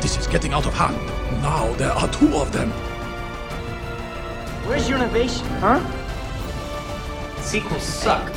[0.00, 0.96] This is getting out of hand.
[1.42, 2.70] Now there are two of them.
[4.66, 5.80] Where's your innovation, huh?
[7.40, 8.32] Sequels suck.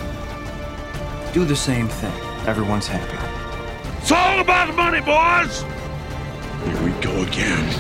[1.34, 2.14] Do the same thing.
[2.48, 3.18] Everyone's happy.
[4.00, 5.62] It's all about money, boys!
[6.66, 7.74] Here we go again.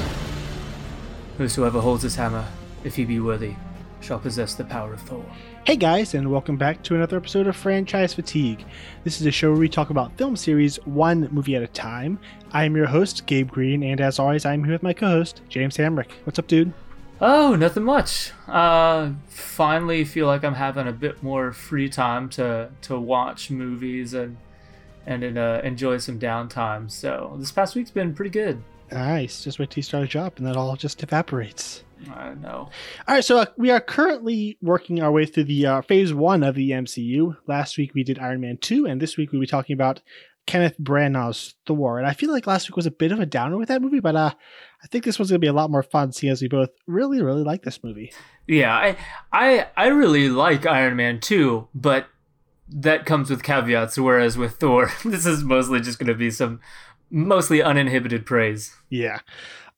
[1.37, 2.45] Whosoever holds this hammer,
[2.83, 3.55] if he be worthy,
[3.99, 5.25] shall possess the power of Thor.
[5.65, 8.65] Hey guys, and welcome back to another episode of Franchise Fatigue.
[9.05, 12.19] This is a show where we talk about film series one movie at a time.
[12.51, 15.39] I am your host, Gabe Green, and as always, I'm here with my co host,
[15.47, 16.11] James Hamrick.
[16.25, 16.73] What's up, dude?
[17.21, 18.33] Oh, nothing much.
[18.45, 24.13] Uh, finally feel like I'm having a bit more free time to to watch movies
[24.13, 24.35] and
[25.05, 26.91] and uh, enjoy some downtime.
[26.91, 28.61] So this past week's been pretty good.
[28.91, 29.45] Nice.
[29.45, 31.85] Just wait till you start a job, and that all just evaporates.
[32.11, 32.69] I know.
[33.07, 36.43] All right, so uh, we are currently working our way through the uh, phase one
[36.43, 37.37] of the MCU.
[37.47, 40.01] Last week we did Iron Man 2, and this week we'll be talking about
[40.45, 41.97] Kenneth Branagh's Thor.
[41.97, 43.99] And I feel like last week was a bit of a downer with that movie,
[43.99, 44.31] but uh,
[44.83, 46.69] I think this one's going to be a lot more fun seeing as we both
[46.87, 48.11] really, really like this movie.
[48.47, 48.97] Yeah, I
[49.31, 52.07] I I really like Iron Man 2, but
[52.67, 53.97] that comes with caveats.
[53.97, 56.59] Whereas with Thor, this is mostly just going to be some
[57.09, 58.75] mostly uninhibited praise.
[58.89, 59.19] Yeah.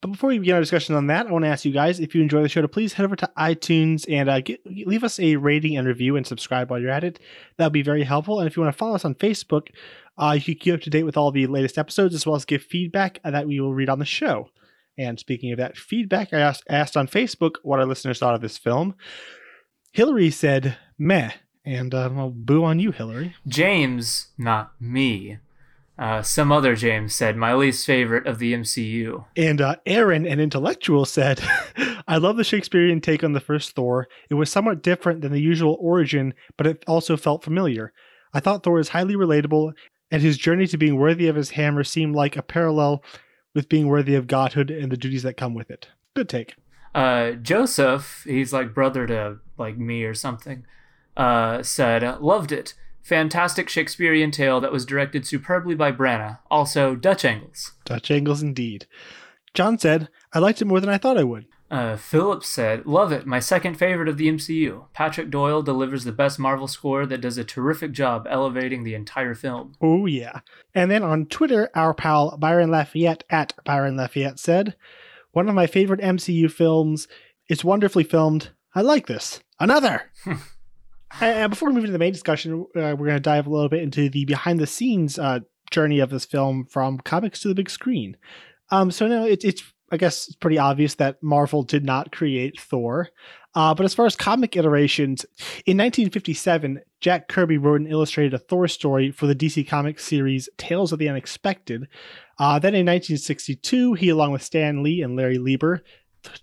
[0.05, 2.13] But before we begin our discussion on that, I want to ask you guys if
[2.13, 5.19] you enjoy the show to please head over to iTunes and uh, get, leave us
[5.19, 7.17] a rating and review and subscribe while you're at it.
[7.57, 8.39] That would be very helpful.
[8.39, 9.69] And if you want to follow us on Facebook,
[10.19, 12.45] uh, you can keep up to date with all the latest episodes as well as
[12.45, 14.51] give feedback that we will read on the show.
[14.95, 18.41] And speaking of that feedback, I asked, asked on Facebook what our listeners thought of
[18.41, 18.93] this film.
[19.91, 21.31] Hillary said, meh.
[21.65, 23.35] And uh, boo on you, Hillary.
[23.47, 25.39] James, not me.
[25.97, 29.25] Uh, some other James said, my least favorite of the MCU.
[29.37, 31.41] And uh, Aaron, an intellectual, said,
[32.07, 34.07] I love the Shakespearean take on the first Thor.
[34.29, 37.93] It was somewhat different than the usual origin, but it also felt familiar.
[38.33, 39.71] I thought Thor is highly relatable,
[40.11, 43.01] and his journey to being worthy of his hammer seemed like a parallel
[43.53, 45.87] with being worthy of godhood and the duties that come with it.
[46.13, 46.55] Good take.
[46.93, 50.65] Uh, Joseph, he's like brother to like me or something,
[51.15, 52.73] uh, said, loved it.
[53.05, 56.39] Fantastic Shakespearean tale that was directed superbly by Branagh.
[56.49, 57.73] Also, Dutch angles.
[57.85, 58.87] Dutch angles indeed.
[59.53, 61.45] John said, I liked it more than I thought I would.
[61.69, 63.27] Uh, Philip said, Love it.
[63.27, 64.85] My second favorite of the MCU.
[64.93, 69.35] Patrick Doyle delivers the best Marvel score that does a terrific job elevating the entire
[69.35, 69.75] film.
[69.79, 70.39] Oh, yeah.
[70.73, 74.75] And then on Twitter, our pal Byron Lafayette at Byron Lafayette said,
[75.31, 77.07] One of my favorite MCU films.
[77.47, 78.49] It's wonderfully filmed.
[78.73, 79.41] I like this.
[79.59, 80.11] Another!
[81.19, 83.69] And before we move into the main discussion, uh, we're going to dive a little
[83.69, 85.39] bit into the behind the scenes uh,
[85.71, 88.17] journey of this film from comics to the big screen.
[88.69, 92.59] Um, so now it, it's, I guess, it's pretty obvious that Marvel did not create
[92.59, 93.09] Thor.
[93.53, 95.25] Uh, but as far as comic iterations,
[95.65, 100.49] in 1957, Jack Kirby wrote and illustrated a Thor story for the DC Comics series
[100.57, 101.87] Tales of the Unexpected.
[102.37, 105.83] Uh, then in 1962, he, along with Stan Lee and Larry Lieber,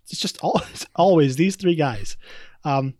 [0.09, 2.17] it's just always, always these three guys.
[2.65, 2.95] Um,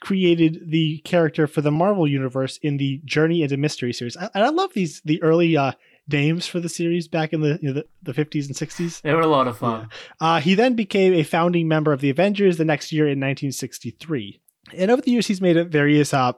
[0.00, 4.16] created the character for the Marvel universe in the Journey into Mystery series.
[4.16, 5.72] I, and I love these the early uh,
[6.10, 9.02] names for the series back in the you know, the, 50s and 60s.
[9.02, 9.88] They were a lot of fun.
[10.20, 10.34] Yeah.
[10.34, 14.40] Uh, he then became a founding member of the Avengers the next year in 1963.
[14.74, 16.32] And over the years, he's made various uh,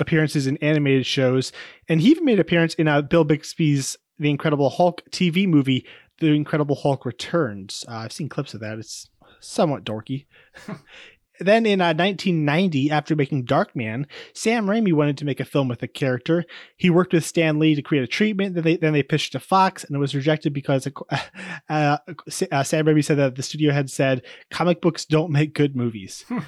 [0.00, 1.52] appearances in animated shows,
[1.88, 5.86] and he even made an appearance in uh, Bill Bixby's The Incredible Hulk TV movie,
[6.18, 7.84] The Incredible Hulk Returns.
[7.88, 8.78] Uh, I've seen clips of that.
[8.78, 9.08] It's
[9.40, 10.26] somewhat dorky.
[11.40, 15.80] Then in uh, 1990, after making Darkman, Sam Raimi wanted to make a film with
[15.80, 16.44] the character.
[16.76, 18.54] He worked with Stan Lee to create a treatment.
[18.54, 20.88] Then they then they pitched to Fox, and it was rejected because
[21.68, 25.76] uh, uh, Sam Raimi said that the studio had said comic books don't make good
[25.76, 26.24] movies.
[26.28, 26.38] Hmm.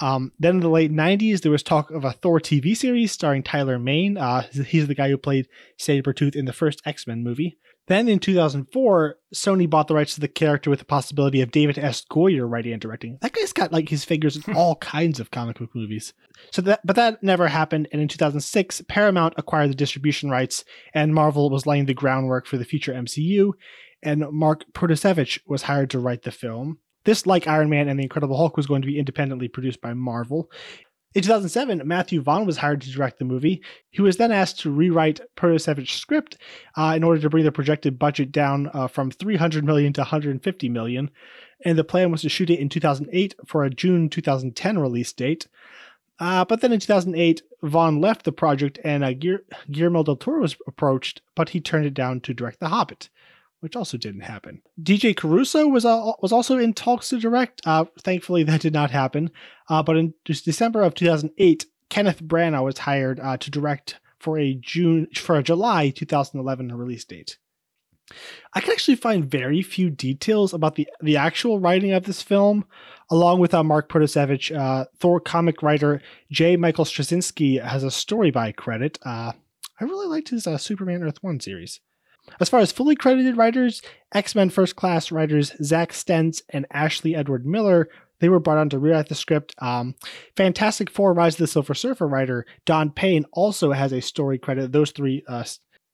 [0.00, 3.42] Um, then in the late 90s, there was talk of a Thor TV series starring
[3.42, 4.16] Tyler Mane.
[4.16, 5.46] Uh, he's the guy who played
[5.78, 7.58] Sabretooth in the first X Men movie.
[7.90, 11.76] Then in 2004, Sony bought the rights to the character with the possibility of David
[11.76, 12.04] S.
[12.08, 13.18] Goyer writing and directing.
[13.20, 16.12] That guy's got like his figures in all kinds of comic book movies.
[16.52, 17.88] So that, but that never happened.
[17.90, 20.64] And in 2006, Paramount acquired the distribution rights,
[20.94, 23.54] and Marvel was laying the groundwork for the future MCU.
[24.04, 26.78] And Mark Protosevich was hired to write the film.
[27.02, 29.94] This, like Iron Man and the Incredible Hulk, was going to be independently produced by
[29.94, 30.48] Marvel.
[31.12, 33.60] In 2007, Matthew Vaughn was hired to direct the movie.
[33.90, 36.38] He was then asked to rewrite Protosevich's script
[36.76, 40.68] uh, in order to bring the projected budget down uh, from 300 million to 150
[40.68, 41.10] million,
[41.64, 45.48] and the plan was to shoot it in 2008 for a June 2010 release date.
[46.20, 49.12] Uh, but then in 2008, Vaughn left the project, and uh,
[49.68, 53.08] Guillermo del Toro was approached, but he turned it down to direct The Hobbit
[53.60, 54.62] which also didn't happen.
[54.82, 57.60] DJ Caruso was uh, was also in talks to direct.
[57.64, 59.30] Uh, thankfully, that did not happen.
[59.68, 64.54] Uh, but in December of 2008, Kenneth Branagh was hired uh, to direct for a
[64.54, 67.38] June for a July 2011 release date.
[68.54, 72.64] I can actually find very few details about the the actual writing of this film.
[73.12, 76.56] Along with uh, Mark Protosevich, uh, Thor comic writer J.
[76.56, 78.98] Michael Straczynski has a story by credit.
[79.04, 81.80] I really liked his Superman Earth One series.
[82.38, 83.82] As far as fully credited writers,
[84.12, 87.88] X Men First Class writers Zach Stentz and Ashley Edward Miller
[88.20, 89.54] they were brought on to rewrite the script.
[89.58, 89.94] Um,
[90.36, 94.72] Fantastic Four: Rise of the Silver Surfer writer Don Payne also has a story credit.
[94.72, 95.44] Those three uh,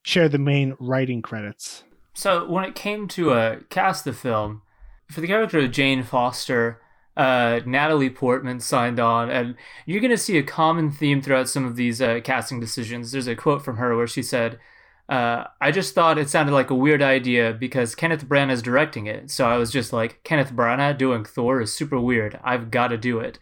[0.02, 1.84] share the main writing credits.
[2.14, 4.62] So when it came to uh, cast the film,
[5.10, 6.80] for the character of Jane Foster,
[7.16, 9.54] uh, Natalie Portman signed on, and
[9.84, 13.12] you're going to see a common theme throughout some of these uh, casting decisions.
[13.12, 14.58] There's a quote from her where she said,
[15.08, 19.06] uh, I just thought it sounded like a weird idea because Kenneth Branagh is directing
[19.06, 19.30] it.
[19.30, 22.40] So I was just like, Kenneth Branagh doing Thor is super weird.
[22.42, 23.38] I've got to do it.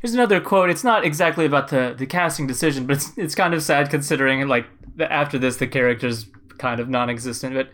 [0.00, 0.70] Here's another quote.
[0.70, 4.46] It's not exactly about the, the casting decision, but it's, it's kind of sad considering
[4.46, 4.66] like
[5.00, 6.26] after this the character's
[6.58, 7.54] kind of non-existent.
[7.54, 7.70] But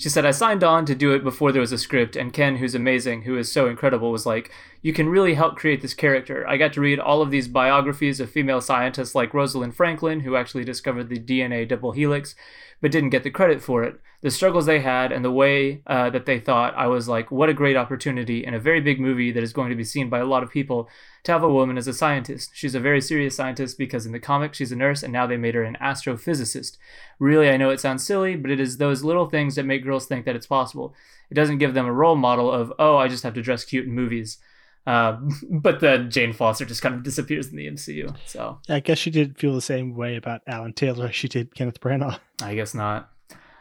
[0.00, 2.56] she said, I signed on to do it before there was a script, and Ken,
[2.56, 4.50] who's amazing, who is so incredible, was like,
[4.80, 6.48] You can really help create this character.
[6.48, 10.36] I got to read all of these biographies of female scientists like Rosalind Franklin, who
[10.36, 12.34] actually discovered the DNA double helix,
[12.80, 14.00] but didn't get the credit for it.
[14.22, 17.50] The struggles they had and the way uh, that they thought, I was like, what
[17.50, 20.20] a great opportunity in a very big movie that is going to be seen by
[20.20, 20.88] a lot of people
[21.24, 22.50] to have a woman as a scientist.
[22.54, 25.36] She's a very serious scientist because in the comic she's a nurse and now they
[25.36, 26.78] made her an astrophysicist.
[27.18, 30.06] Really, I know it sounds silly, but it is those little things that make girls
[30.06, 30.94] think that it's possible.
[31.30, 33.86] It doesn't give them a role model of, oh, I just have to dress cute
[33.86, 34.38] in movies.
[34.86, 35.18] Uh,
[35.50, 38.16] but then Jane Foster just kind of disappears in the MCU.
[38.26, 41.54] So I guess she did feel the same way about Alan Taylor as she did
[41.54, 42.18] Kenneth Branagh.
[42.42, 43.10] I guess not.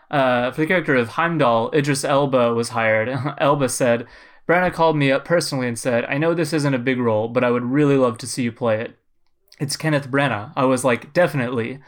[0.10, 3.10] Uh, for the character of Heimdall, Idris Elba was hired.
[3.38, 4.08] Elba said,
[4.50, 7.44] Branagh called me up personally and said, I know this isn't a big role, but
[7.44, 8.98] I would really love to see you play it.
[9.60, 10.52] It's Kenneth Branagh.
[10.56, 11.80] I was like, definitely.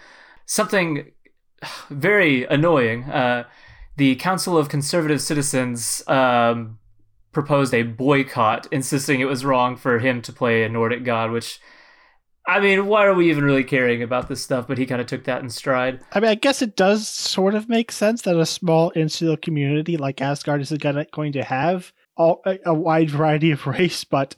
[0.46, 1.12] Something
[1.90, 3.06] very annoying.
[3.06, 3.46] Uh,
[3.98, 6.78] the Council of Conservative Citizens um,
[7.32, 11.60] proposed a boycott, insisting it was wrong for him to play a Nordic god, which
[12.48, 14.68] I mean, why are we even really caring about this stuff?
[14.68, 16.02] But he kind of took that in stride.
[16.12, 19.98] I mean, I guess it does sort of make sense that a small insular community
[19.98, 24.36] like Asgard is going to have all, a wide variety of race, but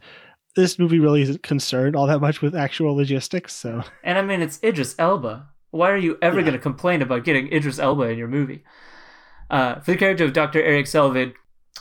[0.56, 3.54] this movie really isn't concerned all that much with actual logistics.
[3.54, 5.48] So, and I mean, it's Idris Elba.
[5.72, 6.44] Why are you ever yeah.
[6.44, 8.64] going to complain about getting Idris Elba in your movie?
[9.50, 10.62] Uh, for the character of Dr.
[10.62, 11.34] Erik Selvig,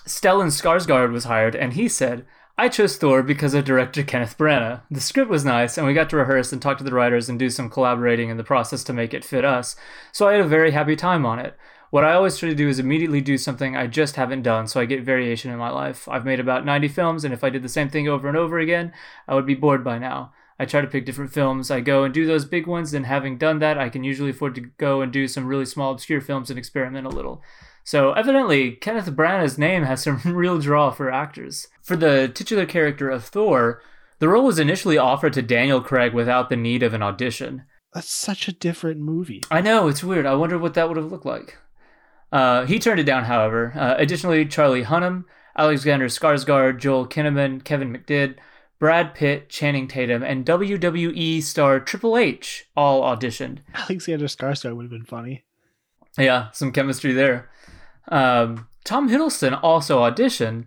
[0.06, 2.24] Stellan Skarsgård was hired, and he said,
[2.58, 4.82] I chose Thor because of director Kenneth Branagh.
[4.90, 7.38] The script was nice, and we got to rehearse and talk to the writers and
[7.38, 9.76] do some collaborating in the process to make it fit us,
[10.12, 11.56] so I had a very happy time on it.
[11.92, 14.80] What I always try to do is immediately do something I just haven't done so
[14.80, 16.08] I get variation in my life.
[16.08, 18.58] I've made about 90 films, and if I did the same thing over and over
[18.58, 18.94] again,
[19.28, 20.32] I would be bored by now.
[20.58, 21.70] I try to pick different films.
[21.70, 24.54] I go and do those big ones, and having done that, I can usually afford
[24.54, 27.42] to go and do some really small, obscure films and experiment a little.
[27.84, 31.68] So evidently, Kenneth Branagh's name has some real draw for actors.
[31.82, 33.82] For the titular character of Thor,
[34.18, 37.64] the role was initially offered to Daniel Craig without the need of an audition.
[37.92, 39.42] That's such a different movie.
[39.50, 40.24] I know, it's weird.
[40.24, 41.58] I wonder what that would have looked like.
[42.32, 43.72] Uh, he turned it down, however.
[43.76, 45.24] Uh, additionally, Charlie Hunnam,
[45.56, 48.36] Alexander Skarsgård, Joel Kinnaman, Kevin McKidd,
[48.78, 53.58] Brad Pitt, Channing Tatum, and WWE star Triple H all auditioned.
[53.74, 55.44] Alexander Skarsgård would have been funny.
[56.18, 57.50] Yeah, some chemistry there.
[58.08, 60.66] Um, Tom Hiddleston also auditioned,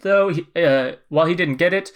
[0.00, 1.92] though he, uh, while he didn't get it,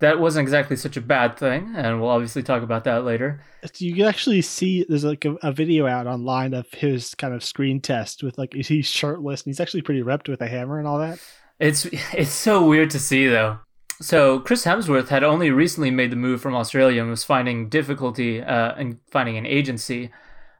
[0.00, 3.40] that wasn't exactly such a bad thing, and we'll obviously talk about that later.
[3.78, 7.44] You can actually see there's like a, a video out online of his kind of
[7.44, 10.86] screen test with like he's shirtless and he's actually pretty ripped with a hammer and
[10.88, 11.18] all that.
[11.60, 13.58] It's it's so weird to see though.
[14.00, 18.42] So Chris Hemsworth had only recently made the move from Australia and was finding difficulty
[18.42, 20.10] uh, in finding an agency.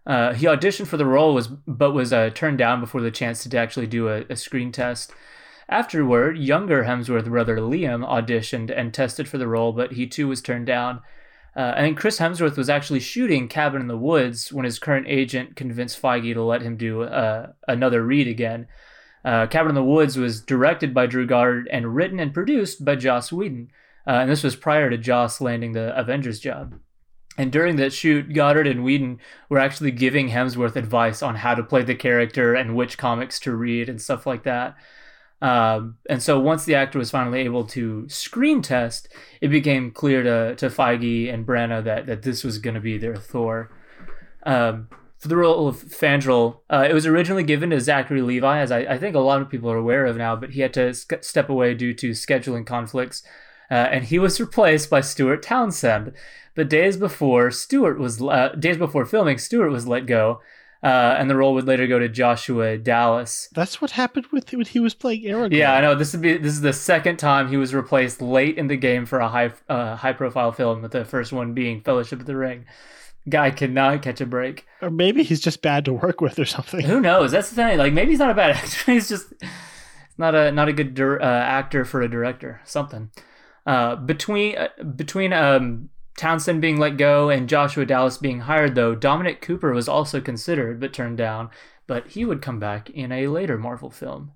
[0.06, 3.42] Uh, he auditioned for the role, was but was uh, turned down before the chance
[3.42, 5.12] to actually do a, a, screen test.
[5.68, 10.42] Afterward, younger Hemsworth brother Liam auditioned and tested for the role, but he too was
[10.42, 11.00] turned down.
[11.56, 15.56] Uh, and Chris Hemsworth was actually shooting Cabin in the Woods when his current agent
[15.56, 18.66] convinced Feige to let him do uh, another read again.
[19.24, 22.96] Uh, Cabin in the Woods was directed by Drew Goddard and written and produced by
[22.96, 23.70] Joss Whedon.
[24.06, 26.78] Uh, and this was prior to Joss landing the Avengers job.
[27.38, 29.18] And during that shoot, Goddard and Whedon
[29.48, 33.54] were actually giving Hemsworth advice on how to play the character and which comics to
[33.54, 34.76] read and stuff like that.
[35.44, 39.10] Um, and so once the actor was finally able to screen test,
[39.42, 42.96] it became clear to, to Feige and Branagh that, that this was going to be
[42.96, 43.70] their Thor.
[44.44, 48.72] Um, for the role of Fandral, uh, it was originally given to Zachary Levi, as
[48.72, 50.94] I, I, think a lot of people are aware of now, but he had to
[50.94, 53.22] step away due to scheduling conflicts.
[53.70, 56.14] Uh, and he was replaced by Stuart Townsend.
[56.54, 60.40] But days before Stuart was uh, days before filming, Stuart was let go.
[60.84, 63.48] Uh, and the role would later go to Joshua Dallas.
[63.54, 65.56] That's what happened with when he was playing Aragorn.
[65.56, 65.94] Yeah, I know.
[65.94, 69.06] This would be this is the second time he was replaced late in the game
[69.06, 72.36] for a high uh, high profile film, with the first one being Fellowship of the
[72.36, 72.66] Ring.
[73.26, 74.66] Guy cannot catch a break.
[74.82, 76.82] Or maybe he's just bad to work with or something.
[76.82, 77.32] Who knows?
[77.32, 77.78] That's the thing.
[77.78, 78.92] Like maybe he's not a bad actor.
[78.92, 79.32] he's just
[80.18, 82.60] not a not a good dir- uh, actor for a director.
[82.66, 83.10] Something.
[83.66, 88.94] Uh, between uh, between um, Townsend being let go and Joshua Dallas being hired, though,
[88.94, 91.50] Dominic Cooper was also considered but turned down.
[91.86, 94.32] But he would come back in a later Marvel film.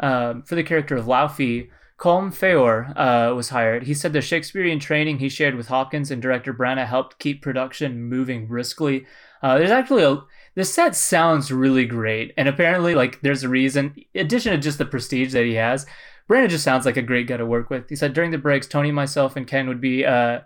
[0.00, 3.84] Um, for the character of Laufey, Colm Feore uh, was hired.
[3.84, 8.02] He said the Shakespearean training he shared with Hopkins and director Branagh helped keep production
[8.02, 9.06] moving briskly.
[9.40, 10.22] Uh, there's actually a
[10.56, 13.94] the set sounds really great, and apparently, like, there's a reason.
[14.14, 15.84] In addition to just the prestige that he has,
[16.28, 17.88] Branagh just sounds like a great guy to work with.
[17.88, 20.40] He said during the breaks, Tony, myself, and Ken would be uh,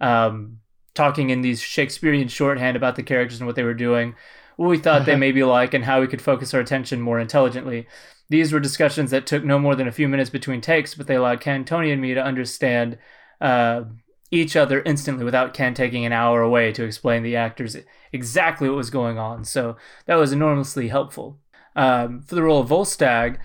[0.00, 0.58] um,
[0.94, 4.14] talking in these Shakespearean shorthand about the characters and what they were doing,
[4.56, 7.20] what we thought they may be like, and how we could focus our attention more
[7.20, 7.86] intelligently.
[8.30, 11.16] These were discussions that took no more than a few minutes between takes, but they
[11.16, 12.98] allowed Ken, Tony, and me to understand
[13.40, 13.84] uh,
[14.30, 17.76] each other instantly without Ken taking an hour away to explain the actors
[18.12, 19.44] exactly what was going on.
[19.44, 21.38] So that was enormously helpful.
[21.76, 23.38] Um, for the role of Volstagg,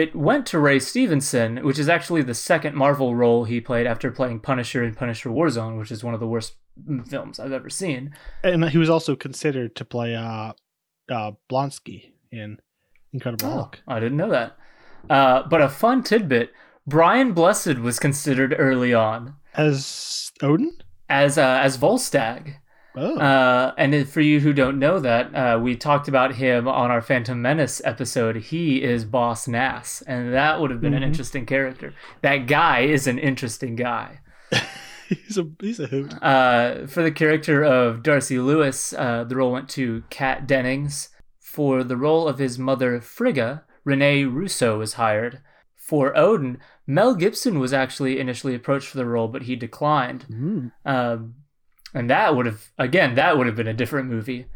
[0.00, 4.10] it went to Ray Stevenson, which is actually the second Marvel role he played after
[4.10, 6.54] playing Punisher in Punisher Warzone, which is one of the worst
[7.08, 8.12] films I've ever seen.
[8.42, 10.52] And he was also considered to play uh,
[11.08, 12.58] uh, Blonsky in
[13.12, 13.80] Incredible Oh, Hulk.
[13.86, 14.56] I didn't know that.
[15.08, 16.50] Uh, but a fun tidbit
[16.86, 20.72] Brian Blessed was considered early on As Odin?
[21.08, 22.56] as uh, as Volstagg.
[22.96, 23.18] Oh.
[23.18, 27.02] Uh, and for you who don't know that, uh, we talked about him on our
[27.02, 28.36] Phantom Menace episode.
[28.36, 31.06] He is Boss Nass, and that would have been an Mhm.
[31.06, 31.92] interesting character.
[32.22, 34.20] That guy is an interesting guy.
[35.08, 36.14] he's a he's a hoot.
[36.22, 41.08] Uh, for the character of Darcy Lewis, uh, the role went to Kat Dennings.
[41.40, 45.40] For the role of his mother, Frigga, Rene Russo was hired.
[45.76, 50.24] For Odin, Mel Gibson was actually initially approached for the role, but he declined.
[50.30, 50.72] Mm.
[51.94, 54.46] And that would have, again, that would have been a different movie.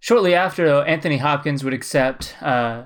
[0.00, 2.84] Shortly after, though, Anthony Hopkins would accept, uh,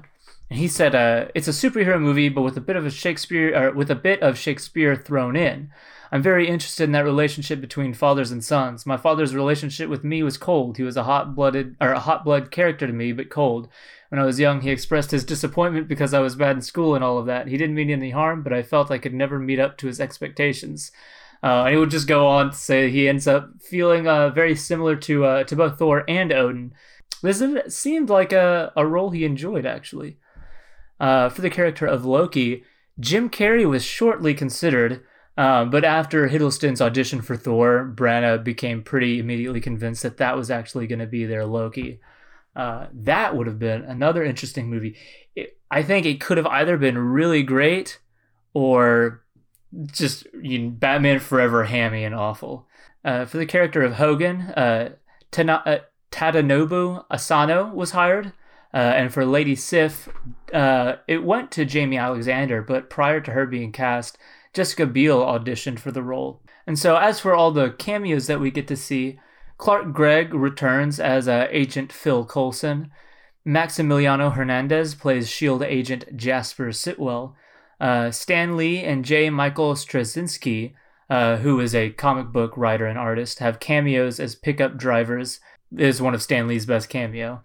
[0.49, 3.71] he said, uh, "It's a superhero movie, but with a bit of a Shakespeare, or
[3.71, 5.71] with a bit of Shakespeare thrown in.
[6.11, 8.85] I'm very interested in that relationship between fathers and sons.
[8.85, 10.77] My father's relationship with me was cold.
[10.77, 13.69] He was a hot-blooded, or a hot-blood character to me, but cold.
[14.11, 17.03] When I was young, he expressed his disappointment because I was bad in school and
[17.03, 17.47] all of that.
[17.47, 20.01] He didn't mean any harm, but I felt I could never meet up to his
[20.01, 20.93] expectations."
[21.43, 24.55] Uh, and he would just go on to say he ends up feeling uh, very
[24.55, 26.73] similar to uh, to both Thor and Odin.
[27.23, 30.19] This seemed like a, a role he enjoyed, actually.
[30.99, 32.65] Uh, for the character of Loki,
[32.99, 35.03] Jim Carrey was shortly considered,
[35.37, 40.51] uh, but after Hiddleston's audition for Thor, Branagh became pretty immediately convinced that that was
[40.51, 42.01] actually going to be their Loki.
[42.55, 44.97] Uh, that would have been another interesting movie.
[45.35, 47.99] It, I think it could have either been really great
[48.53, 49.22] or
[49.87, 52.67] just you know, Batman Forever hammy and awful.
[53.05, 54.91] Uh, for the character of Hogun, uh,
[55.31, 55.79] Tana- uh,
[56.11, 58.33] Tadanobu Asano was hired.
[58.75, 60.09] Uh, and for Lady Sif,
[60.55, 64.17] uh, it went to Jaimie Alexander, but prior to her being cast,
[64.55, 66.41] Jessica Biel auditioned for the role.
[66.67, 69.19] And so, as for all the cameos that we get to see,
[69.59, 72.91] Clark Gregg returns as uh, Agent Phil Coulson.
[73.47, 75.67] Maximiliano Hernandez plays S.H.I.E.L.D.
[75.67, 77.35] Agent Jasper Sitwell.
[77.83, 79.29] Uh, Stan Lee and J.
[79.29, 80.73] Michael Straczynski,
[81.11, 85.41] uh, who is a comic book writer and artist, have cameos as pickup drivers.
[85.77, 87.43] Is one of Stan Lee's best cameo.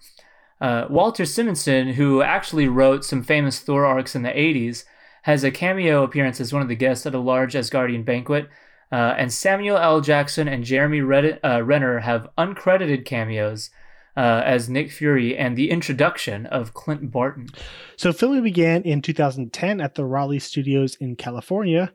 [0.62, 4.84] Uh, Walter Simonson, who actually wrote some famous Thor arcs in the 80s,
[5.24, 8.50] has a cameo appearance as one of the guests at a large Asgardian banquet.
[8.92, 10.02] Uh, and Samuel L.
[10.02, 13.70] Jackson and Jeremy Red- uh, Renner have uncredited cameos
[14.18, 17.48] uh, as Nick Fury and the introduction of Clint Barton.
[17.96, 21.94] So filming began in 2010 at the Raleigh Studios in California.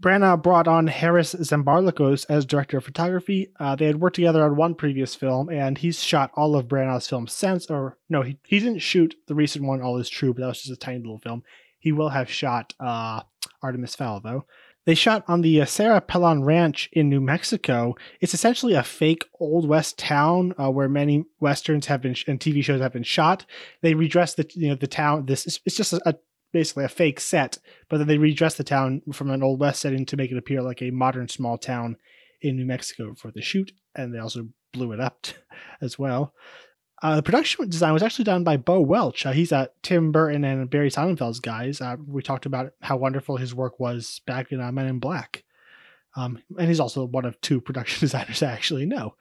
[0.00, 3.52] Branagh brought on Haris Zambarloukos as director of photography.
[3.60, 7.08] Uh, they had worked together on one previous film, and he's shot all of Branagh's
[7.08, 7.70] films since.
[7.70, 10.62] Or no, he, he didn't shoot the recent one, All Is True, but that was
[10.62, 11.42] just a tiny little film.
[11.78, 13.22] He will have shot uh,
[13.62, 14.44] Artemis Fowl, though.
[14.84, 17.94] They shot on the uh, Cerro Pelon Ranch in New Mexico.
[18.20, 22.40] It's essentially a fake Old West town uh, where many westerns have been sh- and
[22.40, 23.46] TV shows have been shot.
[23.80, 25.26] They redressed the you know the town.
[25.26, 26.14] This is it's just a, a
[26.52, 27.58] basically a fake set,
[27.88, 30.62] but then they redressed the town from an Old West setting to make it appear
[30.62, 31.96] like a modern small town
[32.40, 35.26] in New Mexico for the shoot, and they also blew it up
[35.80, 36.34] as well.
[37.02, 39.26] Uh, the production design was actually done by Bo Welch.
[39.26, 41.80] Uh, he's uh, Tim Burton and Barry Sonnenfeld's guys.
[41.80, 45.42] Uh, we talked about how wonderful his work was back in uh, Men in Black.
[46.14, 49.16] Um, and he's also one of two production designers I actually know.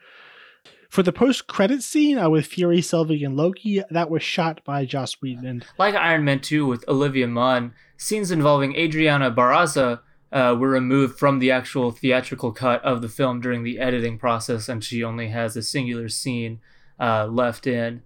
[0.89, 4.85] For the post credit scene uh, with Fury, Selvig, and Loki, that was shot by
[4.85, 5.45] Joss Whedon.
[5.45, 11.17] And Like Iron Man 2 with Olivia Munn, scenes involving Adriana Barraza uh, were removed
[11.17, 15.29] from the actual theatrical cut of the film during the editing process, and she only
[15.29, 16.59] has a singular scene
[16.99, 18.01] uh, left in.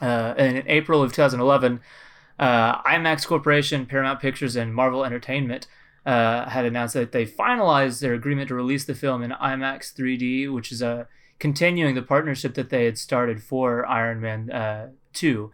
[0.00, 1.80] Uh, and in April of 2011,
[2.38, 5.66] uh, IMAX Corporation, Paramount Pictures, and Marvel Entertainment
[6.04, 10.52] uh, had announced that they finalized their agreement to release the film in IMAX 3D,
[10.52, 15.50] which is a continuing the partnership that they had started for Iron Man uh, 2.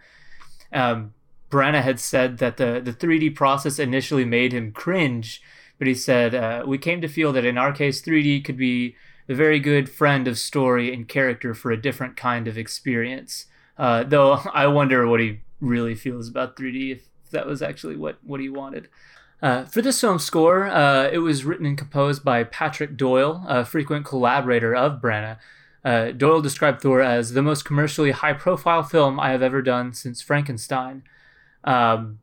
[0.72, 1.14] Um,
[1.52, 5.42] had said that the, the 3D process initially made him cringe,
[5.78, 8.96] but he said, uh, We came to feel that in our case, 3D could be
[9.30, 13.46] the very good friend of story and character for a different kind of experience.
[13.78, 18.18] Uh, though I wonder what he really feels about 3D, if that was actually what,
[18.25, 18.88] what he wanted.
[19.40, 23.64] Uh, for this film score, uh, it was written and composed by Patrick Doyle, a
[23.64, 25.38] frequent collaborator of Branagh.
[25.84, 29.92] Uh, Doyle described Thor as the most commercially high profile film I have ever done
[29.92, 31.04] since Frankenstein.
[31.62, 32.18] Um,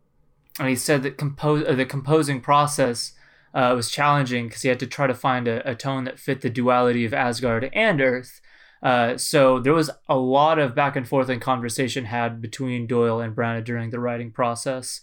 [0.60, 3.14] and he said that compose, uh, the composing process
[3.54, 6.42] uh, was challenging because he had to try to find a, a, tone that fit
[6.42, 8.42] the duality of Asgard and Earth.
[8.84, 13.20] Uh, so there was a lot of back and forth and conversation had between Doyle
[13.20, 15.02] and Branagh during the writing process.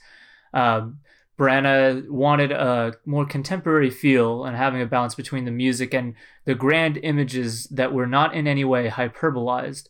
[0.52, 1.00] Um,
[1.36, 6.98] wanted a more contemporary feel and having a balance between the music and the grand
[6.98, 9.88] images that were not in any way hyperbolized.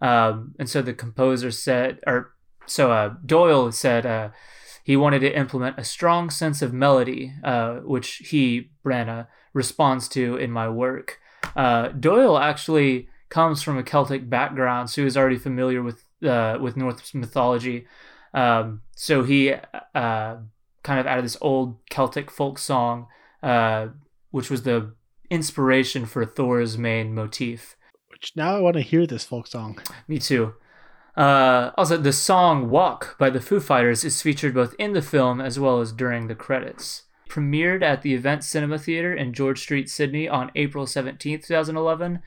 [0.00, 2.32] Um, and so the composer said, or
[2.66, 4.30] so uh, Doyle said, uh,
[4.90, 10.34] he wanted to implement a strong sense of melody, uh, which he, Branagh, responds to
[10.34, 11.20] in my work.
[11.54, 16.58] Uh, Doyle actually comes from a Celtic background, so he was already familiar with uh,
[16.60, 17.86] with Norse mythology.
[18.34, 20.36] Um, so he uh,
[20.82, 23.06] kind of out of this old Celtic folk song,
[23.44, 23.90] uh,
[24.32, 24.92] which was the
[25.30, 27.76] inspiration for Thor's main motif.
[28.08, 29.78] Which now I want to hear this folk song.
[30.08, 30.54] Me too.
[31.16, 35.40] Uh, also, the song Walk by the Foo Fighters is featured both in the film
[35.40, 37.04] as well as during the credits.
[37.28, 42.20] Premiered at the Event Cinema Theater in George Street, Sydney on April 17, 2011.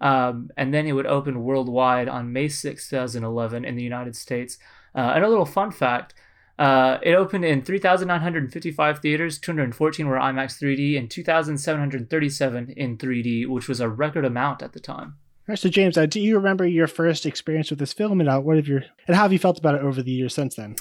[0.00, 4.58] Um, and then it would open worldwide on May 6, 2011 in the United States.
[4.94, 6.14] Uh, and a little fun fact
[6.60, 13.66] uh, it opened in 3,955 theaters, 214 were IMAX 3D, and 2,737 in 3D, which
[13.66, 15.16] was a record amount at the time.
[15.56, 18.56] So James, uh, do you remember your first experience with this film, and uh, what
[18.56, 20.76] have your and how have you felt about it over the years since then?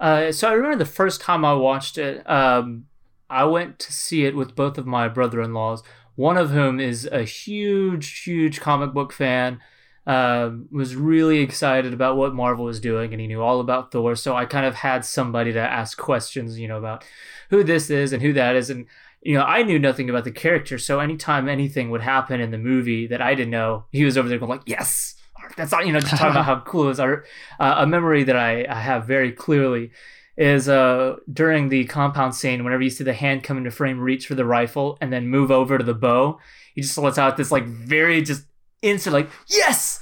[0.00, 2.28] Uh, so I remember the first time I watched it.
[2.28, 2.86] Um,
[3.30, 5.82] I went to see it with both of my brother-in-laws.
[6.16, 9.60] One of whom is a huge, huge comic book fan
[10.06, 14.16] um, was really excited about what Marvel was doing, and he knew all about Thor.
[14.16, 17.04] So I kind of had somebody to ask questions, you know, about
[17.50, 18.86] who this is and who that is, and
[19.22, 20.78] you know, I knew nothing about the character.
[20.78, 24.28] So anytime anything would happen in the movie that I didn't know, he was over
[24.28, 25.14] there going like, "Yes,
[25.56, 27.00] that's all." You know, just talking about how cool it is.
[27.00, 27.20] Uh,
[27.58, 29.92] a memory that I, I have very clearly
[30.36, 34.26] is uh during the compound scene whenever you see the hand come into frame reach
[34.26, 36.38] for the rifle and then move over to the bow
[36.74, 38.44] he just lets out this like very just
[38.80, 40.00] instant like yes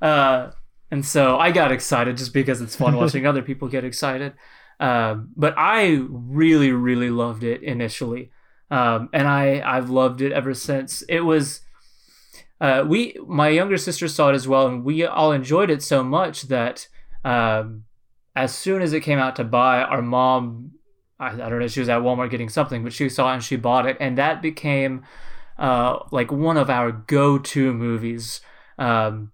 [0.00, 0.50] uh,
[0.90, 4.32] and so i got excited just because it's fun watching other people get excited
[4.78, 8.30] um, but i really really loved it initially
[8.72, 11.60] um, and i i've loved it ever since it was
[12.60, 16.02] uh, we my younger sister saw it as well and we all enjoyed it so
[16.02, 16.88] much that
[17.24, 17.84] um,
[18.34, 20.72] as soon as it came out to buy our mom
[21.20, 23.44] I, I don't know she was at walmart getting something but she saw it and
[23.44, 25.04] she bought it and that became
[25.58, 28.40] uh, like one of our go-to movies.
[28.78, 29.32] Um,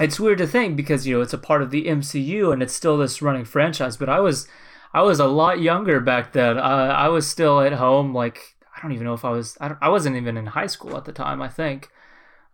[0.00, 2.74] it's weird to think because you know it's a part of the MCU and it's
[2.74, 3.96] still this running franchise.
[3.96, 4.48] But I was
[4.92, 6.58] I was a lot younger back then.
[6.58, 8.12] I was still at home.
[8.12, 8.53] Like
[8.84, 9.58] don't even know if I was.
[9.60, 11.42] I, I wasn't even in high school at the time.
[11.42, 11.90] I think.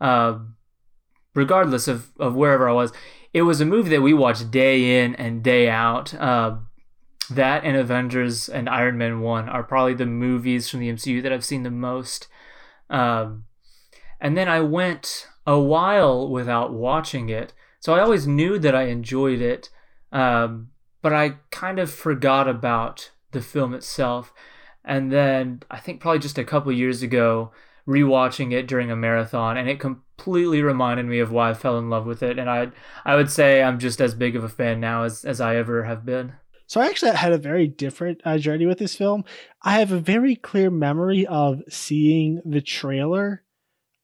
[0.01, 0.39] Uh,
[1.35, 2.93] regardless of, of wherever I was,
[3.33, 6.15] it was a movie that we watched day in and day out.
[6.15, 6.57] Uh,
[7.31, 11.33] that and Avengers and Iron Man 1 are probably the movies from the MCU that
[11.33, 12.27] I've seen the most.
[12.89, 13.45] Um,
[14.21, 17.53] and then I went a while without watching it.
[17.79, 19.71] So I always knew that I enjoyed it,
[20.13, 24.35] um, but I kind of forgot about the film itself.
[24.85, 27.53] And then I think probably just a couple years ago,
[27.87, 31.91] rewatching it during a marathon, and it completely reminded me of why I fell in
[31.91, 32.39] love with it.
[32.39, 32.69] And I
[33.05, 35.85] I would say I'm just as big of a fan now as, as I ever
[35.85, 36.35] have been.
[36.67, 39.25] So I actually had a very different uh, journey with this film.
[39.61, 43.43] I have a very clear memory of seeing the trailer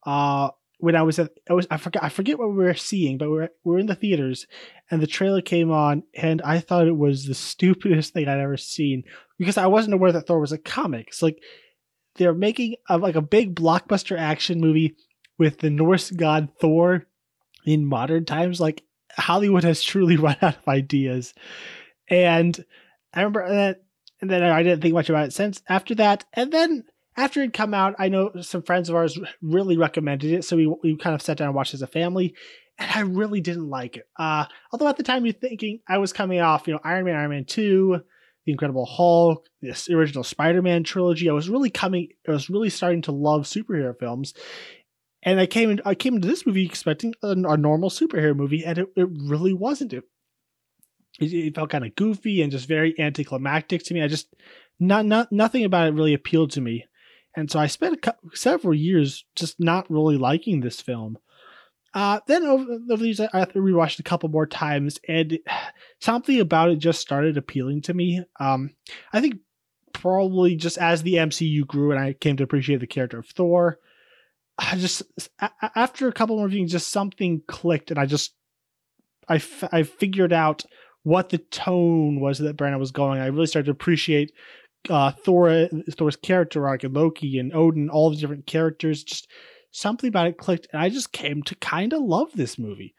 [0.05, 3.19] uh, when I was at I was I forget I forget what we were seeing,
[3.19, 4.47] but we are we are in the theaters
[4.91, 8.57] and the trailer came on and I thought it was the stupidest thing I'd ever
[8.57, 9.03] seen
[9.39, 11.09] because I wasn't aware that Thor was a comic.
[11.09, 11.43] It's like
[12.17, 14.97] they're making a, like a big blockbuster action movie
[15.39, 17.07] with the Norse god Thor
[17.65, 18.85] in modern times, like
[19.17, 21.35] Hollywood has truly run out of ideas.
[22.09, 22.65] And
[23.13, 23.83] I remember that,
[24.21, 26.25] and then I didn't think much about it since after that.
[26.33, 26.85] And then
[27.17, 30.67] after it come out, I know some friends of ours really recommended it, so we
[30.83, 32.35] we kind of sat down and watched as a family,
[32.79, 34.09] and I really didn't like it.
[34.19, 37.17] Uh, although at the time you're thinking I was coming off, you know, Iron Man,
[37.17, 38.01] Iron Man Two,
[38.45, 41.29] The Incredible Hulk, this original Spider-Man trilogy.
[41.29, 44.35] I was really coming, I was really starting to love superhero films,
[45.23, 48.65] and I came in, I came into this movie expecting a, a normal superhero movie,
[48.65, 49.93] and it, it really wasn't.
[49.93, 50.05] It,
[51.19, 54.03] it, felt kind of goofy and just very anticlimactic to me.
[54.03, 54.35] I just
[54.79, 56.85] not not nothing about it really appealed to me
[57.37, 61.19] and so I spent several years just not really liking this film.
[61.97, 65.39] Uh, then over, over these, I rewatched a couple more times, and
[66.01, 68.23] something about it just started appealing to me.
[68.39, 68.75] Um,
[69.15, 69.37] I think
[69.95, 73.79] probably just as the MCU grew and I came to appreciate the character of Thor,
[74.59, 75.05] I just
[75.75, 78.35] after a couple more viewings, just something clicked, and I just
[79.27, 80.67] I, f- I figured out
[81.03, 83.21] what the tone was that Branagh was going.
[83.23, 84.33] I really started to appreciate
[84.91, 89.29] uh, Thor, Thor's character arc and Loki and Odin, all the different characters, just
[89.77, 92.95] something about it clicked, and I just came to kind of love this movie.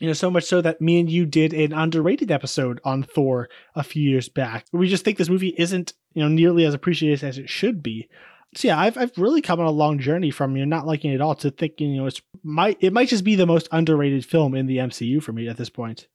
[0.00, 3.48] You know, so much so that me and you did an underrated episode on Thor
[3.74, 4.66] a few years back.
[4.72, 8.08] We just think this movie isn't, you know, nearly as appreciated as it should be.
[8.54, 11.12] So yeah, I've I've really come on a long journey from you know, not liking
[11.12, 13.68] it at all to thinking, you know, it's might it might just be the most
[13.72, 16.08] underrated film in the MCU for me at this point.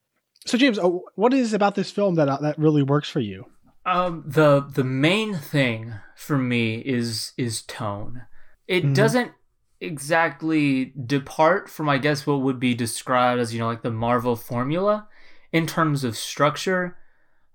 [0.45, 3.45] So James, uh, what is about this film that uh, that really works for you?
[3.85, 8.23] Um, the the main thing for me is is tone.
[8.67, 8.93] It mm-hmm.
[8.93, 9.31] doesn't
[9.81, 14.35] exactly depart from I guess what would be described as you know like the Marvel
[14.35, 15.07] formula
[15.51, 16.97] in terms of structure.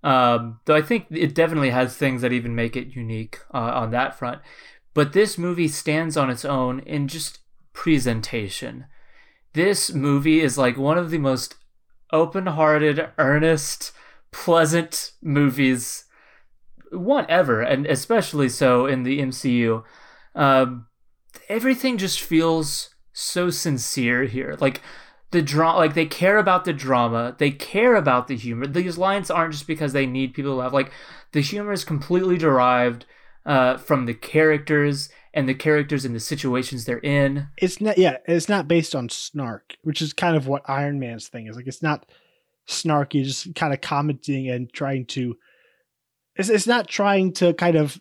[0.03, 3.91] Um, though I think it definitely has things that even make it unique uh, on
[3.93, 4.41] that front.
[4.93, 7.41] But this movie stands on its own in just
[7.73, 8.87] presentation.
[9.53, 11.57] This movie is like one of the most
[12.13, 13.93] open-hearted, earnest,
[14.31, 16.05] pleasant movies
[16.91, 19.83] one ever, and especially so in the MCU.
[20.35, 20.87] Um,
[21.49, 24.57] everything just feels so sincere here.
[24.61, 24.83] Like
[25.31, 28.67] the draw like they care about the drama, they care about the humor.
[28.67, 30.73] These lines aren't just because they need people to laugh.
[30.73, 30.93] Like
[31.33, 33.07] the humor is completely derived
[33.45, 37.49] uh, from the characters and the characters and the situations they're in.
[37.59, 41.29] It's not, yeah, it's not based on snark, which is kind of what Iron Man's
[41.29, 41.57] thing is.
[41.57, 42.07] Like it's not
[42.67, 45.37] snarky, just kind of commenting and trying to
[46.37, 48.01] it's, it's not trying to kind of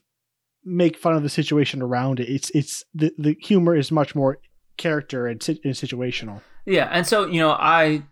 [0.66, 2.30] make fun of the situation around it.
[2.30, 4.40] It's it's the the humor is much more
[4.78, 6.42] character and, and situational.
[6.66, 8.04] Yeah, and so you know, I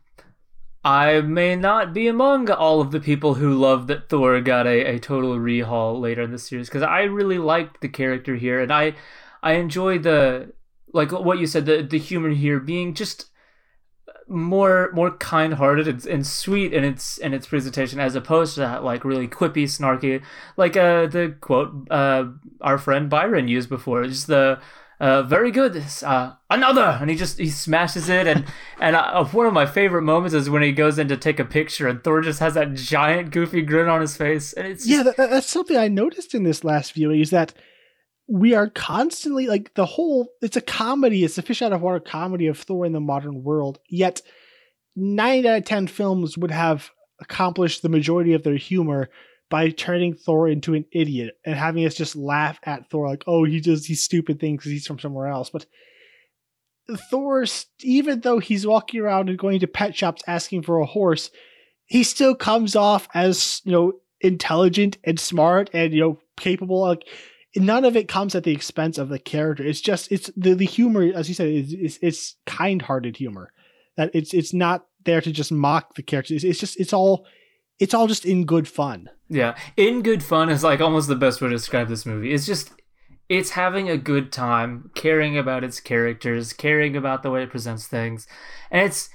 [0.86, 4.96] I may not be among all of the people who love that Thor got a,
[4.96, 8.72] a total rehaul later in the series because I really liked the character here and
[8.72, 8.94] I
[9.42, 10.54] I enjoy the
[10.94, 13.30] like what you said the the humor here being just
[14.28, 18.84] more more kind-hearted and, and, sweet in its in its presentation as opposed to that
[18.84, 20.22] like really quippy snarky
[20.56, 22.26] like uh the quote uh
[22.62, 24.06] our friend byron used before.
[24.06, 24.60] Just the
[25.04, 25.84] uh, very good.
[26.02, 28.46] Uh, another, and he just he smashes it, and
[28.80, 31.46] and uh, one of my favorite moments is when he goes in to take a
[31.46, 34.90] picture, and Thor just has that giant goofy grin on his face, and it's just...
[34.90, 37.54] yeah, that, that's something I noticed in this last viewing is that
[38.28, 42.00] we are constantly like the whole it's a comedy it's a fish out of water
[42.00, 44.22] comedy of thor in the modern world yet
[44.96, 49.10] nine out of ten films would have accomplished the majority of their humor
[49.50, 53.44] by turning thor into an idiot and having us just laugh at thor like oh
[53.44, 55.50] he does these stupid things because he's from somewhere else.
[55.50, 55.66] But
[57.10, 57.46] thor
[57.82, 61.30] even though he's walking around and going to pet shops asking for a horse
[61.86, 67.04] he still comes off as you know intelligent and smart and you know capable like
[67.56, 69.64] none of it comes at the expense of the character.
[69.64, 73.52] It's just it's the, the humor, as you said, is it's, it's kind hearted humor.
[73.96, 76.38] That it's it's not there to just mock the characters.
[76.38, 77.26] It's, it's just it's all
[77.80, 79.10] it's all just in good fun.
[79.30, 82.34] Yeah, in good fun is like almost the best way to describe this movie.
[82.34, 82.72] It's just
[83.30, 87.88] it's having a good time, caring about its characters, caring about the way it presents
[87.88, 88.28] things,
[88.72, 89.10] and it's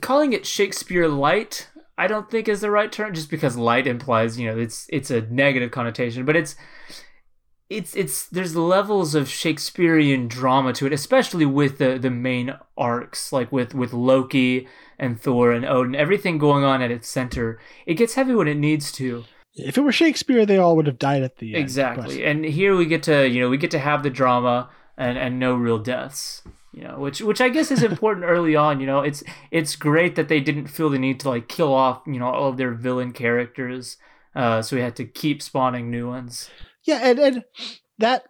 [0.00, 1.70] calling it Shakespeare light.
[1.96, 5.10] I don't think is the right term, just because light implies you know it's it's
[5.10, 6.54] a negative connotation, but it's
[7.70, 13.32] it's it's there's levels of Shakespearean drama to it, especially with the the main arcs,
[13.32, 14.66] like with with Loki
[14.98, 17.60] and Thor and Odin, everything going on at its center.
[17.86, 19.24] It gets heavy when it needs to.
[19.54, 21.62] If it were Shakespeare, they all would have died at the end.
[21.62, 22.24] Exactly, but.
[22.24, 25.38] and here we get to you know we get to have the drama and and
[25.38, 26.42] no real deaths.
[26.72, 28.80] You know, which which I guess is important early on.
[28.80, 32.00] You know, it's it's great that they didn't feel the need to like kill off
[32.06, 33.98] you know all of their villain characters.
[34.34, 36.48] Uh, so we had to keep spawning new ones.
[36.88, 37.44] Yeah, and, and
[37.98, 38.24] that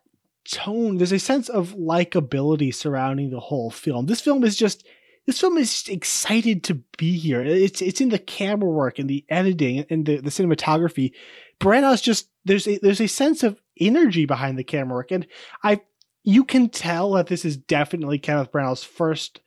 [0.44, 4.07] tone, there's a sense of likability surrounding the whole film.
[4.07, 4.85] This film is just
[5.27, 7.40] this film is just excited to be here.
[7.40, 11.12] It's it's in the camera work and the editing and the, the cinematography.
[11.61, 15.29] Branagh's just there's a there's a sense of energy behind the camera work, and
[15.62, 15.83] I
[16.25, 19.38] you can tell that this is definitely Kenneth Branagh's first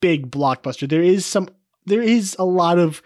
[0.00, 0.88] big blockbuster.
[0.88, 1.50] There is some
[1.84, 3.02] there is a lot of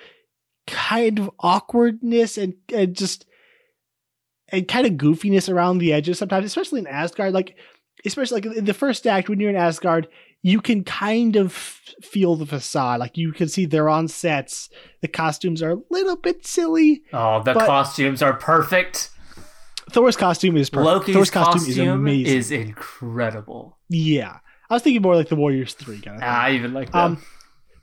[0.68, 3.26] kind of awkwardness and, and just
[4.54, 7.32] and kind of goofiness around the edges sometimes, especially in Asgard.
[7.32, 7.56] Like
[8.04, 10.08] especially like in the first act when you're in Asgard,
[10.42, 13.00] you can kind of feel the facade.
[13.00, 14.68] Like you can see they're on sets.
[15.00, 17.02] The costumes are a little bit silly.
[17.12, 19.10] Oh, the costumes are perfect.
[19.90, 20.86] Thor's costume is perfect.
[20.86, 22.36] Loki's Thor's costume, costume, is amazing.
[22.36, 23.78] is incredible.
[23.88, 24.38] yeah,
[24.70, 26.20] I was thinking more like the Warriors Three kind of.
[26.20, 26.28] Thing.
[26.28, 26.98] Ah, I even like that.
[26.98, 27.22] Um,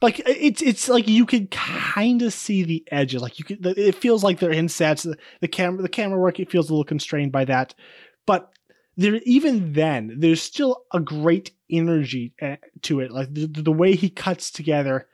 [0.01, 3.21] like it's it's like you can kind of see the edges.
[3.21, 5.03] Like you could, it feels like they're in sets.
[5.03, 7.75] The, the camera, the camera work, it feels a little constrained by that.
[8.25, 8.51] But
[8.97, 13.11] there, even then, there's still a great energy eh, to it.
[13.11, 15.07] Like the, the way he cuts together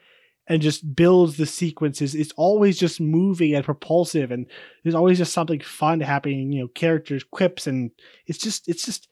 [0.48, 2.16] and just builds the sequences.
[2.16, 4.46] It's always just moving and propulsive, and
[4.84, 6.54] there's always just something fun happening.
[6.54, 7.92] You know, characters, quips, and
[8.26, 9.10] it's just it's just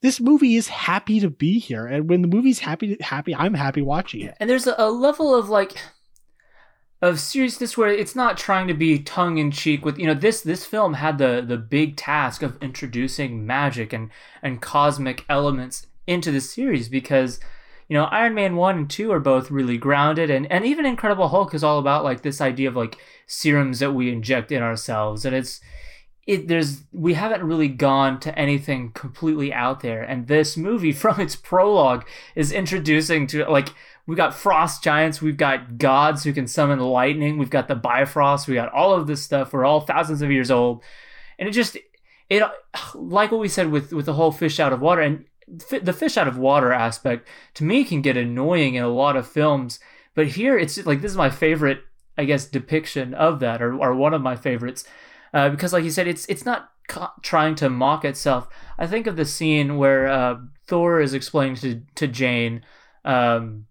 [0.00, 3.82] this movie is happy to be here, and when the movie's happy, happy, I'm happy
[3.82, 4.36] watching it.
[4.38, 5.76] And there's a, level of like
[7.00, 10.40] of seriousness where it's not trying to be tongue in cheek with you know this
[10.40, 14.10] this film had the the big task of introducing magic and
[14.42, 17.38] and cosmic elements into the series because
[17.88, 21.28] you know Iron Man 1 and 2 are both really grounded and and even Incredible
[21.28, 25.24] Hulk is all about like this idea of like serums that we inject in ourselves
[25.24, 25.60] and it's
[26.28, 30.02] it there's we haven't really gone to anything completely out there.
[30.02, 33.70] And this movie from its prologue is introducing to like
[34.06, 38.46] we've got frost giants we've got gods who can summon lightning we've got the bifrost
[38.46, 40.82] we got all of this stuff we're all thousands of years old.
[41.38, 41.78] And it just
[42.28, 42.42] it
[42.94, 45.24] like what we said with with the whole fish out of water and
[45.80, 49.26] the fish out of water aspect to me can get annoying in a lot of
[49.26, 49.80] films.
[50.14, 51.84] But here it's like this is my favorite
[52.18, 54.84] i guess depiction of that or, or one of my favorites
[55.32, 56.70] uh, because like you said it's it's not
[57.22, 58.48] trying to mock itself.
[58.78, 60.36] I think of the scene where uh,
[60.66, 62.64] thor is explaining to, to jane
[63.04, 63.66] um,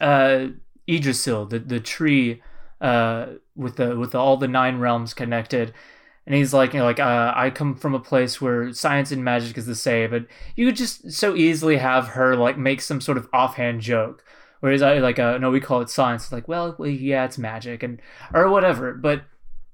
[0.00, 0.48] uh,
[0.86, 2.42] the, the tree
[2.80, 5.72] uh, with the with all the nine realms connected,
[6.26, 9.24] and he's like, you know, like uh, I come from a place where science and
[9.24, 10.26] magic is the same, but
[10.56, 14.24] you could just so easily have her like make some sort of offhand joke,
[14.60, 16.32] whereas I like, uh, no, we call it science.
[16.32, 18.00] like, well, yeah, it's magic and
[18.34, 19.22] or whatever, but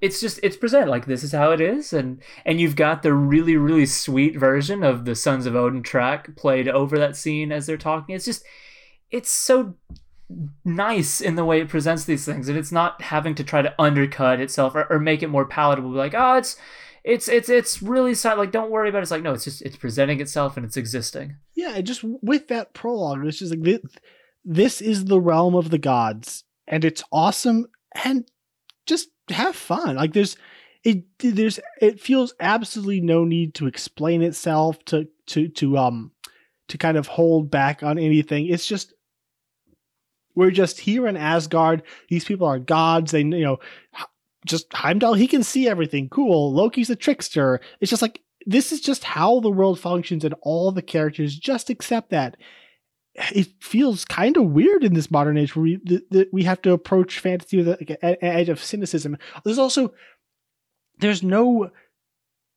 [0.00, 3.12] it's just it's presented like this is how it is and and you've got the
[3.12, 7.66] really really sweet version of the sons of odin track played over that scene as
[7.66, 8.14] they're talking.
[8.14, 8.44] It's just
[9.10, 9.74] it's so
[10.64, 13.74] nice in the way it presents these things and it's not having to try to
[13.78, 16.56] undercut itself or, or make it more palatable like oh it's
[17.02, 19.02] it's it's it's really sad like don't worry about it.
[19.02, 21.36] It's like no it's just it's presenting itself and it's existing.
[21.54, 23.80] Yeah and just with that prologue it's just like this,
[24.44, 27.66] this is the realm of the gods and it's awesome
[28.04, 28.30] and
[28.86, 29.96] just have fun.
[29.96, 30.36] Like there's
[30.84, 36.12] it there's it feels absolutely no need to explain itself to to to um
[36.68, 38.46] to kind of hold back on anything.
[38.46, 38.94] It's just
[40.34, 41.82] we're just here in Asgard.
[42.08, 43.12] These people are gods.
[43.12, 43.58] They you know
[44.46, 46.08] just Heimdall he can see everything.
[46.08, 46.52] Cool.
[46.52, 47.60] Loki's a trickster.
[47.80, 51.70] It's just like this is just how the world functions and all the characters just
[51.70, 52.36] accept that
[53.34, 55.76] it feels kind of weird in this modern age where we
[56.10, 59.16] that we have to approach fantasy with like an edge of cynicism.
[59.44, 59.92] There's also
[60.98, 61.70] there's no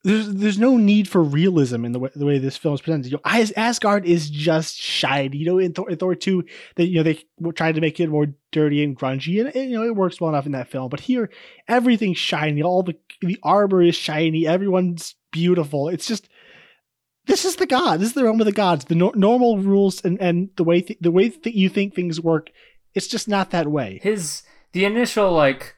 [0.03, 3.11] there's there's no need for realism in the way the way this film is presented.
[3.11, 5.37] You know, As, Asgard is just shiny.
[5.37, 6.43] You know, in Thor, in Thor two,
[6.75, 9.77] that you know they tried to make it more dirty and grungy, and, and, you
[9.77, 10.89] know it works well enough in that film.
[10.89, 11.29] But here,
[11.67, 12.63] everything's shiny.
[12.63, 14.47] All the the armor is shiny.
[14.47, 15.87] Everyone's beautiful.
[15.87, 16.29] It's just
[17.27, 17.99] this is the god.
[17.99, 18.85] This is the realm of the gods.
[18.85, 22.19] The no- normal rules and, and the way th- the way that you think things
[22.19, 22.49] work,
[22.93, 23.99] it's just not that way.
[24.01, 25.75] His the initial like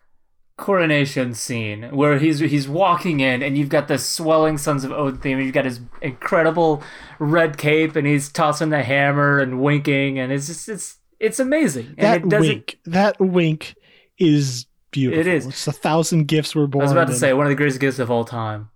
[0.55, 5.19] coronation scene where he's he's walking in and you've got the swelling Sons of Odin
[5.19, 6.83] theme and you've got his incredible
[7.19, 11.95] red cape and he's tossing the hammer and winking and it's just it's it's amazing.
[11.97, 13.75] That it doesn't wink, that wink
[14.17, 15.21] is beautiful.
[15.21, 15.47] It is.
[15.47, 16.83] It's a thousand gifts were born.
[16.83, 18.69] I was about to and- say one of the greatest gifts of all time.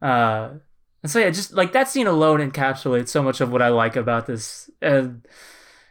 [0.00, 0.50] Uh,
[1.02, 3.96] and so yeah, just like that scene alone encapsulates so much of what I like
[3.96, 5.26] about this, and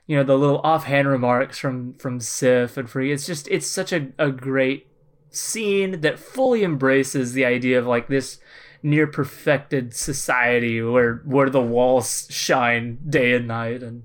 [0.07, 3.11] you know the little offhand remarks from from Sif and Free.
[3.11, 4.87] It's just it's such a a great
[5.29, 8.39] scene that fully embraces the idea of like this
[8.83, 14.03] near perfected society where where the walls shine day and night and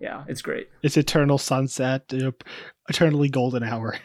[0.00, 2.12] yeah it's great it's eternal sunset,
[2.88, 3.96] eternally golden hour.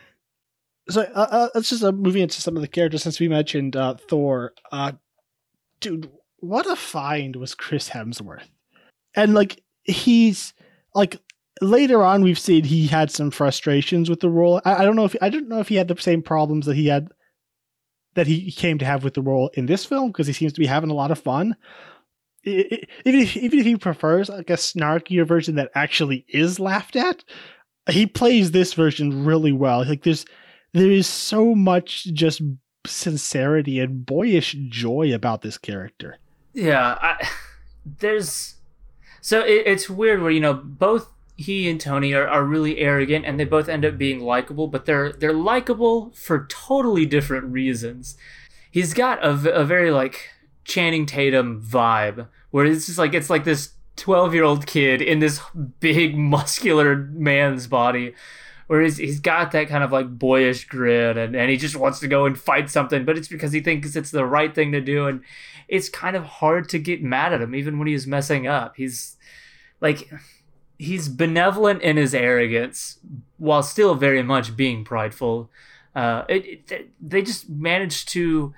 [0.90, 3.76] So uh, uh, let's just uh, moving into some of the characters since we mentioned
[3.76, 4.54] uh, Thor.
[4.72, 4.94] Uh,
[5.80, 6.12] dude,
[6.44, 8.50] what a find was Chris Hemsworth,
[9.16, 10.54] and like he's
[10.94, 11.18] like
[11.62, 14.62] later on we've seen he had some frustrations with the role.
[14.66, 16.76] I, I don't know if I don't know if he had the same problems that
[16.76, 17.08] he had
[18.16, 20.60] that he came to have with the role in this film because he seems to
[20.60, 21.56] be having a lot of fun.
[22.44, 27.24] Even if even if he prefers like a snarkier version that actually is laughed at,
[27.90, 29.86] he plays this version really well.
[29.86, 30.26] Like there's
[30.74, 32.42] there is so much just
[32.86, 36.18] sincerity and boyish joy about this character.
[36.54, 37.28] Yeah, I,
[37.86, 38.56] there's
[39.22, 43.26] so it, it's weird where you know both he and Tony are, are really arrogant
[43.26, 48.18] and they both end up being likable, but they're they're likable for totally different reasons.
[48.70, 50.30] He's got a, a very like
[50.64, 55.20] Channing Tatum vibe where it's just like it's like this 12 year old kid in
[55.20, 55.40] this
[55.80, 58.14] big muscular man's body
[58.68, 62.00] where he's, he's got that kind of like boyish grin and, and he just wants
[62.00, 64.82] to go and fight something but it's because he thinks it's the right thing to
[64.82, 65.22] do and
[65.68, 68.76] it's kind of hard to get mad at him even when he's messing up.
[68.76, 69.18] He's
[69.82, 70.10] like
[70.78, 73.00] he's benevolent in his arrogance
[73.38, 75.50] while still very much being prideful.
[75.96, 78.54] Uh, it, it, they just managed to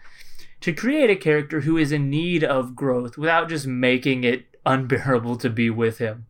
[0.62, 5.36] to create a character who is in need of growth without just making it unbearable
[5.38, 6.26] to be with him.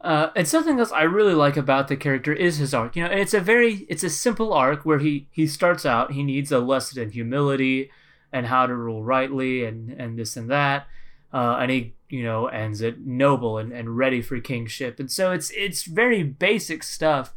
[0.00, 2.94] Uh, and something else I really like about the character is his arc.
[2.94, 6.12] You know, and it's a very it's a simple arc where he he starts out
[6.12, 7.90] he needs a lesson in humility
[8.32, 10.86] and how to rule rightly and and this and that,
[11.32, 14.98] uh, and he you know ends it noble and, and ready for kingship.
[15.00, 17.32] And so it's it's very basic stuff,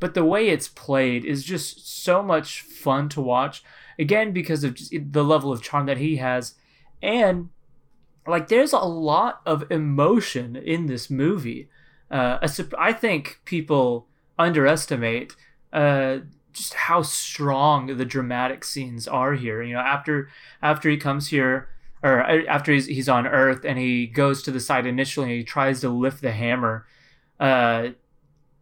[0.00, 3.62] but the way it's played is just so much fun to watch.
[3.98, 6.54] Again, because of the level of charm that he has,
[7.02, 7.48] and
[8.26, 11.68] like there's a lot of emotion in this movie
[12.10, 12.38] uh,
[12.78, 14.06] I think people
[14.38, 15.34] underestimate
[15.72, 16.18] uh,
[16.56, 19.62] just how strong the dramatic scenes are here.
[19.62, 20.28] You know, after
[20.62, 21.68] after he comes here,
[22.02, 25.36] or uh, after he's he's on Earth and he goes to the site initially and
[25.38, 26.86] he tries to lift the hammer,
[27.38, 27.88] uh,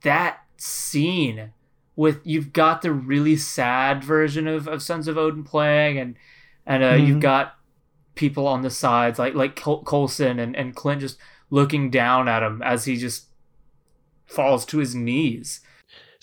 [0.02, 1.52] that scene
[1.96, 6.16] with you've got the really sad version of, of Sons of Odin playing and
[6.66, 7.06] and uh, Mhm.
[7.06, 7.54] you've got
[8.16, 11.18] people on the sides like like Col- Coulson and, and Clint just
[11.50, 13.26] looking down at him as he just
[14.26, 15.60] falls to his knees.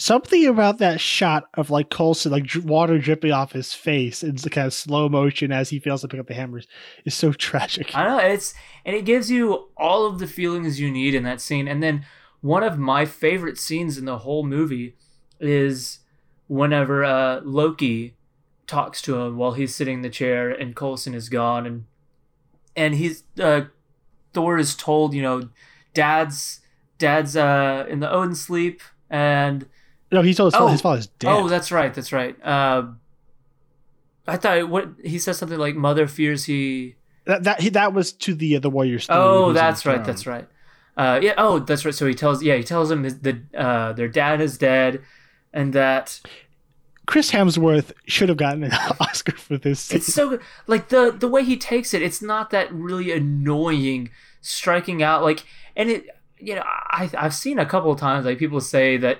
[0.02, 4.36] Something about that shot of like Coulson, like dr- water dripping off his face in
[4.36, 6.68] kind of slow motion as he fails to pick up the hammers,
[7.06, 7.96] is so tragic.
[7.96, 11.40] I know it's and it gives you all of the feelings you need in that
[11.40, 11.68] scene.
[11.68, 12.04] And then
[12.42, 14.96] one of my favorite scenes in the whole movie
[15.40, 16.00] is
[16.48, 18.16] whenever uh, Loki
[18.66, 21.86] talks to him while he's sitting in the chair and Coulson is gone and
[22.76, 23.66] and he's uh,
[24.34, 25.50] Thor is told, you know,
[25.94, 26.62] dad's
[26.98, 29.68] dad's uh, in the Odin sleep and
[30.12, 30.68] No, he told his, Oh.
[30.68, 31.32] his father's dead.
[31.32, 31.94] Oh, that's right.
[31.94, 32.36] That's right.
[32.46, 32.88] Uh,
[34.28, 36.96] I thought what he said something like "Mother fears he."
[37.26, 39.20] that that, he, that was to the uh, the warrior story.
[39.20, 40.04] Oh, that's right.
[40.04, 40.48] That's right.
[40.98, 41.34] Uh, yeah.
[41.38, 41.94] Oh, that's right.
[41.96, 42.44] So he tells.
[42.44, 45.02] Yeah, he tells him his, that uh, their dad is dead,
[45.54, 46.20] and that
[47.08, 49.80] Chris Hemsworth should have gotten an Oscar for this.
[49.80, 49.98] Scene.
[49.98, 50.42] it's so good.
[50.68, 54.10] Like the the way he takes it, it's not that really annoying,
[54.42, 55.24] striking out.
[55.24, 55.46] Like,
[55.76, 56.06] and it.
[56.44, 59.20] You know, I I've seen a couple of times like people say that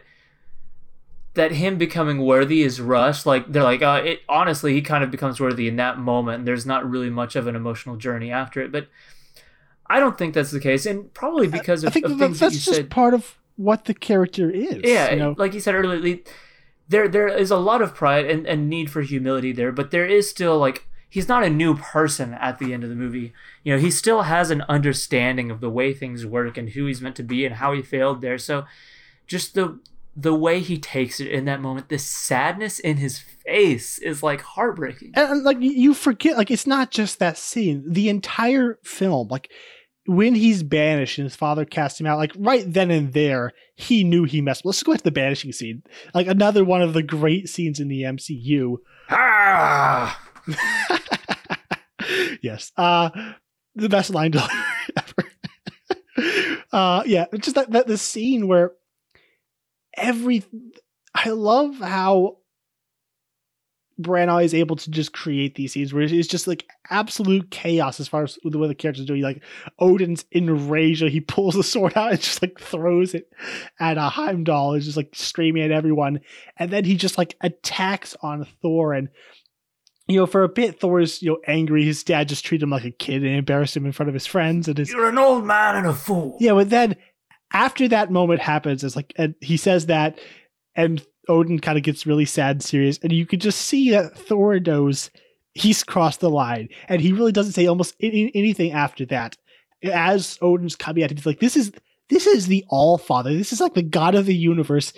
[1.34, 3.26] that him becoming worthy is rushed.
[3.26, 6.40] Like they're like, uh, it honestly, he kind of becomes worthy in that moment.
[6.40, 8.88] And there's not really much of an emotional journey after it, but
[9.92, 12.40] I don't think that's the case, and probably because I of, think of that, things
[12.40, 12.90] that's that you just said.
[12.90, 14.80] part of what the character is.
[14.84, 15.36] yeah, you know?
[15.38, 16.20] like you said earlier,
[16.88, 20.06] there there is a lot of pride and, and need for humility there, but there
[20.06, 23.34] is still like he's not a new person at the end of the movie.
[23.66, 27.02] You know, he still has an understanding of the way things work and who he's
[27.02, 28.38] meant to be and how he failed there.
[28.38, 28.66] So
[29.28, 29.78] just the
[30.16, 34.42] the way he takes it in that moment, the sadness in his face is like
[34.42, 35.12] heartbreaking.
[35.16, 37.84] and, like you- forget, like it's not just that scene.
[37.88, 39.50] The entire film, like
[40.08, 44.04] when he's banished and his father casts him out, like right then and there, he
[44.04, 44.62] knew he messed.
[44.62, 44.66] up.
[44.66, 48.02] Let's go to the banishing scene, like another one of the great scenes in the
[48.04, 48.78] MCU.
[49.10, 50.20] Ah!
[52.42, 53.10] yes, uh,
[53.76, 54.56] the best line delivery
[54.98, 56.64] ever.
[56.72, 58.72] uh, yeah, just that, that the scene where
[59.96, 60.44] every
[61.14, 62.38] I love how
[64.02, 68.08] Branagh is able to just create these scenes where it's just like absolute chaos as
[68.08, 69.16] far as the way the characters do.
[69.16, 69.44] Like
[69.80, 73.32] Odin's enraged, he pulls the sword out and just like throws it
[73.80, 76.22] at a Heimdall, is just like screaming at everyone,
[76.58, 79.10] and then he just like attacks on Thor and.
[80.08, 81.86] You know, for a bit, Thor's you know angry.
[81.86, 84.26] His dad just treated him like a kid and embarrassed him in front of his
[84.26, 84.68] friends.
[84.68, 86.38] And his You're an old man and a fool.
[86.42, 86.98] yeah, but then
[87.54, 90.20] after that moment happens, it's like and he says that,
[90.76, 94.18] and Odin kind of gets really sad and serious, and you could just see that
[94.18, 95.10] Thor knows
[95.54, 99.38] he's crossed the line, and he really doesn't say almost any, anything after that.
[99.84, 101.72] As Odin's coming at him, he's like, "This is
[102.10, 103.34] this is the All Father.
[103.34, 104.94] This is like the God of the universe,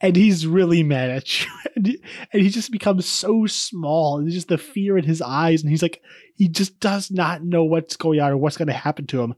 [0.00, 1.46] and he's really mad at you.
[1.76, 5.62] and, he, and he just becomes so small, and just the fear in his eyes,
[5.62, 6.02] and he's like,
[6.34, 9.34] he just does not know what's going on or what's going to happen to him.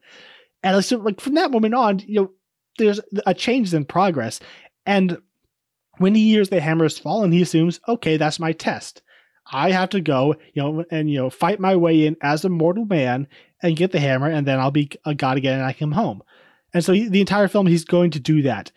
[0.63, 2.31] And so, like from that moment on, you know,
[2.79, 4.41] there's a change in progress,
[4.87, 5.19] and
[5.99, 9.03] when he hears the hammer has fallen, he assumes, okay, that's my test.
[9.51, 12.49] I have to go, you know, and you know, fight my way in as a
[12.49, 13.29] mortal man
[13.63, 16.23] and get the hammer, and then I'll be a god again, and I come home.
[16.73, 18.73] And so he, the entire film, he's going to do that.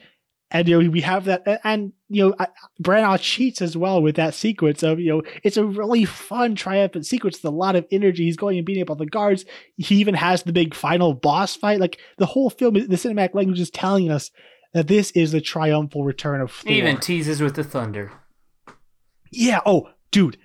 [0.53, 2.45] And you know, we have that, and you know,
[2.83, 7.05] Branagh cheats as well with that sequence of you know, it's a really fun, triumphant
[7.05, 8.25] sequence with a lot of energy.
[8.25, 9.45] He's going and beating up all the guards.
[9.77, 11.79] He even has the big final boss fight.
[11.79, 14.29] Like the whole film, the cinematic language is telling us
[14.73, 16.71] that this is the triumphal return of Thor.
[16.71, 18.11] Even teases with the thunder.
[19.31, 19.61] Yeah.
[19.65, 20.37] Oh, dude,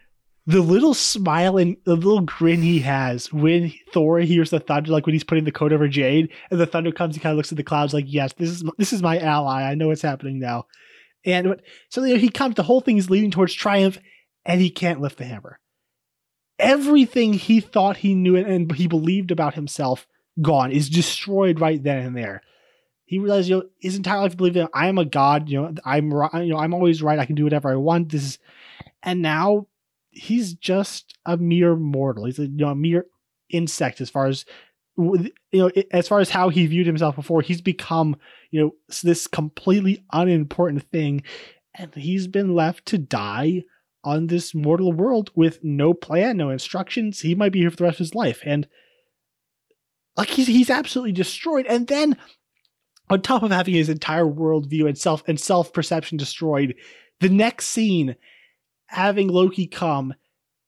[0.47, 5.05] the little smile and the little grin he has when Thor hears the thunder, like
[5.05, 7.51] when he's putting the coat over Jane, and the thunder comes, he kind of looks
[7.51, 9.63] at the clouds like, "Yes, this is this is my ally.
[9.63, 10.67] I know what's happening now."
[11.25, 12.55] And so you know, he comes.
[12.55, 13.99] The whole thing is leading towards triumph,
[14.45, 15.59] and he can't lift the hammer.
[16.59, 20.07] Everything he thought he knew and he believed about himself
[20.41, 22.41] gone is destroyed right then and there.
[23.05, 25.49] He realized, you know, his entire life believed that I am a god.
[25.49, 26.11] You know, I'm
[26.45, 27.19] you know I'm always right.
[27.19, 28.11] I can do whatever I want.
[28.11, 28.39] This is,
[29.03, 29.67] and now
[30.17, 32.25] he's just a mere mortal.
[32.25, 33.07] He's a, you know, a mere
[33.51, 34.45] insect as far as
[34.97, 38.17] you know as far as how he viewed himself before he's become
[38.51, 38.71] you know
[39.03, 41.23] this completely unimportant thing
[41.75, 43.63] and he's been left to die
[44.03, 47.85] on this mortal world with no plan no instructions he might be here for the
[47.85, 48.67] rest of his life and
[50.17, 52.17] like he's he's absolutely destroyed and then
[53.11, 56.75] on top of having his entire worldview and self and self perception destroyed
[57.21, 58.17] the next scene
[58.87, 60.15] having Loki come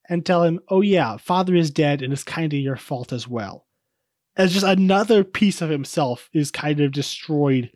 [0.09, 3.29] and tell him, "Oh yeah, father is dead and it's kind of your fault as
[3.29, 3.67] well."
[4.37, 7.71] As just another piece of himself is kind of destroyed,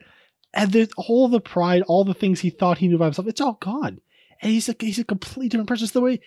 [0.54, 3.40] and there's all the pride, all the things he thought he knew about himself, it's
[3.40, 4.00] all gone,
[4.40, 5.84] and he's a he's a completely different person.
[5.84, 6.20] It's the way,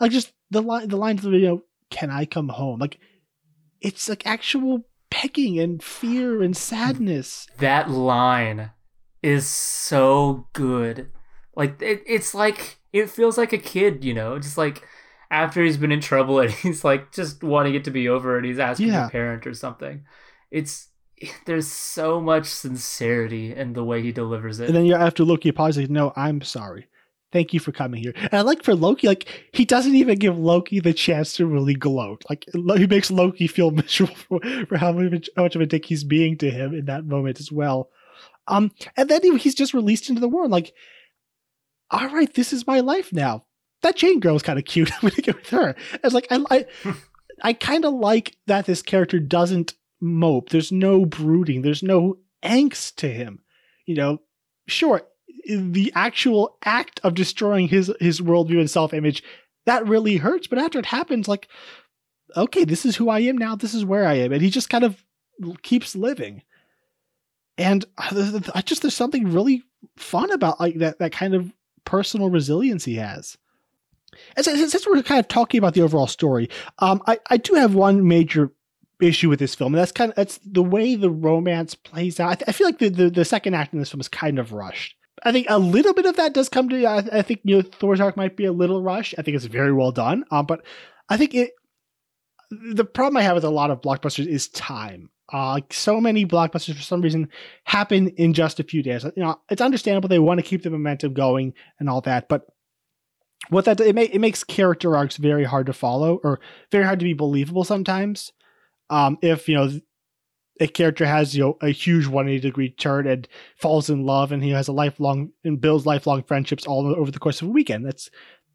[0.00, 2.98] like just the line, the lines of the video, "Can I come home?" Like
[3.80, 7.46] it's like actual pecking and fear and sadness.
[7.58, 8.70] That line
[9.22, 11.10] is so good.
[11.54, 14.86] Like it, it's like it feels like a kid, you know, just like
[15.30, 18.46] after he's been in trouble and he's like just wanting it to be over and
[18.46, 19.06] he's asking yeah.
[19.06, 20.04] a parent or something.
[20.50, 20.88] It's
[21.46, 24.68] there's so much sincerity in the way he delivers it.
[24.68, 25.90] And then you have to Loki apologize.
[25.90, 26.88] No, I'm sorry.
[27.32, 28.12] Thank you for coming here.
[28.14, 31.72] And I like for Loki, like he doesn't even give Loki the chance to really
[31.72, 32.22] gloat.
[32.28, 35.86] Like he makes Loki feel miserable for, for how much, how much of a dick
[35.86, 37.88] he's being to him in that moment as well.
[38.48, 40.50] Um, and then he, he's just released into the world.
[40.50, 40.74] Like
[41.92, 43.44] all right, this is my life now.
[43.82, 44.90] That Jane girl is kind of cute.
[45.02, 45.76] I'm gonna get with her.
[46.02, 46.66] It's like I I,
[47.42, 50.48] I kind of like that this character doesn't mope.
[50.48, 51.62] There's no brooding.
[51.62, 53.40] There's no angst to him.
[53.86, 54.22] You know,
[54.66, 55.02] sure,
[55.48, 59.22] the actual act of destroying his his worldview and self image
[59.66, 60.46] that really hurts.
[60.46, 61.48] But after it happens, like,
[62.36, 63.56] okay, this is who I am now.
[63.56, 65.04] This is where I am, and he just kind of
[65.62, 66.42] keeps living.
[67.58, 69.62] And uh, I just there's something really
[69.96, 71.52] fun about like that that kind of
[71.84, 73.36] personal resilience he has.
[74.36, 77.74] And since we're kind of talking about the overall story, um, I, I do have
[77.74, 78.52] one major
[79.00, 82.30] issue with this film, and that's kind of that's the way the romance plays out.
[82.30, 84.38] I, th- I feel like the, the, the second act in this film is kind
[84.38, 84.96] of rushed.
[85.24, 86.84] I think a little bit of that does come to.
[86.84, 89.14] I, I think you know Thor's arc might be a little rushed.
[89.18, 90.64] I think it's very well done, um, but
[91.08, 91.52] I think it.
[92.50, 95.08] The problem I have with a lot of blockbusters is time.
[95.32, 97.28] Uh, like so many blockbusters for some reason
[97.64, 99.04] happen in just a few days.
[99.04, 102.46] You know, it's understandable they want to keep the momentum going and all that, but
[103.48, 106.98] what that it, may, it makes character arcs very hard to follow or very hard
[107.00, 108.32] to be believable sometimes.
[108.90, 109.80] Um, if you know
[110.60, 113.26] a character has you know a huge 180 degree turn and
[113.56, 117.18] falls in love and he has a lifelong and builds lifelong friendships all over the
[117.18, 118.10] course of a weekend, that's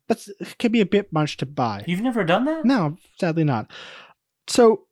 [0.08, 1.84] that's can be a bit much to buy.
[1.88, 2.66] You've never done that?
[2.66, 3.70] No, sadly not.
[4.48, 4.87] So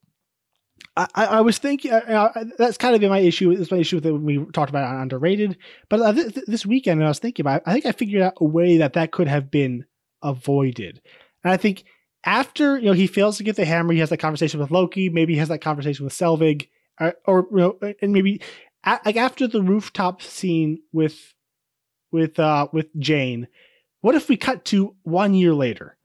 [0.98, 3.54] I, I was thinking uh, uh, that's kind of been my issue.
[3.56, 5.58] That's my issue with it when we talked about underrated.
[5.90, 7.64] But uh, th- th- this weekend, I was thinking about.
[7.66, 9.86] I think I figured out a way that that could have been
[10.24, 11.02] avoided.
[11.44, 11.84] And I think
[12.26, 15.10] after you know he fails to get the hammer, he has that conversation with Loki.
[15.10, 16.70] Maybe he has that conversation with Selvig,
[17.00, 18.42] or, or you know, and maybe
[18.86, 21.34] like after the rooftop scene with
[22.12, 23.48] with uh with Jane.
[24.02, 25.98] What if we cut to one year later,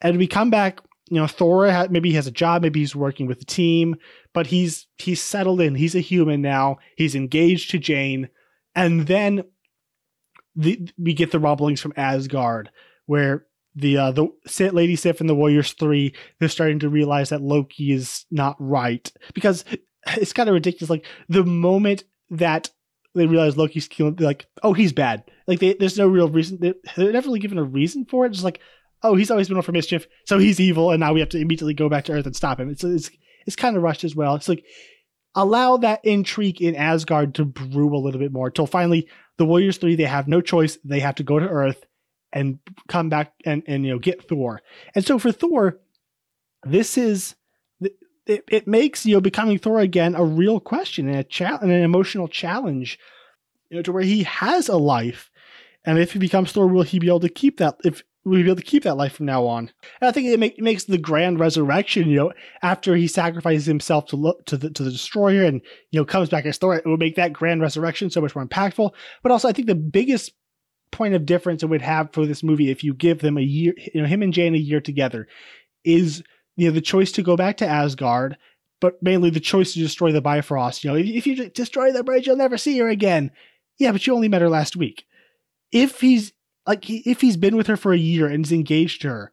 [0.00, 0.80] and we come back
[1.10, 3.96] you know thor ha- maybe he has a job maybe he's working with the team
[4.32, 8.28] but he's he's settled in he's a human now he's engaged to jane
[8.74, 9.44] and then
[10.54, 12.70] the, we get the rumblings from asgard
[13.06, 14.28] where the uh, the
[14.72, 19.12] lady sif and the warriors three they're starting to realize that loki is not right
[19.34, 19.64] because
[20.16, 22.70] it's kind of ridiculous like the moment that
[23.16, 25.24] they realize Loki's killing, like, oh, he's bad.
[25.46, 26.58] Like, they, there's no real reason.
[26.60, 28.32] They're, they're never really given a reason for it.
[28.32, 28.60] It's like,
[29.02, 31.38] oh, he's always been on for mischief, so he's evil, and now we have to
[31.38, 32.70] immediately go back to Earth and stop him.
[32.70, 33.10] It's it's
[33.46, 34.34] it's kind of rushed as well.
[34.34, 34.64] It's like
[35.34, 39.78] allow that intrigue in Asgard to brew a little bit more until finally the Warriors
[39.78, 40.78] three they have no choice.
[40.84, 41.84] They have to go to Earth
[42.32, 44.60] and come back and and you know get Thor.
[44.94, 45.78] And so for Thor,
[46.64, 47.34] this is
[48.26, 51.70] it, it makes you know becoming Thor again a real question and a cha- and
[51.70, 52.98] an emotional challenge,
[53.70, 55.30] you know, to where he has a life,
[55.84, 57.76] and if he becomes Thor, will he be able to keep that?
[57.84, 59.70] If will be able to keep that life from now on?
[60.00, 63.66] And I think it, make, it makes the grand resurrection, you know, after he sacrifices
[63.66, 65.60] himself to look to the to the destroyer and
[65.90, 68.46] you know comes back as Thor, it would make that grand resurrection so much more
[68.46, 68.90] impactful.
[69.22, 70.32] But also, I think the biggest
[70.90, 73.74] point of difference it would have for this movie if you give them a year,
[73.94, 75.28] you know, him and Jane a year together,
[75.84, 76.22] is
[76.56, 78.36] you know the choice to go back to Asgard,
[78.80, 80.82] but mainly the choice to destroy the Bifrost.
[80.82, 83.30] You know, if, if you destroy the bridge, you'll never see her again.
[83.78, 85.04] Yeah, but you only met her last week.
[85.70, 86.32] If he's
[86.66, 89.32] like, if he's been with her for a year and is engaged to her,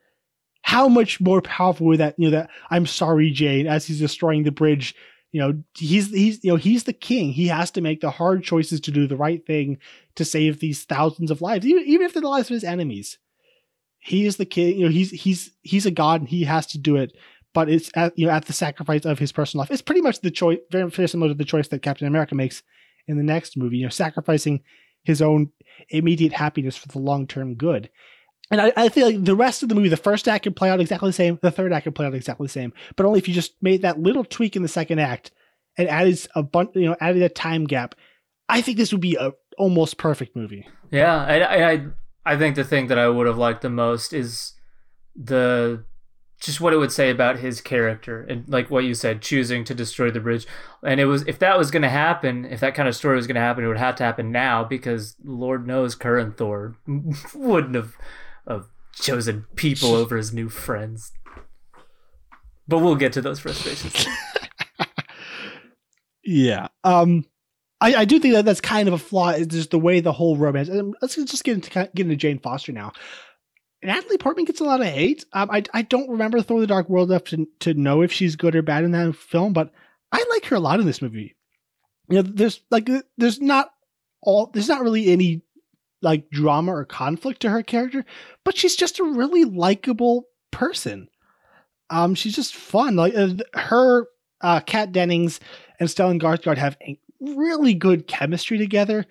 [0.62, 2.16] how much more powerful would that?
[2.18, 4.96] You know, that I'm sorry, Jane, as he's destroying the bridge.
[5.32, 7.32] You know, he's he's you know he's the king.
[7.32, 9.80] He has to make the hard choices to do the right thing
[10.16, 13.18] to save these thousands of lives, even, even if they're the lives of his enemies
[14.04, 14.78] he is the king.
[14.78, 17.16] You know, he's he's he's a god and he has to do it.
[17.54, 19.72] But it's at you know at the sacrifice of his personal life.
[19.72, 22.64] It's pretty much the choice, very, very similar to the choice that Captain America makes
[23.08, 23.78] in the next movie.
[23.78, 24.62] You know, sacrificing
[25.04, 25.52] his own
[25.90, 27.90] immediate happiness for the long term good.
[28.52, 30.70] And I, I, feel like the rest of the movie, the first act can play
[30.70, 33.18] out exactly the same, the third act can play out exactly the same, but only
[33.18, 35.32] if you just made that little tweak in the second act
[35.78, 37.96] and added a bunch, you know, added a time gap.
[38.50, 40.68] I think this would be a almost perfect movie.
[40.92, 41.86] Yeah, I, I
[42.26, 44.54] I think the thing that I would have liked the most is
[45.16, 45.86] the
[46.44, 49.74] just what it would say about his character and like what you said choosing to
[49.74, 50.46] destroy the bridge
[50.84, 53.26] and it was if that was going to happen if that kind of story was
[53.26, 56.76] going to happen it would have to happen now because lord knows current thor
[57.34, 57.96] wouldn't have,
[58.46, 61.14] have chosen people over his new friends
[62.68, 64.06] but we'll get to those frustrations
[66.26, 67.26] yeah um
[67.80, 69.32] I, I do think that that's kind of a flaw.
[69.32, 70.70] Is just the way the whole romance.
[71.02, 72.94] let's just get into get into Jane Foster now.
[73.84, 75.26] Natalie Portman gets a lot of hate.
[75.34, 78.36] Um, I I don't remember Thor: The Dark World enough to to know if she's
[78.36, 79.72] good or bad in that film, but
[80.12, 81.36] I like her a lot in this movie.
[82.10, 83.72] You know, there's like there's not
[84.22, 85.42] all there's not really any
[86.02, 88.06] like drama or conflict to her character,
[88.44, 91.08] but she's just a really likable person.
[91.90, 92.96] Um, she's just fun.
[92.96, 94.08] Like uh, her,
[94.42, 95.40] uh, Kat Dennings
[95.80, 96.78] and Stellan Skarsgård have
[97.20, 99.06] really good chemistry together.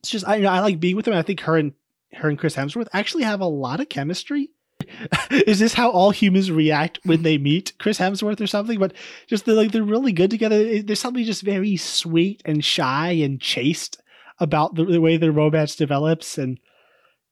[0.00, 1.14] It's just I you know, I like being with them.
[1.14, 1.72] I think her and
[2.14, 4.50] her and Chris Hemsworth actually have a lot of chemistry.
[5.30, 8.78] Is this how all humans react when they meet Chris Hemsworth or something?
[8.78, 8.94] But
[9.26, 10.82] just they're like they're really good together.
[10.82, 14.00] There's something just very sweet and shy and chaste
[14.38, 16.58] about the, the way their romance develops, and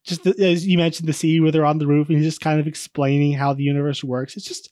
[0.04, 2.40] just the, as you mentioned, the scene where they're on the roof and he's just
[2.40, 4.36] kind of explaining how the universe works.
[4.36, 4.70] It's just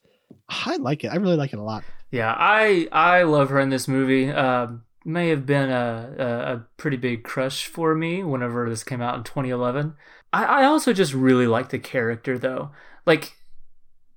[0.48, 1.08] I like it.
[1.08, 1.84] I really like it a lot.
[2.10, 4.30] Yeah, I I love her in this movie.
[4.30, 9.00] Um, may have been a, a, a, pretty big crush for me whenever this came
[9.00, 9.94] out in 2011.
[10.32, 12.72] I, I also just really like the character though.
[13.06, 13.36] Like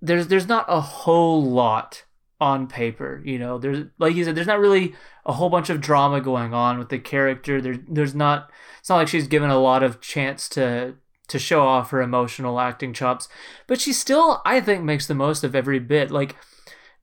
[0.02, 2.06] there's there's not a whole lot
[2.42, 3.58] on paper, you know.
[3.58, 6.90] There's like you said, there's not really a whole bunch of drama going on with
[6.90, 7.62] the character.
[7.62, 10.96] There's there's not it's not like she's given a lot of chance to
[11.28, 13.28] to show off her emotional acting chops,
[13.68, 16.10] but she still I think makes the most of every bit.
[16.10, 16.36] Like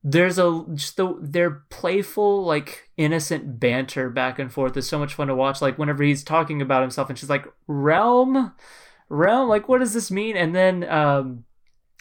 [0.09, 5.15] there's a just the their playful like innocent banter back and forth is so much
[5.15, 8.53] fun to watch like whenever he's talking about himself and she's like realm?
[9.09, 9.49] Realm?
[9.49, 10.37] Like what does this mean?
[10.37, 11.45] And then um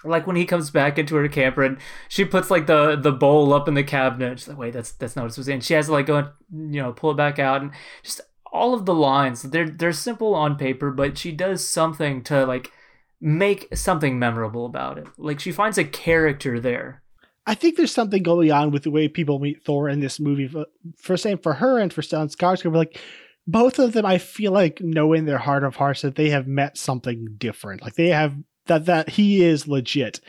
[0.04, 3.52] like when he comes back into her camper and she puts like the the bowl
[3.56, 5.52] up in the cabinet she's like wait that's that's not what to be.
[5.52, 7.72] And she has to like go and you know pull it back out and
[8.04, 12.46] just all of the lines they're they're simple on paper but she does something to
[12.46, 12.72] like
[13.20, 15.08] make something memorable about it.
[15.18, 17.02] Like she finds a character there
[17.48, 20.52] I think there's something going on with the way people meet Thor in this movie.
[20.98, 23.00] For, same for her and for Stellan Skarsgård, like
[23.48, 26.48] both of them, I feel like know in their heart of hearts that they have
[26.48, 27.84] met something different.
[27.84, 28.36] Like they have
[28.66, 30.20] that that he is legit,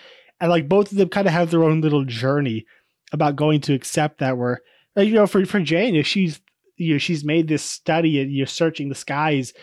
[0.40, 2.66] and like both of them kind of have their own little journey
[3.12, 4.36] about going to accept that.
[4.36, 4.60] Where
[4.96, 6.40] you know, for for Jane, if she's
[6.76, 9.54] you know she's made this study and you're searching the skies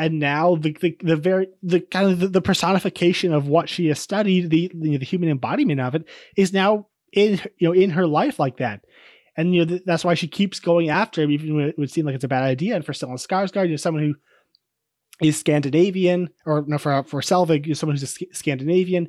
[0.00, 3.88] and now the, the, the very the kind of the, the, personification of what she
[3.88, 8.06] has studied the the human embodiment of it is now in you know in her
[8.06, 8.80] life like that.
[9.36, 11.90] And you know th- that's why she keeps going after him even when it would
[11.90, 12.76] seem like it's a bad idea.
[12.76, 14.14] And for Stellan Skarsgård you know someone who
[15.26, 19.06] is Scandinavian or no for for Selvig you know, someone who's a Scandinavian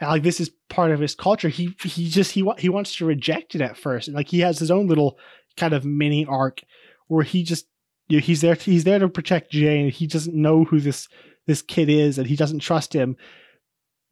[0.00, 1.48] and like this is part of his culture.
[1.48, 4.08] He he just he he wants to reject it at first.
[4.08, 5.16] And like he has his own little
[5.56, 6.62] kind of mini arc
[7.06, 7.66] where he just
[8.08, 9.84] you know, he's there he's there to protect Jane.
[9.84, 11.08] And he doesn't know who this
[11.46, 13.16] this kid is, and he doesn't trust him.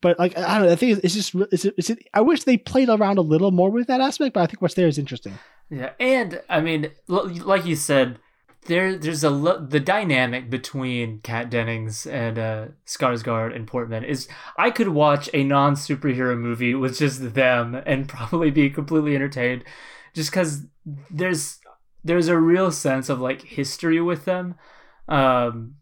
[0.00, 2.56] But like I don't know, I think it's just it's, it's, it's I wish they
[2.56, 4.34] played around a little more with that aspect.
[4.34, 5.38] But I think what's there is interesting.
[5.70, 8.18] Yeah, and I mean, like you said,
[8.66, 9.30] there there's a
[9.68, 15.44] the dynamic between Kat Dennings and uh, Skarsgård and Portman is I could watch a
[15.44, 19.64] non superhero movie with just them and probably be completely entertained,
[20.14, 20.66] just because
[21.10, 21.60] there's
[22.04, 24.54] there's a real sense of like history with them,
[25.08, 25.76] um,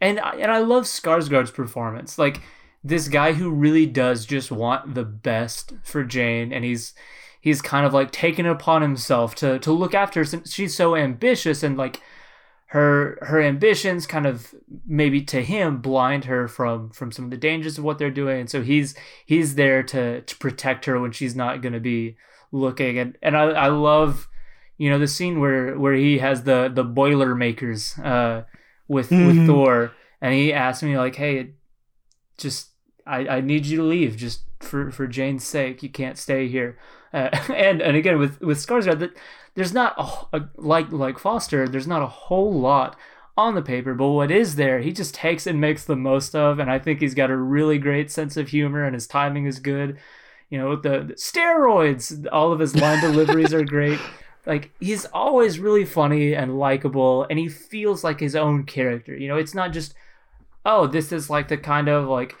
[0.00, 2.40] and and I love Skarsgård's performance, like
[2.84, 6.94] this guy who really does just want the best for Jane, and he's
[7.40, 10.96] he's kind of like taken upon himself to to look after her since she's so
[10.96, 12.00] ambitious and like
[12.72, 14.54] her her ambitions kind of
[14.86, 18.40] maybe to him blind her from from some of the dangers of what they're doing.
[18.40, 18.94] And so he's
[19.26, 22.16] he's there to to protect her when she's not going to be
[22.50, 22.98] looking.
[22.98, 24.26] And and I, I love
[24.82, 28.42] you know the scene where where he has the the boiler makers uh
[28.88, 29.26] with mm-hmm.
[29.26, 31.54] with Thor and he asked me like hey
[32.36, 32.70] just
[33.06, 36.78] I I need you to leave just for for Jane's sake you can't stay here
[37.12, 39.16] uh, and and again with with Skarsgård, that
[39.54, 42.96] there's not a, a, like like Foster, there's not a whole lot
[43.36, 46.58] on the paper, but what is there, he just takes and makes the most of,
[46.58, 49.58] and I think he's got a really great sense of humor, and his timing is
[49.58, 49.98] good.
[50.50, 53.98] You know, the, the steroids, all of his line deliveries are great.
[54.46, 59.16] Like he's always really funny and likable, and he feels like his own character.
[59.16, 59.94] You know, it's not just,
[60.64, 62.36] oh, this is like the kind of like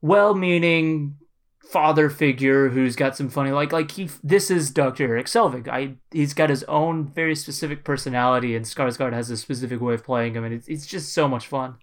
[0.00, 1.16] well-meaning
[1.64, 5.04] father figure who's got some funny like like he this is Dr.
[5.04, 5.68] Eric Selvig.
[5.68, 10.04] I he's got his own very specific personality and Skarsgård has a specific way of
[10.04, 11.76] playing him and it's it's just so much fun.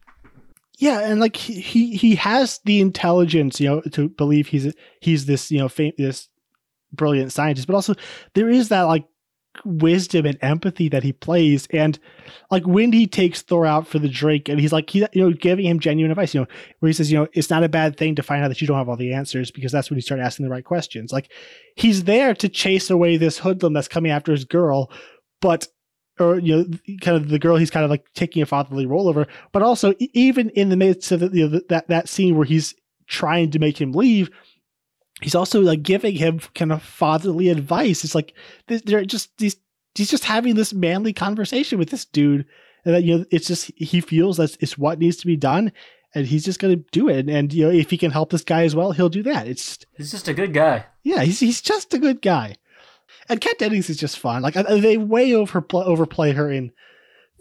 [0.78, 5.52] Yeah, and like he he has the intelligence, you know, to believe he's he's this,
[5.52, 6.30] you know, fam- this
[6.94, 7.96] brilliant scientist, but also
[8.34, 9.06] there is that like
[9.66, 11.68] wisdom and empathy that he plays.
[11.72, 11.98] And
[12.52, 15.32] like when he takes thor out for the drink and he's like he you know
[15.32, 16.48] giving him genuine advice you know
[16.80, 18.68] where he says you know it's not a bad thing to find out that you
[18.68, 21.12] don't have all the answers because that's when you start asking the right questions.
[21.12, 21.32] Like
[21.76, 24.92] he's there to chase away this hoodlum that's coming after his girl
[25.42, 25.68] but
[26.20, 26.66] or you know
[27.02, 29.94] kind of the girl he's kind of like taking a fatherly role over but also
[30.00, 32.76] even in the midst of the, you know, that that scene where he's
[33.08, 34.30] trying to make him leave
[35.22, 38.04] he's also like giving him kind of fatherly advice.
[38.04, 38.34] It's like
[38.68, 39.58] they're just these.
[39.96, 42.46] He's just having this manly conversation with this dude,
[42.86, 45.72] and that you know, it's just he feels that it's what needs to be done,
[46.16, 47.28] and he's just gonna do it.
[47.30, 49.48] And you know, if he can help this guy as well, he'll do that.
[49.48, 50.86] It's just, he's just a good guy.
[51.04, 52.56] Yeah, he's he's just a good guy.
[53.28, 54.42] And Kat Dennings is just fun.
[54.42, 56.72] Like they way over overplay her in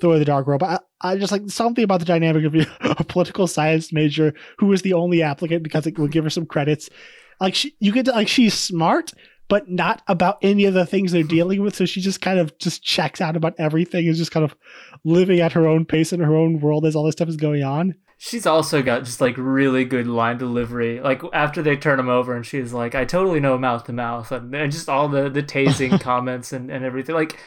[0.00, 2.54] Thor: The Dark World, but I, I, just like something about the dynamic of
[2.98, 6.46] a political science major who was the only applicant because it would give her some
[6.46, 6.90] credits
[7.40, 9.12] like she, you get to, like she's smart,
[9.48, 11.74] but not about any of the things they're dealing with.
[11.74, 14.54] So she just kind of just checks out about everything and just kind of
[15.04, 17.62] living at her own pace in her own world as all this stuff is going
[17.62, 17.94] on.
[18.20, 21.00] She's also got just like really good line delivery.
[21.00, 24.32] Like after they turn him over and she's like, I totally know mouth to mouth
[24.32, 27.14] and, and just all the, the tasing comments and, and everything.
[27.14, 27.38] Like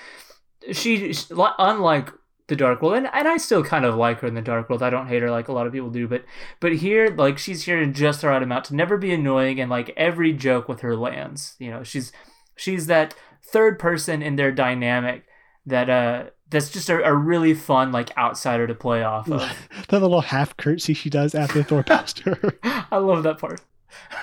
[0.72, 1.26] she, she,
[1.60, 2.12] unlike
[2.52, 4.84] the Dark World, and, and I still kind of like her in the Dark World.
[4.84, 6.26] I don't hate her like a lot of people do, but
[6.60, 9.72] but here, like she's here in just the right amount to never be annoying, and
[9.72, 11.56] like every joke with her lands.
[11.60, 12.12] You know, she's
[12.58, 15.24] she's that third person in their dynamic
[15.66, 19.50] that uh that's just a, a really fun like outsider to play off of.
[19.88, 22.38] the little half curtsy she does after Thor passed her.
[22.64, 23.62] I love that part.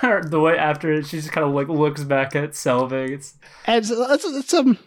[0.01, 3.09] the way after it, she just kind of like looks back at Selvig.
[3.09, 4.77] It's and let's, let's um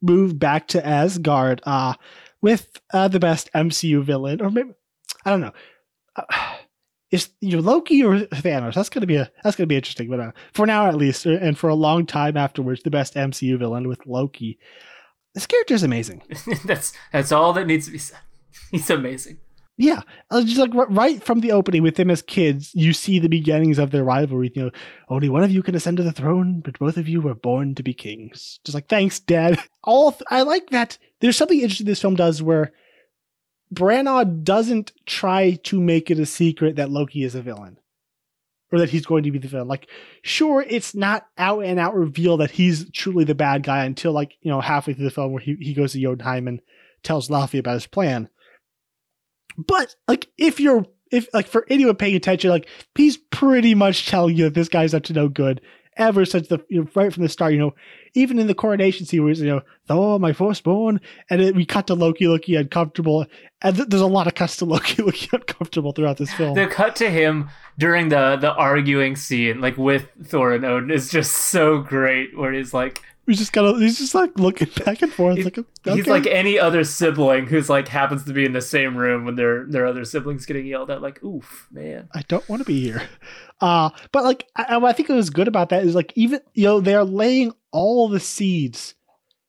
[0.00, 1.60] move back to Asgard.
[1.64, 1.94] Uh
[2.42, 4.70] with uh, the best MCU villain, or maybe
[5.24, 5.52] I don't know.
[6.16, 6.24] Uh,
[7.10, 8.74] is your Loki or Thanos?
[8.74, 10.08] That's gonna be a that's gonna be interesting.
[10.08, 13.14] But uh, for now, at least, uh, and for a long time afterwards, the best
[13.14, 14.58] MCU villain with Loki.
[15.34, 16.22] This character is amazing.
[16.64, 18.20] that's that's all that needs to be said.
[18.70, 19.38] He's amazing.
[19.76, 23.30] Yeah, uh, just like right from the opening with them as kids, you see the
[23.30, 24.52] beginnings of their rivalry.
[24.54, 24.70] You know,
[25.08, 27.74] only one of you can ascend to the throne, but both of you were born
[27.76, 28.60] to be kings.
[28.62, 29.58] Just like, thanks, Dad.
[29.84, 30.98] All th- I like that.
[31.20, 32.72] There's something interesting this film does where
[33.74, 37.78] Branagh doesn't try to make it a secret that Loki is a villain
[38.72, 39.68] or that he's going to be the villain.
[39.68, 39.88] Like,
[40.22, 44.36] sure, it's not out and out reveal that he's truly the bad guy until like
[44.40, 46.60] you know halfway through the film where he he goes to Jotunheim and
[47.02, 48.28] tells Laufey about his plan
[49.66, 54.36] but like if you're if like for anyone paying attention, like he's pretty much telling
[54.36, 55.60] you that this guy's up to no good
[56.00, 57.52] ever since the you know, right from the start.
[57.52, 57.74] You know,
[58.14, 61.94] even in the coronation where you know, oh my firstborn, and then we cut to
[61.94, 63.26] Loki looking uncomfortable,
[63.62, 66.54] and th- there's a lot of cuts to Loki looking uncomfortable throughout this film.
[66.54, 71.10] The cut to him during the the arguing scene, like with Thor and Odin, is
[71.10, 72.36] just so great.
[72.36, 75.36] Where he's like He's just kind of he's just like looking back and forth.
[75.36, 78.96] He's, like, he's like any other sibling who's like happens to be in the same
[78.96, 81.00] room when their their other siblings getting yelled at.
[81.00, 82.08] Like, oof, man.
[82.12, 83.02] I don't want to be here.
[83.60, 86.64] Uh, but like, I, I think it was good about that is like, even, you
[86.64, 88.94] know, they're laying all the seeds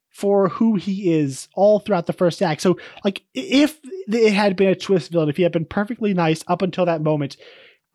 [0.10, 2.62] for who he is all throughout the first act.
[2.62, 6.44] So, like, if it had been a twist villain, if he had been perfectly nice
[6.48, 7.38] up until that moment,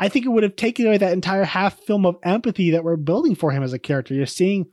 [0.00, 2.96] I think it would have taken away that entire half film of empathy that we're
[2.96, 4.14] building for him as a character.
[4.14, 4.66] You're seeing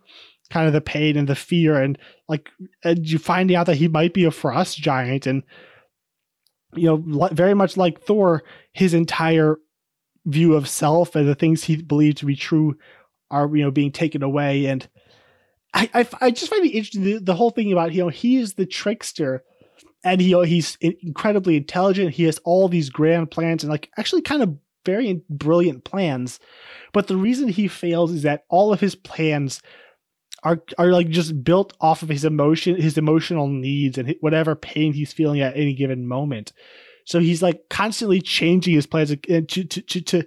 [0.54, 1.97] kind of the pain and the fear, and
[2.30, 2.49] like,
[2.84, 5.43] and you finding out that he might be a frost giant, and
[6.76, 8.43] you know, very much like Thor,
[8.74, 9.58] his entire
[10.26, 12.78] view of self and the things he believed to be true
[13.30, 14.68] are you know being taken away.
[14.68, 14.88] And
[15.74, 18.38] I, I, I just find it interesting the, the, whole thing about you know he
[18.38, 19.43] is the trickster
[20.04, 22.14] and he, you know, he's incredibly intelligent.
[22.14, 26.39] He has all these grand plans and like actually kind of very brilliant plans.
[26.91, 29.62] But the reason he fails is that all of his plans
[30.43, 34.93] are are like just built off of his emotion his emotional needs and whatever pain
[34.93, 36.53] he's feeling at any given moment
[37.05, 40.23] so he's like constantly changing his plans uh, to, to, to, to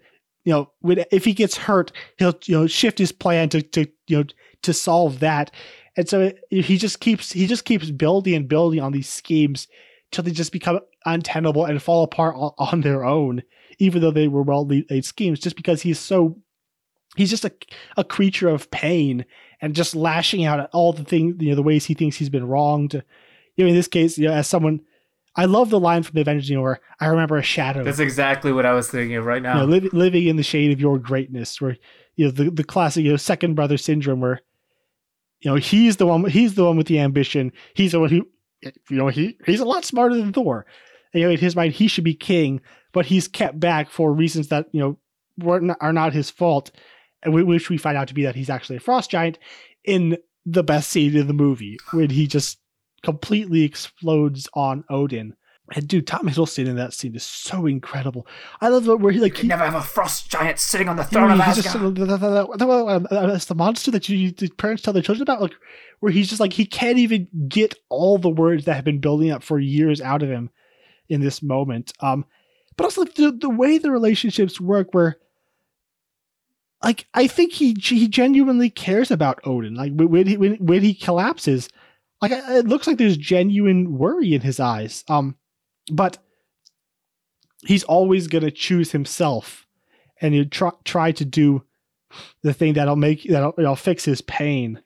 [0.46, 3.86] you know, when, if he gets hurt, he'll, you know, shift his plan to, to,
[4.06, 4.24] you know,
[4.62, 5.50] to solve that.
[5.96, 9.66] And so uh, he just keeps, he just keeps building and building on these schemes
[10.12, 13.42] till they just become untenable and fall apart on their own,
[13.78, 16.38] even though they were well laid schemes, just because he's so,
[17.16, 17.52] he's just a,
[17.96, 19.24] a creature of pain
[19.60, 22.28] and just lashing out at all the things, you know, the ways he thinks he's
[22.28, 23.02] been wronged.
[23.56, 24.80] You know, in this case, you know, as someone,
[25.34, 27.84] I love the line from the Avengers, you know, where I remember a shadow.
[27.84, 29.60] That's exactly what I was thinking of right now.
[29.62, 31.76] You know, li- living in the shade of your greatness, where
[32.16, 34.40] you know the, the classic you know second brother syndrome, where
[35.40, 37.52] you know he's the one he's the one with the ambition.
[37.74, 38.26] He's the one who
[38.62, 40.66] you know he he's a lot smarter than Thor.
[41.12, 42.60] And, you know, in his mind, he should be king,
[42.92, 44.98] but he's kept back for reasons that you know
[45.38, 46.70] were not, are not his fault,
[47.26, 49.38] and we, which we find out to be that he's actually a frost giant
[49.84, 50.16] in
[50.46, 52.58] the best scene in the movie when he just
[53.02, 55.34] completely explodes on Odin.
[55.74, 58.28] And dude, Tom Hiddleston in that scene is so incredible.
[58.60, 61.02] I love it where he like he never have a frost giant sitting on the
[61.02, 61.96] throne of Asgard.
[61.96, 65.54] Just, that's the monster that you the parents tell their children about, like
[65.98, 69.32] where he's just like he can't even get all the words that have been building
[69.32, 70.50] up for years out of him
[71.08, 71.92] in this moment.
[71.98, 72.24] Um,
[72.76, 75.16] but also like, the the way the relationships work, where
[76.82, 79.74] like I think he he genuinely cares about Odin.
[79.74, 81.68] Like when he when, when he collapses,
[82.20, 85.04] like it looks like there's genuine worry in his eyes.
[85.08, 85.36] Um,
[85.90, 86.18] but
[87.64, 89.66] he's always gonna choose himself,
[90.20, 91.64] and you try try to do
[92.42, 94.80] the thing that'll make that'll, fix his pain.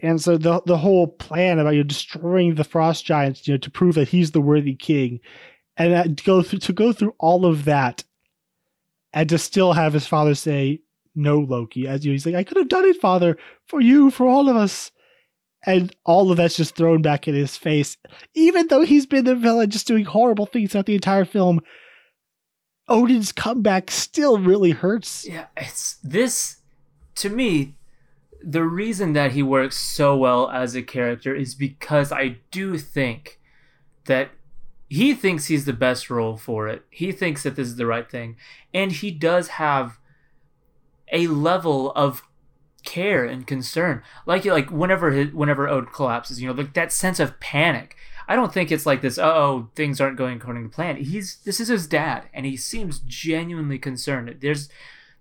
[0.00, 3.58] And so the the whole plan about you know, destroying the frost giants, you know,
[3.58, 5.20] to prove that he's the worthy king,
[5.76, 8.02] and to go through to go through all of that,
[9.12, 10.80] and to still have his father say
[11.14, 13.36] no, Loki, as you he's like, I could have done it, father,
[13.66, 14.90] for you, for all of us
[15.64, 17.96] and all of that's just thrown back in his face.
[18.34, 21.60] Even though he's been the villain, just doing horrible things throughout the entire film,
[22.88, 25.26] Odin's comeback still really hurts.
[25.26, 26.58] Yeah, it's this
[27.16, 27.76] to me.
[28.42, 33.38] The reason that he works so well as a character is because I do think
[34.06, 34.30] that
[34.92, 36.84] he thinks he's the best role for it.
[36.90, 38.36] He thinks that this is the right thing,
[38.74, 39.98] and he does have
[41.10, 42.22] a level of
[42.84, 44.02] care and concern.
[44.26, 47.96] Like like whenever his, whenever Ode collapses you know like that sense of panic.
[48.28, 50.96] I don't think it's like this oh things aren't going according to plan.
[50.96, 54.36] He's this is his dad and he seems genuinely concerned.
[54.40, 54.68] There's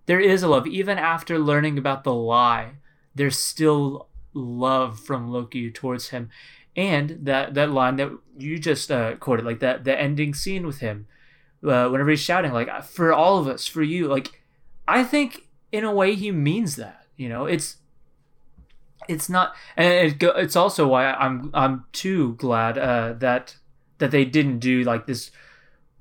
[0.06, 0.68] there is a love.
[0.68, 2.72] Even after learning about the lie
[3.16, 6.30] there's still love from Loki towards him
[6.76, 10.80] and that that line that you just uh, quoted like that the ending scene with
[10.80, 11.08] him
[11.64, 14.42] uh, whenever he's shouting like for all of us for you like
[14.88, 17.78] I think in a way he means that you know, it's
[19.08, 23.58] it's not, and it, it's also why I'm I'm too glad uh, that
[24.00, 25.30] that they didn't do like this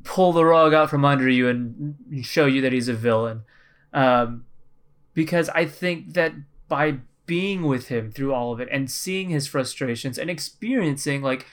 [0.03, 3.43] pull the rug out from under you and show you that he's a villain,
[3.93, 4.47] um,
[5.13, 6.33] because I think that
[6.69, 11.47] by being with him through all of it and seeing his frustrations and experiencing like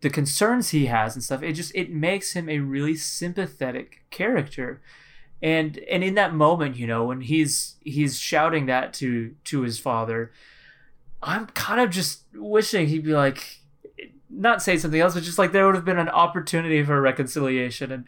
[0.00, 4.80] the concerns he has and stuff it just it makes him a really sympathetic character.
[5.40, 9.78] And and in that moment you know when he's he's shouting that to to his
[9.78, 10.32] father
[11.22, 13.60] i'm kind of just wishing he'd be like
[14.30, 17.90] not say something else but just like there would have been an opportunity for reconciliation.
[17.90, 18.04] And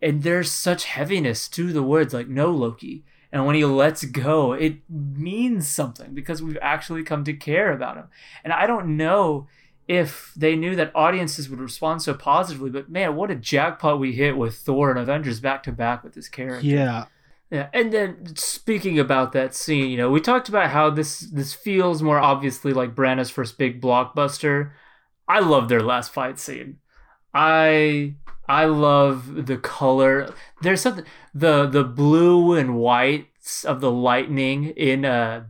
[0.00, 4.52] and there's such heaviness to the words like no loki and when he lets go
[4.52, 8.06] it means something because we've actually come to care about him
[8.44, 9.46] and i don't know
[9.88, 12.70] if they knew that audiences would respond so positively.
[12.70, 16.14] But man, what a jackpot we hit with Thor and Avengers back to back with
[16.14, 16.66] this character.
[16.66, 17.06] Yeah.
[17.50, 21.52] Yeah, and then speaking about that scene, you know, we talked about how this this
[21.52, 24.70] feels more obviously like Branagh's first big blockbuster.
[25.28, 26.78] I love their last fight scene.
[27.34, 28.14] I
[28.48, 30.32] I love the color.
[30.62, 35.44] There's something the the blue and whites of the lightning in uh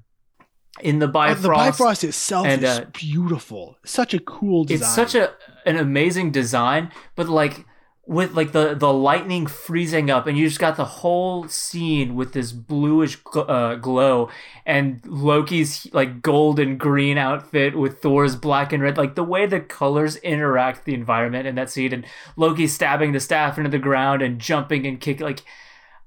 [0.81, 1.43] in the Uh, Bifrost.
[1.43, 3.77] the Bifrost itself and, is uh, beautiful.
[3.85, 4.87] Such a cool design.
[4.87, 5.33] It's such a
[5.67, 7.67] an amazing design, but like
[8.13, 12.33] with like the the lightning freezing up, and you just got the whole scene with
[12.33, 14.29] this bluish gl- uh, glow,
[14.67, 18.99] and Loki's like gold and green outfit with Thor's black and red.
[18.99, 22.07] Like the way the colors interact with the environment in that scene, and
[22.37, 25.25] Loki stabbing the staff into the ground and jumping and kicking.
[25.25, 25.43] Like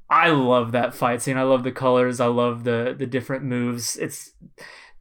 [0.09, 1.37] I love that fight scene.
[1.37, 2.19] I love the colors.
[2.19, 3.97] I love the the different moves.
[3.97, 4.33] It's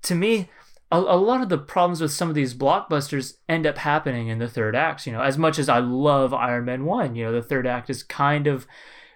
[0.03, 0.49] to me
[0.95, 4.39] a, a lot of the problems with some of these blockbusters end up happening in
[4.39, 5.07] the third act.
[5.07, 7.91] You know, as much as I love Iron Man one, you know, the third act
[7.91, 8.67] is kind of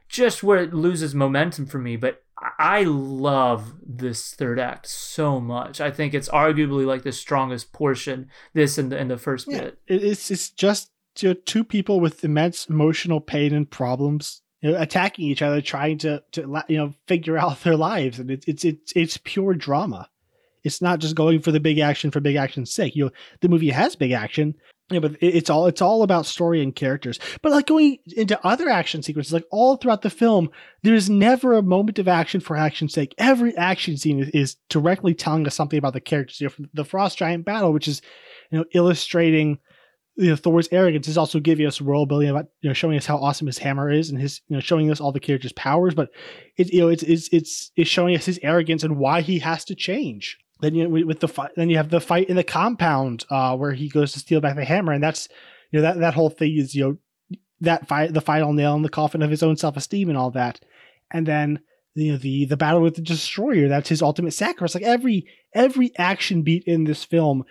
[0.08, 1.96] just where it loses momentum for me.
[1.96, 5.80] But I- I love this third act so much.
[5.80, 8.28] I think it's arguably like the strongest portion.
[8.54, 9.78] This and the, and the first Yeah, bit.
[9.88, 14.80] it's it's just you know, two people with immense emotional pain and problems, you know,
[14.80, 18.64] attacking each other, trying to to you know figure out their lives, and it's it's
[18.64, 20.08] it's it's pure drama.
[20.64, 22.96] It's not just going for the big action for big action's sake.
[22.96, 24.54] You know, the movie has big action,
[24.90, 27.18] yeah, but it's all it's all about story and characters.
[27.42, 30.48] But like going into other action sequences, like all throughout the film,
[30.82, 33.14] there's never a moment of action for action's sake.
[33.18, 36.40] Every action scene is, is directly telling us something about the characters.
[36.40, 38.00] You know, the Frost Giant battle, which is
[38.50, 39.58] you know illustrating
[40.16, 43.04] you know Thor's arrogance, is also giving us world building about you know showing us
[43.04, 45.94] how awesome his hammer is and his you know showing us all the characters' powers.
[45.94, 46.08] But
[46.56, 49.66] it you know it's it's it's, it's showing us his arrogance and why he has
[49.66, 50.38] to change.
[50.60, 53.72] Then you with the fight, then you have the fight in the compound uh, where
[53.72, 55.28] he goes to steal back the hammer, and that's
[55.70, 58.82] you know that that whole thing is you know that fight the final nail in
[58.82, 60.60] the coffin of his own self esteem and all that,
[61.12, 61.60] and then
[61.94, 64.74] you know the the battle with the destroyer that's his ultimate sacrifice.
[64.74, 67.44] Like every every action beat in this film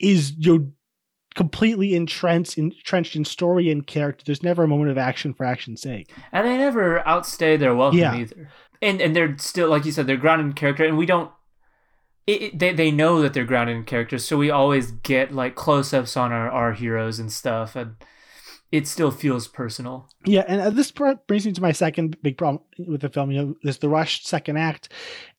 [0.00, 0.72] is you know,
[1.34, 4.24] completely entrenched entrenched in story and character.
[4.24, 6.10] There's never a moment of action for action's sake.
[6.32, 8.16] and they never outstay their welcome Yeah.
[8.16, 8.50] either.
[8.80, 11.30] And and they're still like you said, they're grounded in character, and we don't.
[12.26, 15.92] It, they they know that they're grounded in character, so we always get like close
[15.92, 17.96] ups on our our heroes and stuff, and
[18.70, 20.08] it still feels personal.
[20.24, 23.30] Yeah, and uh, this br- brings me to my second big problem with the film.
[23.30, 24.88] You know, there's the rushed second act,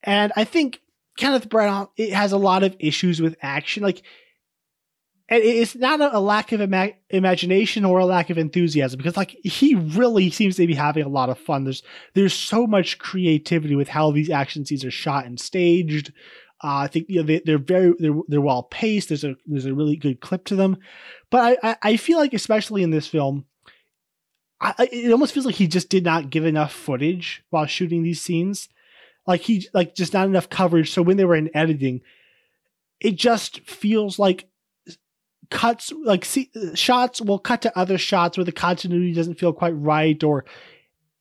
[0.04, 0.82] and I think
[1.18, 3.82] Kenneth Branagh it has a lot of issues with action.
[3.82, 4.04] Like,
[5.30, 9.18] and it's not a, a lack of ima- imagination or a lack of enthusiasm because,
[9.18, 11.64] like, he really seems to be having a lot of fun.
[11.64, 11.82] There's
[12.14, 16.12] there's so much creativity with how these action scenes are shot and staged.
[16.64, 19.09] Uh, I think you know they, they're very they're they're well paced.
[19.09, 20.78] There's a there's a really good clip to them,
[21.30, 23.45] but I I, I feel like especially in this film.
[24.61, 28.22] I- it almost feels like he just did not give enough footage while shooting these
[28.22, 28.70] scenes.
[29.28, 30.91] Like he like just not enough coverage.
[30.91, 31.99] So when they were in editing,
[33.01, 34.47] it just feels like
[35.49, 39.76] cuts like see, shots will cut to other shots where the continuity doesn't feel quite
[39.78, 40.45] right or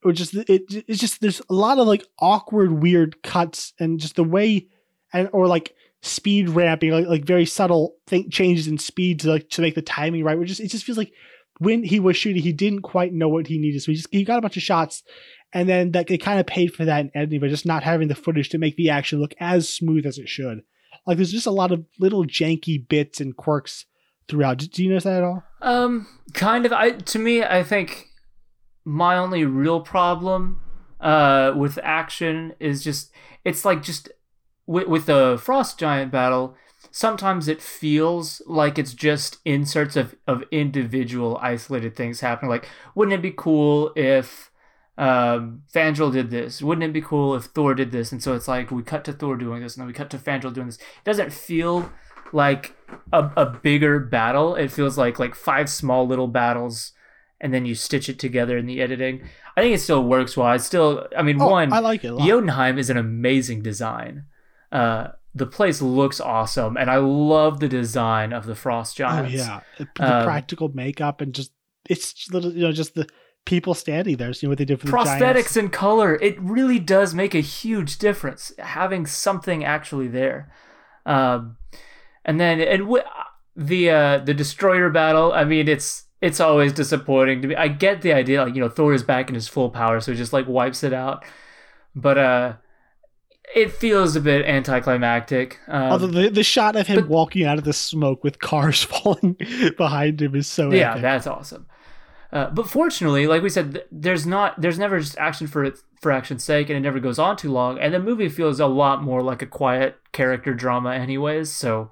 [0.04, 4.16] or just it it's just there's a lot of like awkward weird cuts and just
[4.16, 4.68] the way
[5.12, 9.48] and or like speed ramping like, like very subtle thing changes in speed to like
[9.48, 11.12] to make the timing right which just it just feels like
[11.58, 14.24] when he was shooting he didn't quite know what he needed so he just he
[14.24, 15.04] got a bunch of shots
[15.52, 18.08] and then that they kind of paid for that in editing by just not having
[18.08, 20.62] the footage to make the action look as smooth as it should.
[21.06, 23.86] Like there's just a lot of little janky bits and quirks
[24.28, 24.58] throughout.
[24.58, 25.42] Do, do you notice that at all?
[25.60, 26.72] Um, kind of.
[26.72, 28.08] I to me, I think
[28.84, 30.60] my only real problem
[31.00, 33.12] uh with action is just
[33.44, 34.08] it's like just
[34.66, 36.56] with with the frost giant battle.
[36.90, 42.50] Sometimes it feels like it's just inserts of of individual isolated things happening.
[42.50, 44.50] Like, wouldn't it be cool if
[44.98, 46.60] um Fandral did this?
[46.60, 48.12] Wouldn't it be cool if Thor did this?
[48.12, 50.18] And so it's like we cut to Thor doing this, and then we cut to
[50.18, 50.76] Fandral doing this.
[50.76, 51.90] It doesn't feel
[52.32, 52.74] like
[53.12, 54.54] a, a bigger battle.
[54.54, 56.92] It feels like like five small little battles,
[57.40, 59.22] and then you stitch it together in the editing.
[59.56, 60.46] I think it still works well.
[60.46, 62.18] I still, I mean, Oh, one, i like it.
[62.18, 64.24] Jotunheim is an amazing design.
[64.72, 69.32] Uh, the place looks awesome, and I love the design of the frost giants.
[69.34, 71.52] oh yeah the, the Um, practical makeup and just
[71.88, 73.06] it's little you know just the
[73.44, 75.56] people standing there seeing what they did for prosthetics giants.
[75.56, 80.52] and color it really does make a huge difference having something actually there
[81.06, 81.56] um,
[82.24, 83.02] and then and w-
[83.56, 88.02] the uh, the destroyer battle i mean it's it's always disappointing to me i get
[88.02, 90.32] the idea like you know thor is back in his full power so he just
[90.32, 91.24] like wipes it out
[91.96, 92.52] but uh
[93.54, 97.58] it feels a bit anticlimactic um, Although the, the shot of him but- walking out
[97.58, 99.36] of the smoke with cars falling
[99.76, 101.02] behind him is so yeah epic.
[101.02, 101.66] that's awesome
[102.32, 106.42] Uh, but fortunately, like we said, there's not there's never just action for for action's
[106.42, 107.78] sake, and it never goes on too long.
[107.78, 111.50] And the movie feels a lot more like a quiet character drama, anyways.
[111.52, 111.90] So,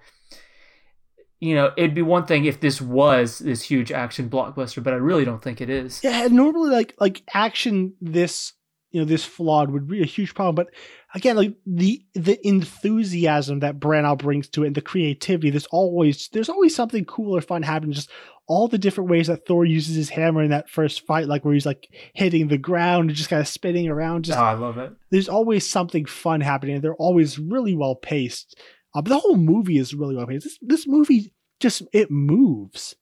[1.40, 4.96] you know, it'd be one thing if this was this huge action blockbuster, but I
[4.96, 6.00] really don't think it is.
[6.02, 8.54] Yeah, normally like like action this
[8.92, 10.68] you know this flawed would be a huge problem, but
[11.14, 16.28] again, like the the enthusiasm that Branagh brings to it and the creativity, there's always
[16.32, 17.92] there's always something cool or fun happening.
[17.92, 18.10] Just
[18.46, 21.54] all the different ways that Thor uses his hammer in that first fight, like where
[21.54, 24.24] he's like hitting the ground and just kind of spinning around.
[24.24, 24.92] Just Oh, I love it.
[25.10, 26.74] there's always something fun happening.
[26.76, 28.58] and They're always really well paced.
[28.94, 30.44] Uh, but the whole movie is really well paced.
[30.44, 32.96] This, this movie just it moves.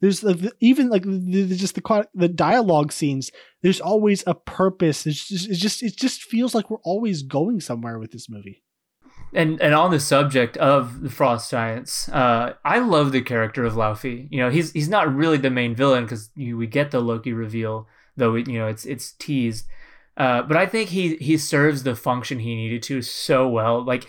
[0.00, 3.30] There's the, even like the, the, just the the dialogue scenes.
[3.62, 5.06] There's always a purpose.
[5.06, 8.62] It's just, it's just it just feels like we're always going somewhere with this movie.
[9.32, 13.74] And and on the subject of the Frost Giants, uh, I love the character of
[13.74, 14.26] Laufey.
[14.30, 17.86] You know, he's he's not really the main villain because we get the Loki reveal,
[18.16, 19.66] though it, you know it's it's teased.
[20.16, 23.84] Uh, but I think he he serves the function he needed to so well.
[23.84, 24.06] Like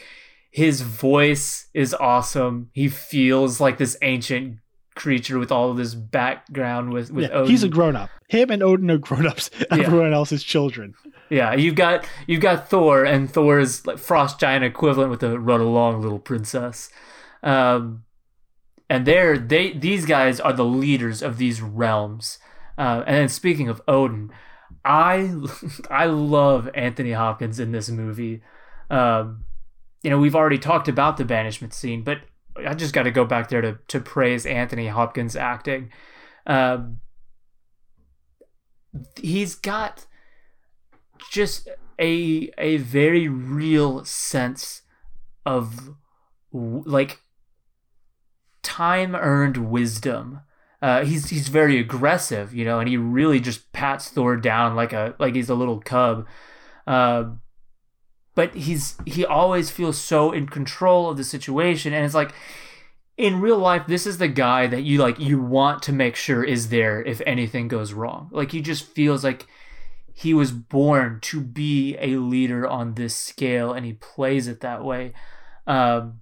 [0.50, 2.70] his voice is awesome.
[2.74, 4.60] He feels like this ancient
[5.02, 8.10] creature with all of this background with with Yeah, he's a grown up.
[8.28, 9.50] Him and Odin are grown ups.
[9.72, 10.94] Everyone else is children.
[11.30, 15.60] Yeah, you've got you've got Thor and Thor's like frost giant equivalent with the run
[15.60, 16.90] along little princess.
[17.42, 18.04] Um
[18.90, 22.38] and they're they these guys are the leaders of these realms.
[22.78, 24.32] Uh, and then speaking of Odin,
[24.86, 25.34] I
[25.90, 28.42] I love Anthony Hopkins in this movie.
[28.90, 29.46] Um,
[30.04, 32.20] you know, we've already talked about the banishment scene, but
[32.56, 35.92] I just got to go back there to to praise Anthony Hopkins' acting.
[36.46, 37.00] Um,
[39.20, 40.06] he's got
[41.30, 44.82] just a a very real sense
[45.46, 45.96] of
[46.52, 47.20] like
[48.64, 50.42] time earned wisdom.
[50.82, 54.94] Uh, he's he's very aggressive, you know, and he really just pats Thor down like
[54.94, 56.26] a like he's a little cub.
[56.88, 57.26] Uh,
[58.36, 62.34] but he's he always feels so in control of the situation, and it's like
[63.18, 66.44] in real life, this is the guy that you like you want to make sure
[66.44, 68.30] is there if anything goes wrong.
[68.32, 69.48] Like he just feels like
[70.14, 74.84] he was born to be a leader on this scale, and he plays it that
[74.84, 75.14] way.
[75.68, 76.22] Um,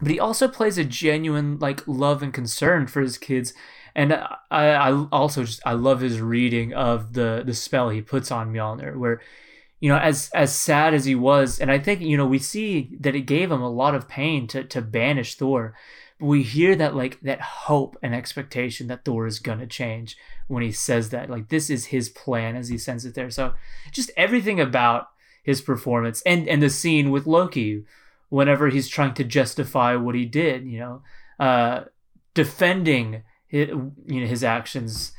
[0.00, 3.52] but he also plays a genuine like love and concern for his kids
[3.94, 8.30] and I, I also just I love his reading of the the spell he puts
[8.30, 9.20] on Mjolnir, where
[9.82, 12.96] you know as as sad as he was, and I think you know we see
[13.00, 15.74] that it gave him a lot of pain to to banish Thor,
[16.20, 20.16] but we hear that like that hope and expectation that Thor is gonna change
[20.46, 23.28] when he says that like this is his plan as he sends it there.
[23.28, 23.54] So
[23.90, 25.08] just everything about
[25.42, 27.82] his performance and and the scene with Loki,
[28.28, 31.02] whenever he's trying to justify what he did, you know,
[31.40, 31.86] uh,
[32.34, 33.68] defending his,
[34.06, 35.10] you know his actions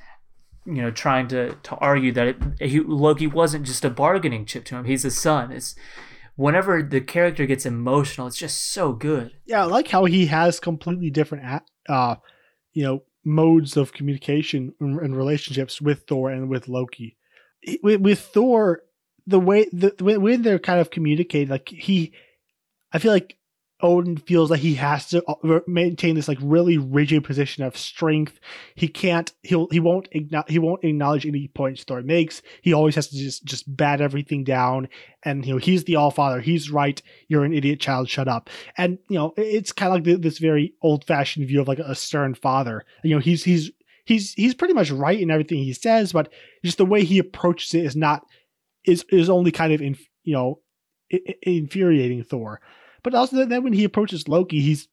[0.66, 4.66] you know trying to to argue that it, he, Loki wasn't just a bargaining chip
[4.66, 4.86] to him.
[4.86, 5.52] He's a son.
[5.52, 5.76] It's
[6.36, 9.32] whenever the character gets emotional it's just so good.
[9.46, 12.16] Yeah, I like how he has completely different, uh,
[12.74, 17.18] you know, modes of communication and, relationships with Thor and with Loki.
[17.82, 18.82] With, with Thor,
[19.26, 22.14] the way the when, when they're kind of communicating, like he,
[22.92, 23.38] I feel like
[23.84, 28.40] Odin feels like he has to uh, maintain this like really rigid position of strength.
[28.76, 29.32] He can't.
[29.44, 29.68] He'll.
[29.70, 30.08] He won't.
[30.48, 32.42] He won't acknowledge any points Thor makes.
[32.62, 34.88] He always has to just just bat everything down.
[35.24, 36.40] And you know he's the All Father.
[36.40, 37.02] He's right.
[37.28, 38.10] You're an idiot child.
[38.10, 38.50] Shut up.
[38.78, 41.80] And you know it's kind of like th- this very old fashioned view of like
[41.80, 42.86] a stern father.
[43.04, 43.70] You know he's he's
[44.06, 46.32] he's he's pretty much right in everything he says, but
[46.64, 48.26] just the way he approaches it is not
[48.86, 50.60] is is only kind of in you know
[51.42, 52.62] infuriating Thor.
[53.04, 54.88] But also then when he approaches Loki, he's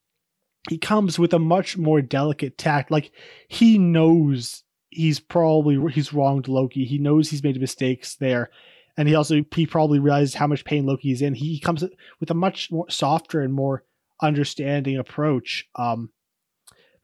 [0.68, 2.90] he comes with a much more delicate tact.
[2.90, 3.12] Like
[3.48, 6.84] he knows he's probably he's wronged Loki.
[6.84, 8.50] He knows he's made mistakes there,
[8.96, 11.34] and he also he probably realizes how much pain Loki is in.
[11.34, 11.84] He comes
[12.18, 13.84] with a much more softer and more
[14.20, 15.68] understanding approach.
[15.76, 16.10] Um,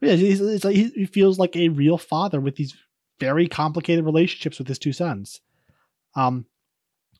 [0.01, 2.75] yeah, he's, it's like he feels like a real father with these
[3.19, 5.41] very complicated relationships with his two sons.
[6.15, 6.45] Um,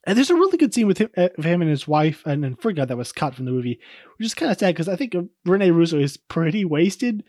[0.08, 2.44] and there's a really good scene with him, uh, of him and his wife and,
[2.44, 3.80] and Frigga that was cut from the movie,
[4.18, 7.24] which is kind of sad because I think Rene Russo is pretty wasted,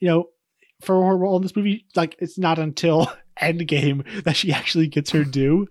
[0.00, 0.28] you know,
[0.82, 1.86] for her role in this movie.
[1.94, 3.10] Like it's not until
[3.40, 5.66] Endgame that she actually gets her due.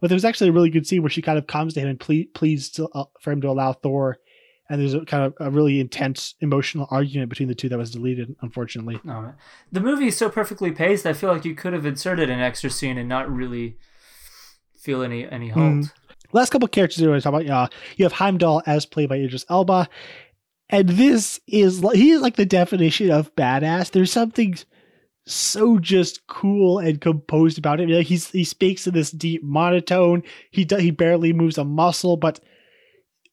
[0.00, 1.88] But there was actually a really good scene where she kind of comes to him
[1.88, 4.18] and ple- pleads to, uh, for him to allow Thor.
[4.68, 7.92] And there's a kind of a really intense emotional argument between the two that was
[7.92, 8.98] deleted, unfortunately.
[9.08, 9.32] oh,
[9.70, 12.68] the movie is so perfectly paced i feel like you could have inserted an extra
[12.68, 13.76] scene and not really
[14.76, 15.92] feel any any halt Mm.
[16.32, 17.50] Last couple characters I want to talk about.
[17.50, 19.88] Uh, you have Heimdall as played by Idris Elba,
[20.68, 23.90] and this is he is like the definition of badass.
[23.90, 24.56] There's something
[25.26, 27.88] so just cool and composed about it.
[27.88, 30.22] Like he's he speaks in this deep monotone.
[30.50, 32.40] He do, he barely moves a muscle, but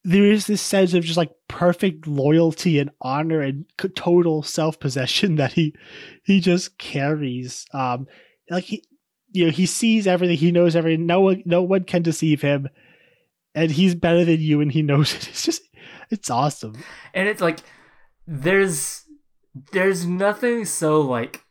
[0.03, 3.65] there is this sense of just like perfect loyalty and honor and
[3.95, 5.75] total self possession that he
[6.23, 7.65] he just carries.
[7.73, 8.07] Um,
[8.49, 8.83] like he
[9.33, 11.05] you know he sees everything, he knows everything.
[11.05, 12.69] No one no one can deceive him,
[13.53, 15.27] and he's better than you, and he knows it.
[15.29, 15.61] It's just
[16.09, 16.75] it's awesome.
[17.13, 17.59] and it's like
[18.27, 19.03] there's
[19.71, 21.43] there's nothing so like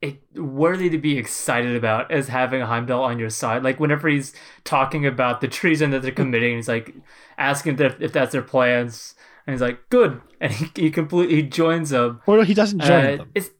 [0.00, 3.62] it, worthy to be excited about as having Heimdall on your side.
[3.62, 4.34] Like whenever he's
[4.64, 6.94] talking about the treason that they're committing, he's like
[7.38, 9.14] asking if, if that's their plans,
[9.46, 12.20] and he's like, "Good," and he, he completely joins them.
[12.26, 13.30] Or no, he doesn't join Uh, them.
[13.34, 13.50] it's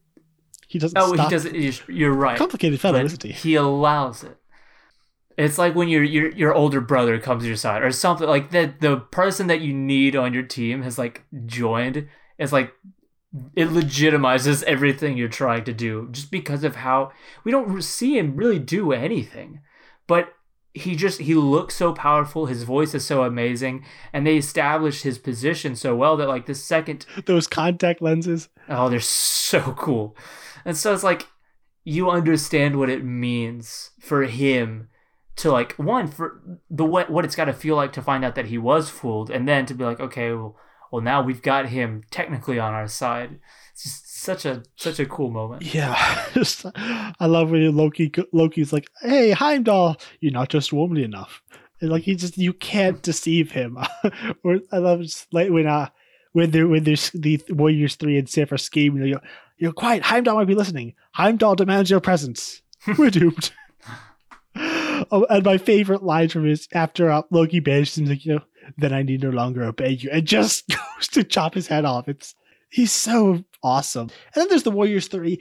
[0.73, 0.97] He doesn't.
[0.99, 1.55] oh, stop he doesn't.
[1.55, 2.39] you're- You're right.
[2.39, 3.33] Complicated fellow, but isn't he?
[3.33, 4.39] He allows it.
[5.37, 8.51] It's like when your your your older brother comes to your side, or something like
[8.53, 8.81] that.
[8.81, 12.09] The person that you need on your team has like joined.
[12.39, 12.73] It's like
[13.55, 17.13] it legitimizes everything you're trying to do, just because of how
[17.45, 19.61] we don't see him really do anything,
[20.07, 20.33] but
[20.75, 22.47] he just he looks so powerful.
[22.47, 26.55] His voice is so amazing, and they established his position so well that like the
[26.55, 28.49] second Those contact lenses.
[28.69, 30.15] Oh, they're so cool.
[30.65, 31.29] And so it's like
[31.85, 34.89] you understand what it means for him
[35.35, 36.41] to like one for
[36.71, 39.31] the what what it's got to feel like to find out that he was fooled
[39.31, 40.57] and then to be like okay well
[40.91, 43.41] well now we've got him technically on our side.
[43.73, 45.75] It's just such a such a cool moment.
[45.75, 51.43] Yeah, just, I love when Loki Loki's like, "Hey, Heimdall, you're not just womanly enough."
[51.81, 53.79] And like he just you can't deceive him.
[54.45, 55.89] or I love just like when uh
[56.33, 59.05] when there when there's the Warriors three and Sif are scheming.
[59.05, 59.21] You know,
[59.63, 60.03] you're quiet.
[60.03, 60.95] Heimdall might be listening.
[61.13, 62.63] Heimdall demands your presence.
[62.99, 63.53] We're doomed.
[64.57, 68.43] oh, and my favorite line from is after uh, Loki banishes him, like you know,
[68.77, 72.09] then I need no longer obey you, and just goes to chop his head off.
[72.09, 72.35] It's
[72.71, 74.11] he's so awesome.
[74.35, 75.41] And then there's the Warriors three.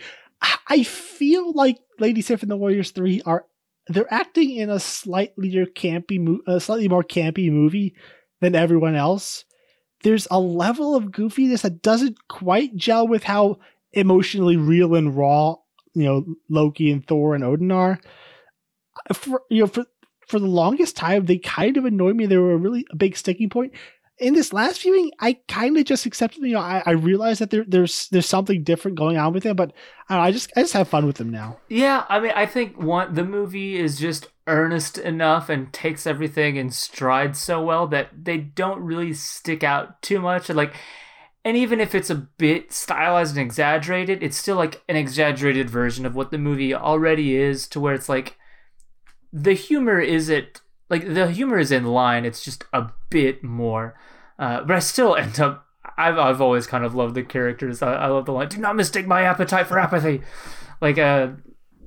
[0.68, 3.46] I- feel like Lady Sif and the Warriors three are
[3.88, 7.96] they're acting in a slightly campy, a slightly more campy movie
[8.40, 9.46] than everyone else.
[10.04, 13.58] There's a level of goofiness that doesn't quite gel with how
[13.94, 15.56] emotionally real and raw,
[15.94, 18.00] you know, Loki and Thor and Odin are.
[19.14, 19.86] For you know, for
[20.28, 22.26] for the longest time, they kind of annoyed me.
[22.26, 23.74] They were a really a big sticking point.
[24.18, 26.44] In this last viewing, I kind of just accepted.
[26.44, 29.56] You know, I, I realized that there, there's there's something different going on with them,
[29.56, 29.74] but
[30.10, 31.58] I, I just I just have fun with them now.
[31.70, 36.56] Yeah, I mean, I think one the movie is just earnest enough and takes everything
[36.56, 40.50] in stride so well that they don't really stick out too much.
[40.50, 40.74] Like,
[41.44, 46.06] and even if it's a bit stylized and exaggerated, it's still like an exaggerated version
[46.06, 47.68] of what the movie already is.
[47.70, 48.38] To where it's like,
[49.34, 52.26] the humor is it like the humor is in line.
[52.26, 53.98] It's just a bit more.
[54.38, 55.66] Uh, but I still end up.
[55.98, 57.82] I've I've always kind of loved the characters.
[57.82, 58.50] I, I love the line.
[58.50, 60.22] Do not mistake my appetite for apathy.
[60.80, 61.30] Like uh,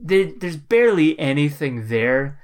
[0.00, 2.40] there, there's barely anything there,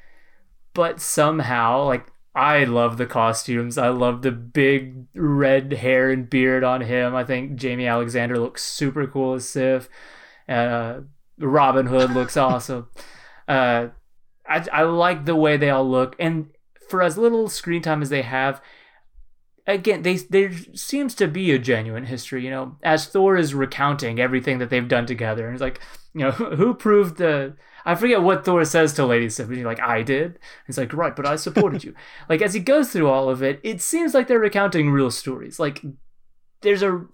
[0.74, 3.76] but somehow like I love the costumes.
[3.76, 7.14] I love the big red hair and beard on him.
[7.14, 9.88] I think Jaimie Alexander looks super cool as Sif.
[10.48, 11.00] Uh,
[11.38, 12.88] Robin Hood looks awesome.
[13.48, 13.88] Uh,
[14.48, 16.50] I, I like the way they all look, and
[16.88, 18.60] for as little screen time as they have,
[19.66, 22.44] again, they there seems to be a genuine history.
[22.44, 25.80] You know, as Thor is recounting everything that they've done together, and it's like,
[26.14, 27.56] you know, who proved the.
[27.84, 29.48] I forget what Thor says to Lady Sif.
[29.48, 30.38] He's like, I did.
[30.66, 31.94] He's like, right, but I supported you.
[32.28, 35.58] like as he goes through all of it, it seems like they're recounting real stories.
[35.58, 35.82] Like
[36.62, 37.06] there's a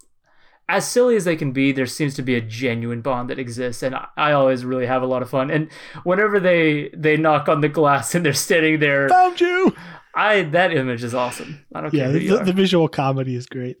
[0.69, 3.83] as silly as they can be, there seems to be a genuine bond that exists,
[3.83, 5.49] and I, I always really have a lot of fun.
[5.49, 5.71] And
[6.03, 9.73] whenever they they knock on the glass and they're standing there, Found you.
[10.13, 11.65] I that image is awesome.
[11.73, 13.77] I don't Yeah, care you the, the visual comedy is great.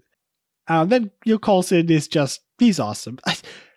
[0.67, 3.17] Um, then you know, Coulson is just he's awesome.
[3.25, 3.35] I,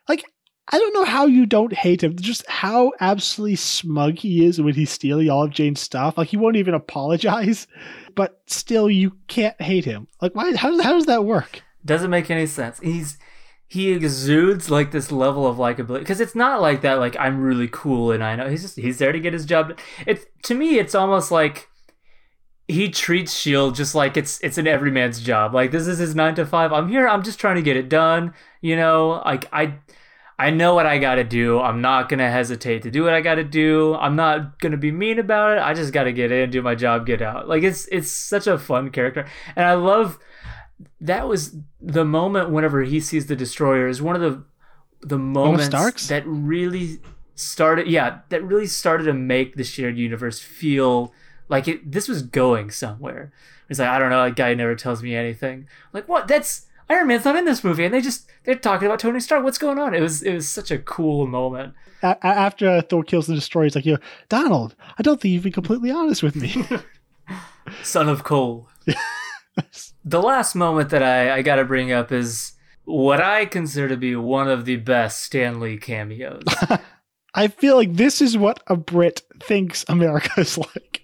[0.08, 0.24] like
[0.72, 2.16] I don't know how you don't hate him.
[2.16, 6.16] Just how absolutely smug he is when he's stealing all of Jane's stuff.
[6.16, 7.66] Like he won't even apologize,
[8.14, 10.06] but still you can't hate him.
[10.22, 10.54] Like why?
[10.56, 11.62] How, how does that work?
[11.84, 12.78] Doesn't make any sense.
[12.80, 13.18] He's
[13.66, 16.98] he exudes like this level of likability because it's not like that.
[16.98, 19.78] Like I'm really cool and I know he's just he's there to get his job.
[20.06, 21.68] It's to me, it's almost like
[22.70, 25.54] he treats Shield just like it's it's an everyman's job.
[25.54, 26.72] Like this is his nine to five.
[26.72, 27.08] I'm here.
[27.08, 28.34] I'm just trying to get it done.
[28.60, 29.74] You know, like I.
[30.40, 31.60] I know what I gotta do.
[31.60, 33.94] I'm not gonna hesitate to do what I gotta do.
[33.94, 35.60] I'm not gonna be mean about it.
[35.60, 37.46] I just gotta get in, do my job, get out.
[37.46, 40.18] Like it's it's such a fun character, and I love
[40.98, 44.42] that was the moment whenever he sees the destroyer is one of the
[45.06, 47.00] the moments that really
[47.34, 51.12] started yeah that really started to make the shared universe feel
[51.48, 53.32] like it this was going somewhere
[53.68, 57.06] it's like i don't know that guy never tells me anything like what that's Iron
[57.06, 59.44] Man's not in this movie, and they just they're talking about Tony Stark.
[59.44, 59.94] What's going on?
[59.94, 61.74] It was it was such a cool moment.
[62.02, 63.98] A- after Thor kills the destroyer, he's like, "You,
[64.28, 66.64] Donald, I don't think you've been completely honest with me."
[67.82, 68.68] Son of Coul.
[70.04, 72.52] the last moment that I, I got to bring up is
[72.84, 76.42] what I consider to be one of the best Stan Lee cameos.
[77.34, 81.02] I feel like this is what a Brit thinks America is like.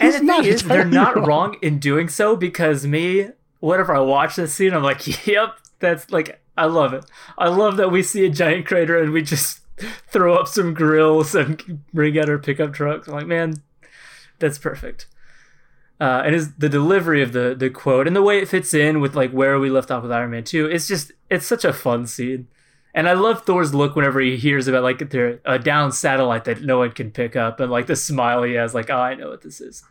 [0.00, 1.26] And, and the thing is, they're not wrong.
[1.26, 3.28] wrong in doing so because me,
[3.60, 7.04] whenever I watch this scene, I'm like, yep, that's like, I love it.
[7.38, 9.60] I love that we see a giant crater and we just
[10.08, 13.08] throw up some grills and bring out our pickup trucks.
[13.08, 13.62] I'm like, man,
[14.38, 15.06] that's perfect.
[16.00, 19.02] Uh, and his the delivery of the the quote and the way it fits in
[19.02, 21.74] with like where we left off with Iron Man 2, it's just it's such a
[21.74, 22.48] fun scene.
[22.94, 26.62] And I love Thor's look whenever he hears about like their a down satellite that
[26.62, 29.28] no one can pick up, and like the smile he has, like, oh, I know
[29.28, 29.84] what this is.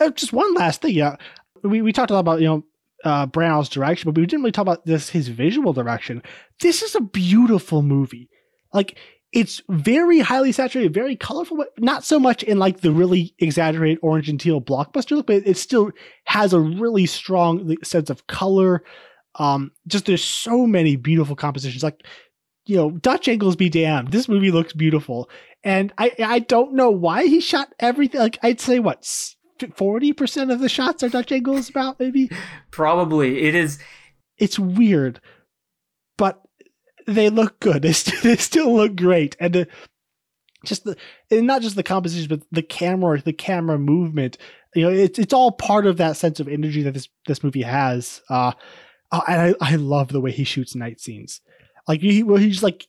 [0.00, 1.16] Uh, just one last thing, yeah.
[1.62, 2.64] We we talked a lot about you know
[3.06, 6.22] uh, Branagh's direction, but we didn't really talk about this his visual direction.
[6.60, 8.28] This is a beautiful movie.
[8.74, 8.98] Like
[9.32, 13.98] it's very highly saturated, very colorful, but not so much in like the really exaggerated
[14.02, 15.92] orange and teal blockbuster look, but it still
[16.24, 18.82] has a really strong sense of color.
[19.36, 21.84] Um, just there's so many beautiful compositions.
[21.84, 22.02] Like,
[22.64, 24.10] you know, Dutch angles be damned.
[24.10, 25.30] This movie looks beautiful.
[25.62, 28.20] And I I don't know why he shot everything.
[28.20, 29.04] Like I'd say what
[29.74, 32.30] forty percent of the shots are Dutch angles about maybe.
[32.70, 33.78] Probably it is.
[34.38, 35.20] It's weird,
[36.16, 36.42] but
[37.06, 37.82] they look good.
[37.82, 39.68] They, st- they still look great, and the,
[40.64, 40.96] just the
[41.30, 44.38] and not just the composition, but the camera, the camera movement.
[44.74, 47.62] You know, it's it's all part of that sense of energy that this this movie
[47.62, 48.22] has.
[48.28, 48.52] Uh,
[49.12, 51.40] uh and I, I love the way he shoots night scenes.
[51.88, 52.86] Like he, well, he's like,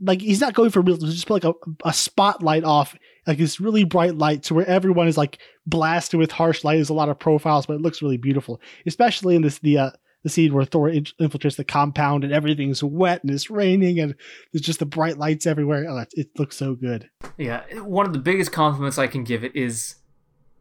[0.00, 0.96] like he's not going for real.
[0.96, 2.96] Just put like a, a spotlight off,
[3.28, 6.76] like this really bright light, to where everyone is like blasted with harsh light.
[6.76, 9.90] There's a lot of profiles, but it looks really beautiful, especially in this the uh,
[10.24, 14.14] the scene where Thor infiltrates the compound and everything's wet and it's raining and
[14.52, 15.86] there's just the bright lights everywhere.
[15.88, 17.08] Oh, it, it looks so good.
[17.36, 19.96] Yeah, one of the biggest compliments I can give it is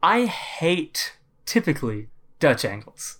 [0.03, 3.19] I hate typically Dutch angles.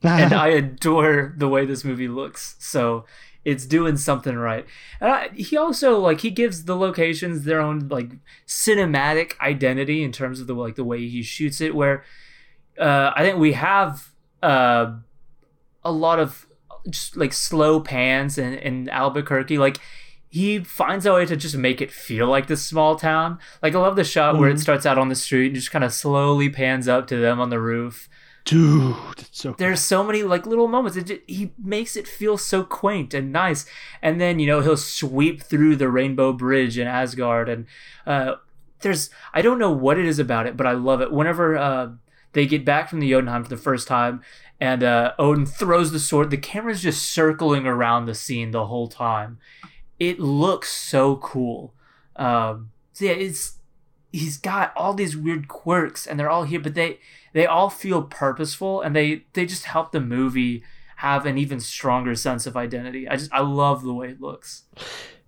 [0.02, 2.54] and I adore the way this movie looks.
[2.60, 3.04] So
[3.44, 4.66] it's doing something right.
[5.00, 8.10] And I, he also like he gives the locations their own like
[8.46, 11.74] cinematic identity in terms of the like the way he shoots it.
[11.74, 12.04] Where
[12.78, 14.12] uh, I think we have
[14.42, 14.94] uh,
[15.84, 16.46] a lot of
[16.90, 19.58] just like slow pans in, in Albuquerque.
[19.58, 19.78] Like
[20.28, 23.38] he finds a way to just make it feel like this small town.
[23.62, 24.40] Like I love the shot mm-hmm.
[24.40, 24.62] where it mm-hmm.
[24.62, 27.50] starts out on the street and just kind of slowly pans up to them on
[27.50, 28.08] the roof.
[28.48, 28.96] Dude,
[29.30, 30.96] so there's so many like little moments.
[30.96, 33.66] It just, he makes it feel so quaint and nice.
[34.00, 37.66] And then you know he'll sweep through the Rainbow Bridge in Asgard, and
[38.06, 38.36] uh,
[38.80, 41.12] there's I don't know what it is about it, but I love it.
[41.12, 41.88] Whenever uh,
[42.32, 44.22] they get back from the Jotunheim for the first time,
[44.58, 46.30] and uh, Odin throws the sword.
[46.30, 49.38] The camera's just circling around the scene the whole time.
[49.98, 51.74] It looks so cool.
[52.16, 53.57] Um, so yeah, it's
[54.12, 56.98] he's got all these weird quirks, and they're all here, but they
[57.32, 60.62] they all feel purposeful, and they they just help the movie
[60.96, 63.08] have an even stronger sense of identity.
[63.08, 64.64] I just I love the way it looks.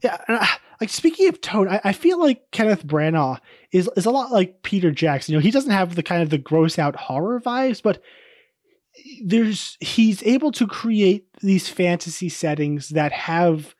[0.03, 0.47] Yeah, uh,
[0.81, 3.39] like speaking of tone, I, I, feel like Kenneth Branagh
[3.71, 5.33] is is a lot like Peter Jackson.
[5.33, 8.03] You know, he doesn't have the kind of the gross out horror vibes, but
[9.23, 13.75] there's he's able to create these fantasy settings that have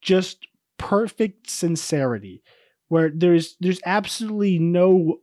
[0.00, 0.46] just
[0.78, 2.42] perfect sincerity
[2.88, 5.18] where there's there's absolutely no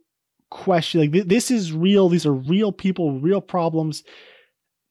[0.50, 4.04] question like th- this is real these are real people real problems.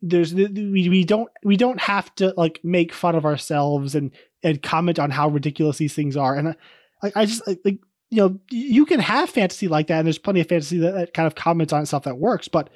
[0.01, 4.11] There's we, we don't we don't have to like make fun of ourselves and
[4.43, 6.35] and comment on how ridiculous these things are.
[6.35, 6.55] And
[7.01, 7.79] i, I just like
[8.09, 11.13] you know you can have fantasy like that and there's plenty of fantasy that, that
[11.13, 12.69] kind of comments on stuff that works but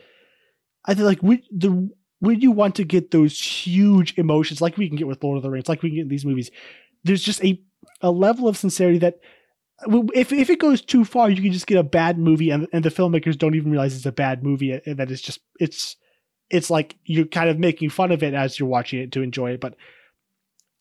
[0.88, 4.88] I think like we, the when you want to get those huge emotions, like we
[4.88, 6.50] can get with Lord of the Rings, like we can get in these movies,
[7.04, 7.62] there's just a
[8.02, 9.20] a level of sincerity that
[10.14, 12.84] if if it goes too far, you can just get a bad movie, and and
[12.84, 15.96] the filmmakers don't even realize it's a bad movie, and that it's just it's
[16.50, 19.52] it's like you're kind of making fun of it as you're watching it to enjoy
[19.52, 19.62] it.
[19.62, 19.76] But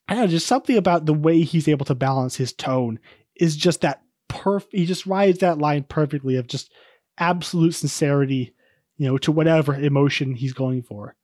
[0.09, 2.99] I don't know, just something about the way he's able to balance his tone
[3.35, 4.75] is just that perfect.
[4.75, 6.73] He just rides that line perfectly of just
[7.19, 8.55] absolute sincerity
[8.97, 11.15] you know, to whatever emotion he's going for.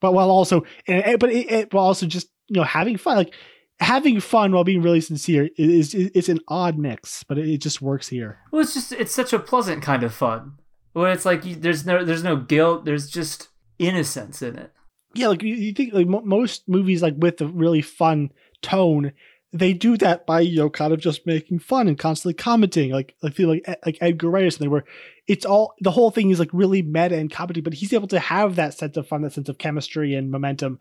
[0.00, 3.34] But while also, and, but it, it, while also just you know having fun, like
[3.80, 7.58] having fun while being really sincere is, is it's an odd mix, but it, it
[7.58, 8.38] just works here.
[8.50, 10.58] Well, it's just it's such a pleasant kind of fun
[10.92, 13.48] where it's like you, there's no there's no guilt, there's just
[13.78, 14.72] innocence in it.
[15.14, 18.32] Yeah, like you, you think like most movies like with a really fun
[18.62, 19.12] tone,
[19.52, 23.14] they do that by you know kind of just making fun and constantly commenting like
[23.22, 24.84] I feel like like Edgar Wright or something where
[25.26, 28.18] it's all the whole thing is like really meta and comedy but he's able to
[28.18, 30.78] have that sense of fun that sense of chemistry and momentum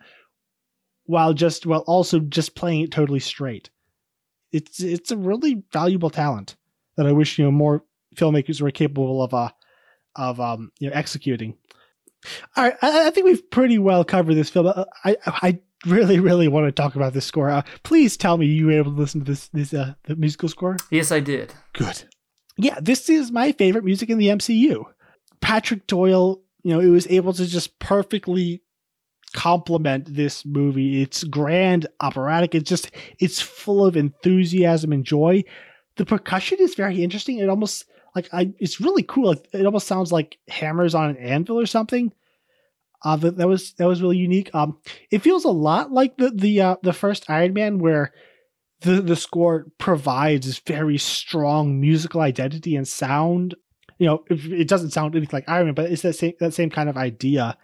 [1.05, 3.69] while just while also just playing it totally straight.
[4.51, 6.55] It's it's a really valuable talent
[6.97, 7.83] that I wish you know more
[8.15, 9.49] filmmakers were capable of uh
[10.15, 11.57] of um you know executing.
[12.55, 14.67] All right, I, I think we've pretty well covered this film.
[14.67, 17.49] Uh, I I really really want to talk about this score.
[17.49, 20.49] Uh, please tell me you were able to listen to this this uh the musical
[20.49, 20.77] score.
[20.89, 21.53] Yes, I did.
[21.73, 22.03] Good.
[22.57, 24.85] Yeah, this is my favorite music in the MCU.
[25.41, 28.61] Patrick Doyle, you know, it was able to just perfectly
[29.35, 31.01] complement this movie.
[31.01, 32.55] It's grand, operatic.
[32.55, 32.89] It's just
[33.19, 35.43] it's full of enthusiasm and joy.
[35.97, 37.37] The percussion is very interesting.
[37.37, 37.85] It almost
[38.15, 39.35] like I it's really cool.
[39.53, 42.13] It almost sounds like hammers on an anvil or something.
[43.03, 44.49] Uh, that, that was that was really unique.
[44.55, 44.79] Um,
[45.11, 48.13] it feels a lot like the the uh, the first Iron Man, where
[48.81, 53.53] the the score provides this very strong musical identity and sound.
[53.97, 56.53] You know, it, it doesn't sound anything like Iron Man, but it's that same that
[56.53, 57.57] same kind of idea.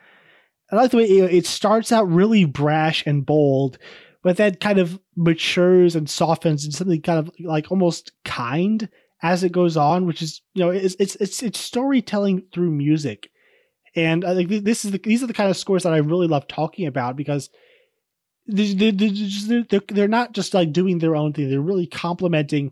[0.72, 3.78] I like the way it, it starts out really brash and bold,
[4.24, 8.88] but then kind of matures and softens and something kind of like almost kind
[9.22, 13.30] as it goes on, which is you know it's it's it's, it's storytelling through music.
[13.96, 16.28] And I think this is the, these are the kind of scores that I really
[16.28, 17.50] love talking about because
[18.48, 22.72] they're, they're, not just like doing their own thing; they're really complementing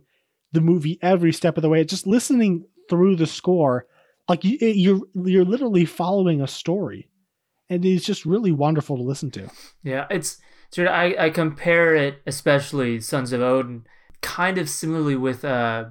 [0.51, 1.83] the movie every step of the way.
[1.83, 3.85] Just listening through the score,
[4.27, 7.08] like you, you're you're literally following a story,
[7.69, 9.49] and it's just really wonderful to listen to.
[9.83, 10.37] Yeah, it's
[10.71, 13.85] sort of I, I compare it, especially Sons of Odin,
[14.21, 15.85] kind of similarly with uh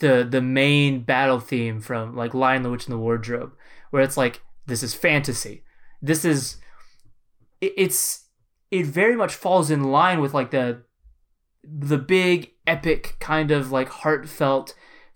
[0.00, 3.52] the the main battle theme from like Lion the Witch and the Wardrobe
[3.90, 5.62] where it's like this is fantasy.
[6.02, 6.56] This is
[7.60, 8.26] it, it's
[8.70, 10.82] it very much falls in line with like the
[11.62, 14.74] the big epic kind of like heartfelt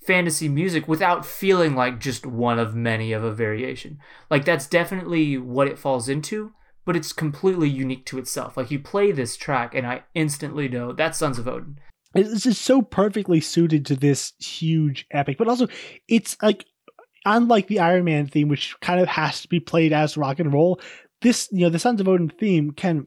[0.09, 3.98] fantasy music without feeling like just one of many of a variation.
[4.30, 6.55] Like that's definitely what it falls into,
[6.86, 8.56] but it's completely unique to itself.
[8.56, 11.78] Like you play this track and I instantly know that's Sons of Odin.
[12.14, 15.68] This is so perfectly suited to this huge epic, but also
[16.09, 16.64] it's like
[17.26, 20.55] unlike the Iron Man theme, which kind of has to be played as rock and
[20.55, 20.80] roll,
[21.20, 23.06] this you know the Sons of Odin theme can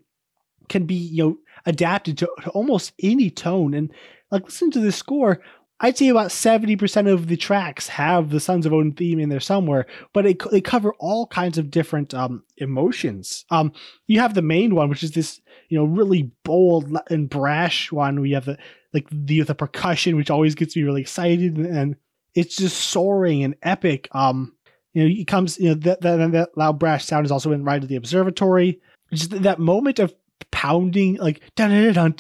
[0.70, 3.74] can be you know adapted to, to almost any tone.
[3.74, 3.92] And
[4.30, 5.42] like listen to this score,
[5.84, 9.40] I'd say about 70% of the tracks have the Sons of Odin theme in there
[9.40, 13.46] somewhere, but it, they cover all kinds of different um, emotions.
[13.50, 13.74] Um,
[14.06, 18.22] you have the main one, which is this, you know, really bold and brash one.
[18.22, 18.60] We have the,
[18.94, 21.58] like the, the percussion, which always gets me really excited.
[21.58, 21.96] And
[22.36, 24.08] it's just soaring and epic.
[24.12, 24.54] Um,
[24.94, 27.64] you know, it comes, you know, that, that, that loud brash sound is also in
[27.64, 28.80] Ride to the Observatory.
[29.12, 30.14] Just that moment of
[30.52, 32.16] pounding, like, dun dun dun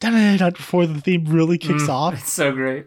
[0.00, 2.14] dun dun before the theme really kicks Mm, off.
[2.14, 2.86] It's so great.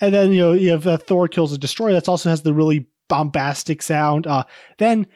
[0.00, 1.92] And then, you know, you have uh, Thor kills a destroyer.
[1.92, 4.26] That also has the really bombastic sound.
[4.26, 4.44] Uh,
[4.78, 5.06] then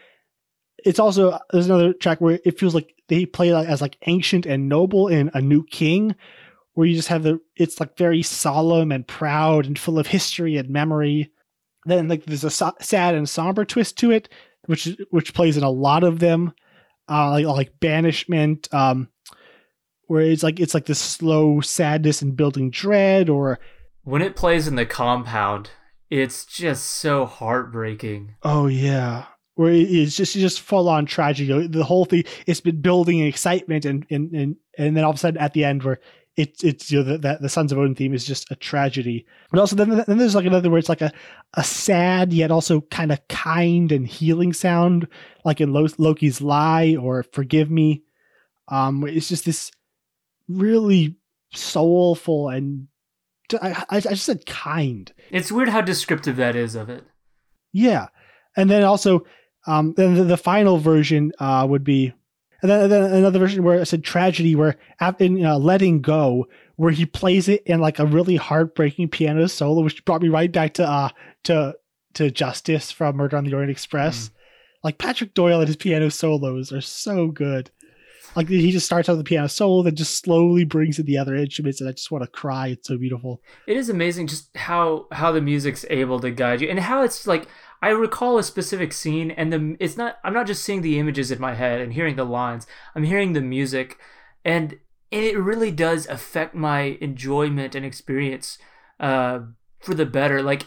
[0.84, 4.68] it's also, there's another track where it feels like they play as like ancient and
[4.68, 6.14] noble in A New King,
[6.74, 10.56] where you just have the it's like very solemn and proud and full of history
[10.56, 11.32] and memory.
[11.86, 14.28] Then like there's a so- sad and somber twist to it,
[14.66, 16.52] which which plays in a lot of them,
[17.08, 19.08] uh, like like banishment, um,
[20.08, 23.58] where it's like it's like this slow sadness and building dread, or
[24.06, 25.70] When it plays in the compound,
[26.10, 28.36] it's just so heartbreaking.
[28.44, 29.24] oh yeah,
[29.56, 31.66] where it's just just full on tragedy.
[31.66, 35.18] The whole thing it's been building excitement and and and and then all of a
[35.18, 35.98] sudden at the end where
[36.36, 39.26] it's it's you know the, the, the Sons of Odin theme is just a tragedy.
[39.50, 41.12] But also then then there's like another where it's like a
[41.54, 45.08] a sad yet also kind of kind and healing sound,
[45.44, 48.04] like in Loki's Lie or Forgive Me.
[48.68, 49.72] Um, it's just this
[50.46, 51.16] really
[51.52, 52.86] soulful and
[53.60, 55.12] I, I, just said kind.
[55.30, 57.04] It's weird how descriptive that is of it.
[57.72, 58.08] Yeah,
[58.56, 59.24] and then also,
[59.66, 62.12] um, then the, the final version uh would be,
[62.62, 64.76] and then, and then another version where I said tragedy, where
[65.18, 66.46] in uh, letting go,
[66.76, 70.50] where he plays it in like a really heartbreaking piano solo, which brought me right
[70.50, 71.08] back to uh
[71.44, 71.74] to
[72.14, 74.30] to Justice from Murder on the Orient Express.
[74.82, 77.70] Like Patrick Doyle and his piano solos are so good.
[78.36, 81.34] Like he just starts out the piano solo, then just slowly brings in the other
[81.34, 82.68] instruments, and I just want to cry.
[82.68, 83.40] It's so beautiful.
[83.66, 87.26] It is amazing just how how the music's able to guide you and how it's
[87.26, 87.48] like
[87.82, 91.30] I recall a specific scene and the it's not I'm not just seeing the images
[91.30, 92.66] in my head and hearing the lines.
[92.94, 93.98] I'm hearing the music
[94.44, 94.78] and
[95.12, 98.58] and it really does affect my enjoyment and experience
[99.00, 99.40] uh
[99.80, 100.42] for the better.
[100.42, 100.66] Like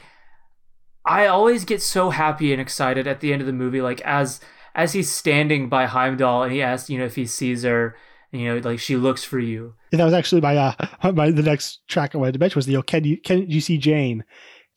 [1.05, 4.39] I always get so happy and excited at the end of the movie like as
[4.75, 7.95] as he's standing by Heimdall and he asks, you know, if he sees her,
[8.31, 9.73] you know, like she looks for you.
[9.91, 10.73] And that was actually my uh
[11.13, 13.49] my the next track I wanted to mention was the you know, can you can
[13.49, 14.23] you see Jane?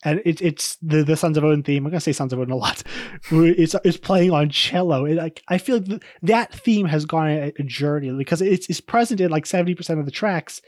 [0.03, 1.85] and it, it's the the Sons of Odin theme.
[1.85, 2.83] I'm gonna say Sons of Odin a lot.
[3.31, 5.05] It's it's playing on cello.
[5.05, 8.81] It, like I feel like that theme has gone a, a journey because it's it's
[8.81, 10.61] present in like seventy percent of the tracks,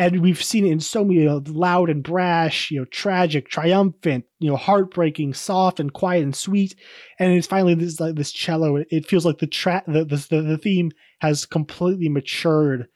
[0.00, 3.50] and we've seen it in so many you know, loud and brash, you know, tragic,
[3.50, 6.74] triumphant, you know, heartbreaking, soft and quiet and sweet,
[7.18, 8.82] and it's finally this like this cello.
[8.88, 10.90] It feels like the track the, the the theme
[11.20, 12.86] has completely matured.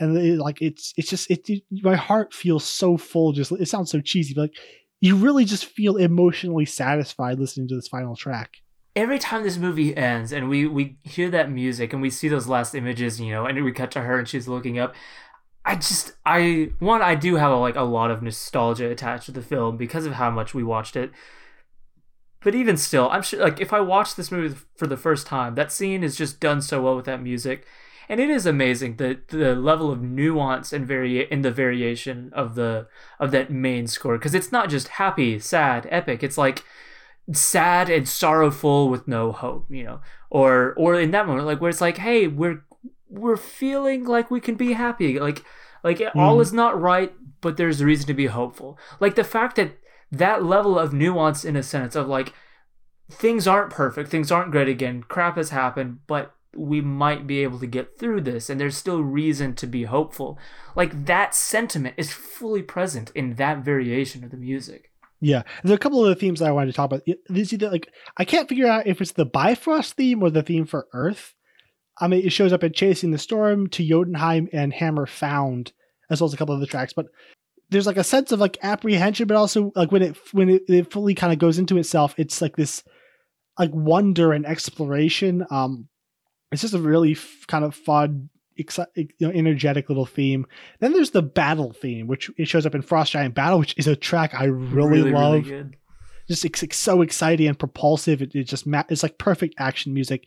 [0.00, 3.32] And it, like it's it's just it, it, my heart feels so full.
[3.32, 4.56] Just it sounds so cheesy but like
[5.00, 8.54] you really just feel emotionally satisfied listening to this final track.
[8.94, 12.48] Every time this movie ends and we we hear that music and we see those
[12.48, 14.94] last images you know and we cut to her and she's looking up
[15.66, 19.32] i just i one i do have a, like a lot of nostalgia attached to
[19.32, 21.10] the film because of how much we watched it.
[22.42, 25.56] But even still i'm sure like if i watch this movie for the first time
[25.56, 27.66] that scene is just done so well with that music.
[28.08, 32.54] And it is amazing the the level of nuance and vari- in the variation of
[32.54, 32.86] the
[33.18, 34.16] of that main score.
[34.16, 36.22] Because it's not just happy, sad, epic.
[36.22, 36.62] It's like
[37.32, 41.70] sad and sorrowful with no hope, you know, or or in that moment like where
[41.70, 42.62] it's like, hey, we're
[43.08, 45.44] we're feeling like we can be happy, like
[45.82, 46.16] like mm.
[46.16, 48.78] all is not right, but there's a reason to be hopeful.
[49.00, 49.78] Like the fact that
[50.10, 52.32] that level of nuance in a sense of like
[53.10, 57.58] things aren't perfect, things aren't great again, crap has happened, but we might be able
[57.58, 60.38] to get through this and there's still reason to be hopeful.
[60.74, 64.90] Like that sentiment is fully present in that variation of the music.
[65.20, 67.02] Yeah, there are a couple of the themes I wanted to talk about.
[67.28, 70.66] This either like I can't figure out if it's the Bifrost theme or the theme
[70.66, 71.34] for Earth.
[71.98, 75.72] I mean, it shows up in Chasing the Storm, to Jotunheim, and Hammer Found,
[76.10, 76.92] as well as a couple of the tracks.
[76.92, 77.06] But
[77.70, 80.92] there's like a sense of like apprehension, but also like when it when it, it
[80.92, 82.82] fully kind of goes into itself, it's like this
[83.58, 85.44] like wonder and exploration.
[85.50, 85.88] Um,
[86.52, 88.28] it's just a really f- kind of fun
[88.58, 90.46] exci- you know energetic little theme
[90.80, 93.86] then there's the battle theme which it shows up in frost giant battle which is
[93.86, 95.70] a track i really, really love really
[96.28, 99.92] just it's, it's, so exciting and propulsive it, it just ma- it's like perfect action
[99.92, 100.24] music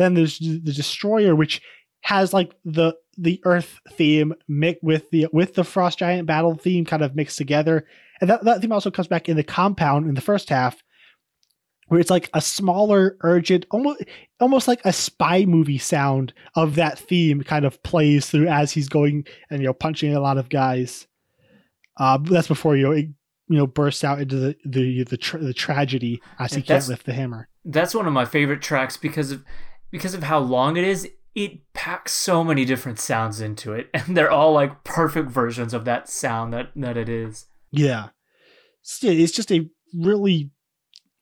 [0.00, 1.60] then there's the destroyer which
[2.02, 6.84] has like the the earth theme mixed with the with the frost giant battle theme
[6.84, 7.86] kind of mixed together
[8.20, 10.82] and that, that theme also comes back in the compound in the first half
[11.90, 14.04] where it's like a smaller, urgent, almost
[14.38, 18.88] almost like a spy movie sound of that theme kind of plays through as he's
[18.88, 21.08] going and you know punching a lot of guys.
[21.96, 23.06] Uh, that's before you know, it,
[23.48, 27.06] you know bursts out into the the the, tra- the tragedy as he can't lift
[27.06, 27.48] the hammer.
[27.64, 29.44] That's one of my favorite tracks because of
[29.90, 31.08] because of how long it is.
[31.32, 35.84] It packs so many different sounds into it, and they're all like perfect versions of
[35.84, 37.46] that sound that that it is.
[37.70, 38.08] Yeah,
[38.82, 40.50] it's just a really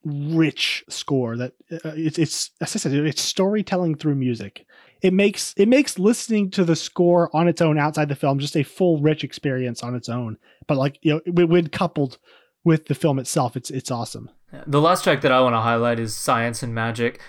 [0.04, 4.64] rich score that uh, it's it's as I said it's storytelling through music.
[5.02, 8.56] It makes it makes listening to the score on its own outside the film just
[8.56, 10.38] a full rich experience on its own.
[10.66, 12.18] But like you know when coupled
[12.64, 14.30] with the film itself, it's it's awesome.
[14.66, 17.20] The last track that I want to highlight is Science and Magic.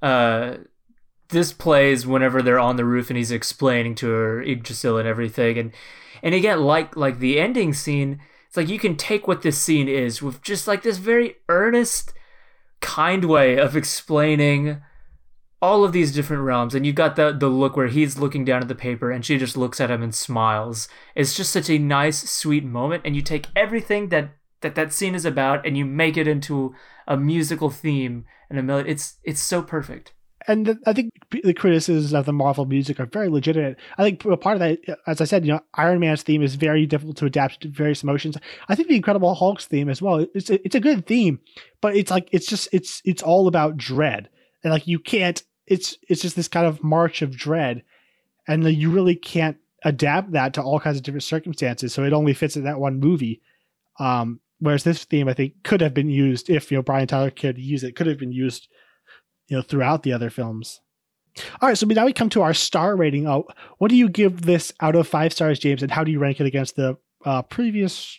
[0.00, 0.58] Uh,
[1.30, 5.58] this plays whenever they're on the roof and he's explaining to her Yggdrasil and everything,
[5.58, 5.72] and
[6.22, 8.20] and again like like the ending scene.
[8.46, 12.14] It's like you can take what this scene is with just like this very earnest
[12.80, 14.80] kind way of explaining
[15.60, 16.74] all of these different realms.
[16.74, 19.38] And you've got the the look where he's looking down at the paper and she
[19.38, 20.88] just looks at him and smiles.
[21.14, 23.02] It's just such a nice sweet moment.
[23.04, 24.30] And you take everything that
[24.60, 26.74] that that scene is about and you make it into
[27.06, 28.90] a musical theme and a melody.
[28.90, 30.12] It's it's so perfect
[30.48, 33.76] and I think the criticisms of the Marvel music are very legitimate.
[33.98, 36.86] I think part of that, as I said, you know, Iron Man's theme is very
[36.86, 38.38] difficult to adapt to various emotions.
[38.66, 40.26] I think the Incredible Hulk's theme as well.
[40.34, 41.38] It's a, it's a good theme,
[41.82, 44.30] but it's like it's just it's it's all about dread,
[44.64, 45.42] and like you can't.
[45.66, 47.82] It's it's just this kind of march of dread,
[48.48, 51.92] and you really can't adapt that to all kinds of different circumstances.
[51.92, 53.42] So it only fits in that one movie.
[54.00, 57.30] Um, whereas this theme, I think, could have been used if you know Brian Tyler
[57.30, 57.96] to use it.
[57.96, 58.68] Could have been used
[59.48, 60.80] you know throughout the other films.
[61.60, 63.28] All right, so now we come to our star rating.
[63.28, 63.46] Oh,
[63.78, 66.40] what do you give this out of five stars, James, and how do you rank
[66.40, 68.18] it against the uh, previous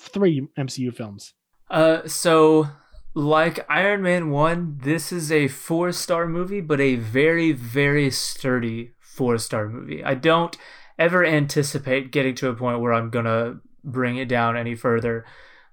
[0.00, 1.34] three MCU films?
[1.70, 2.68] Uh, so
[3.14, 8.92] like Iron Man 1, this is a four star movie, but a very, very sturdy
[9.00, 10.04] four star movie.
[10.04, 10.56] I don't
[10.98, 15.24] ever anticipate getting to a point where I'm gonna bring it down any further.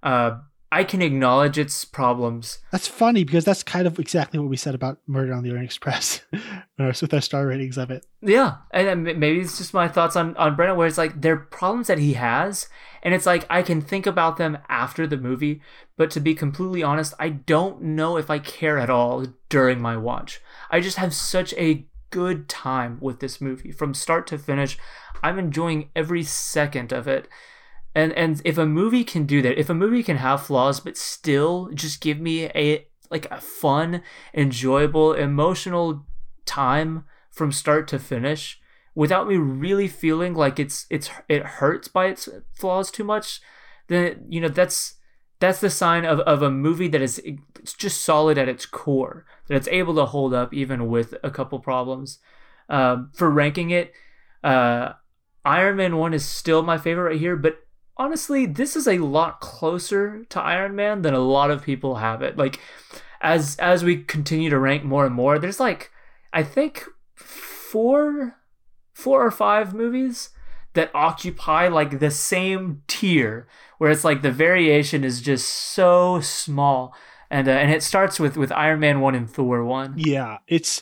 [0.02, 0.40] Uh,
[0.72, 2.60] I can acknowledge its problems.
[2.72, 5.66] That's funny because that's kind of exactly what we said about Murder on the Orient
[5.66, 6.22] Express
[6.78, 8.06] with our star ratings of it.
[8.22, 11.38] Yeah, and maybe it's just my thoughts on on Branagh, where it's like there are
[11.38, 12.68] problems that he has,
[13.02, 15.62] and it's like I can think about them after the movie,
[15.96, 19.96] but to be completely honest, I don't know if I care at all during my
[19.96, 20.42] watch.
[20.70, 24.78] I just have such a good time with this movie from start to finish.
[25.24, 27.28] I'm enjoying every second of it
[27.98, 30.96] And and if a movie can do that, if a movie can have flaws but
[30.96, 34.04] still just give me a like a fun,
[34.36, 36.06] enjoyable, emotional
[36.46, 38.62] time from start to finish
[38.94, 43.42] without me really feeling like it's it's it hurts by its flaws too much,
[43.88, 45.00] then you know that's
[45.40, 49.26] that's the sign of, of a movie that is it's just solid at its core
[49.48, 52.20] that it's able to hold up even with a couple problems.
[52.70, 53.92] Um, for ranking it
[54.44, 54.94] uh,
[55.44, 57.60] iron man 1 is still my favorite right here but
[57.98, 62.22] honestly this is a lot closer to iron man than a lot of people have
[62.22, 62.60] it like
[63.22, 65.92] as as we continue to rank more and more there's like
[66.34, 68.36] i think four
[68.94, 70.30] four or five movies
[70.74, 73.48] that occupy like the same tier
[73.80, 76.94] where it's like the variation is just so small
[77.30, 79.96] and uh, and it starts with with Iron Man 1 and Thor 1.
[79.98, 80.82] Yeah, it's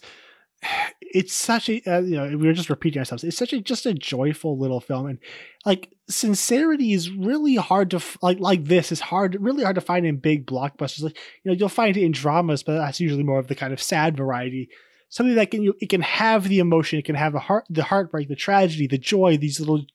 [1.16, 3.24] it's such a uh, you know we were just repeating ourselves.
[3.24, 5.20] It's such a just a joyful little film and
[5.66, 10.06] like sincerity is really hard to like like this is hard really hard to find
[10.06, 11.04] in big blockbusters.
[11.04, 13.74] Like you know you'll find it in dramas, but that's usually more of the kind
[13.74, 14.70] of sad variety
[15.10, 17.84] something that can you it can have the emotion, it can have the heart, the
[17.84, 19.86] heartbreak, the tragedy, the joy, these little,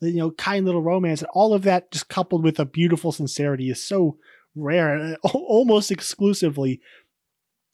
[0.00, 3.70] you know, kind little romance, and all of that just coupled with a beautiful sincerity
[3.70, 4.18] is so
[4.54, 6.80] rare and almost exclusively,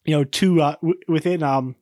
[0.05, 1.75] you know, to uh, w- within um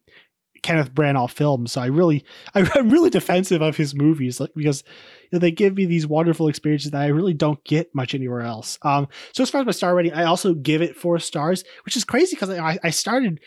[0.61, 1.73] Kenneth Branagh films.
[1.73, 2.23] So I really,
[2.55, 4.83] I'm really defensive of his movies, like because
[5.23, 8.41] you know, they give me these wonderful experiences that I really don't get much anywhere
[8.41, 8.77] else.
[8.81, 11.95] Um, so as far as my star rating, I also give it four stars, which
[11.95, 13.39] is crazy because I, I started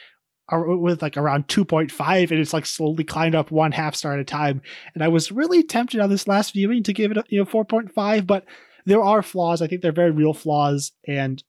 [0.52, 4.24] with like around 2.5 and it's like slowly climbed up one half star at a
[4.24, 4.60] time
[4.94, 8.26] and i was really tempted on this last viewing to give it you know 4.5
[8.26, 8.44] but
[8.84, 11.42] there are flaws i think they're very real flaws and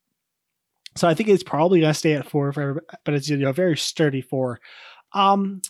[0.96, 3.50] so i think it's probably going to stay at four forever but it's you know
[3.50, 4.62] a very sturdy four
[5.16, 5.62] um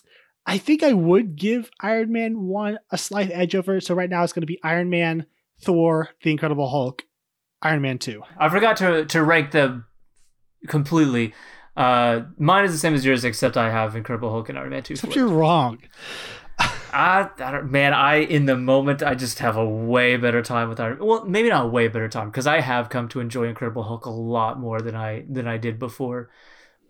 [0.45, 4.23] i think i would give iron man 1 a slight edge over so right now
[4.23, 5.25] it's going to be iron man
[5.61, 7.03] thor the incredible hulk
[7.61, 9.85] iron man 2 i forgot to to rank them
[10.67, 11.33] completely
[11.77, 14.83] uh, mine is the same as yours, except I have Incredible Hulk and Iron Man
[14.83, 14.93] 2.
[14.93, 15.79] Except you're wrong.
[16.59, 20.69] I, I don't, man, I in the moment I just have a way better time
[20.69, 20.99] with Iron.
[21.01, 24.05] Well, maybe not a way better time because I have come to enjoy Incredible Hulk
[24.05, 26.29] a lot more than I than I did before.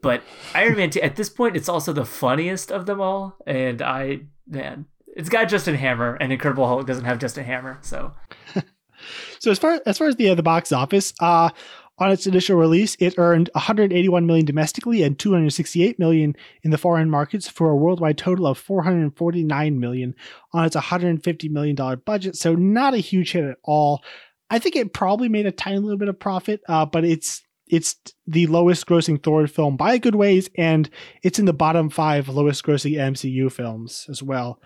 [0.06, 0.22] But
[0.54, 4.20] Iron Man 2 at this point, it's also the funniest of them all, and I
[4.48, 8.14] man, it's got Justin Hammer, and Incredible Hulk doesn't have Justin Hammer, so.
[9.40, 11.50] so as far as far as the uh, the box office, uh,
[11.98, 17.10] on its initial release, it earned 181 million domestically and 268 million in the foreign
[17.10, 20.14] markets for a worldwide total of 449 million
[20.54, 22.36] on its 150 million dollar budget.
[22.36, 24.04] So not a huge hit at all.
[24.52, 27.96] I think it probably made a tiny little bit of profit, uh, but it's it's
[28.28, 30.90] the lowest grossing Thor film by a good ways, and
[31.24, 34.62] it's in the bottom five lowest grossing MCU films as well.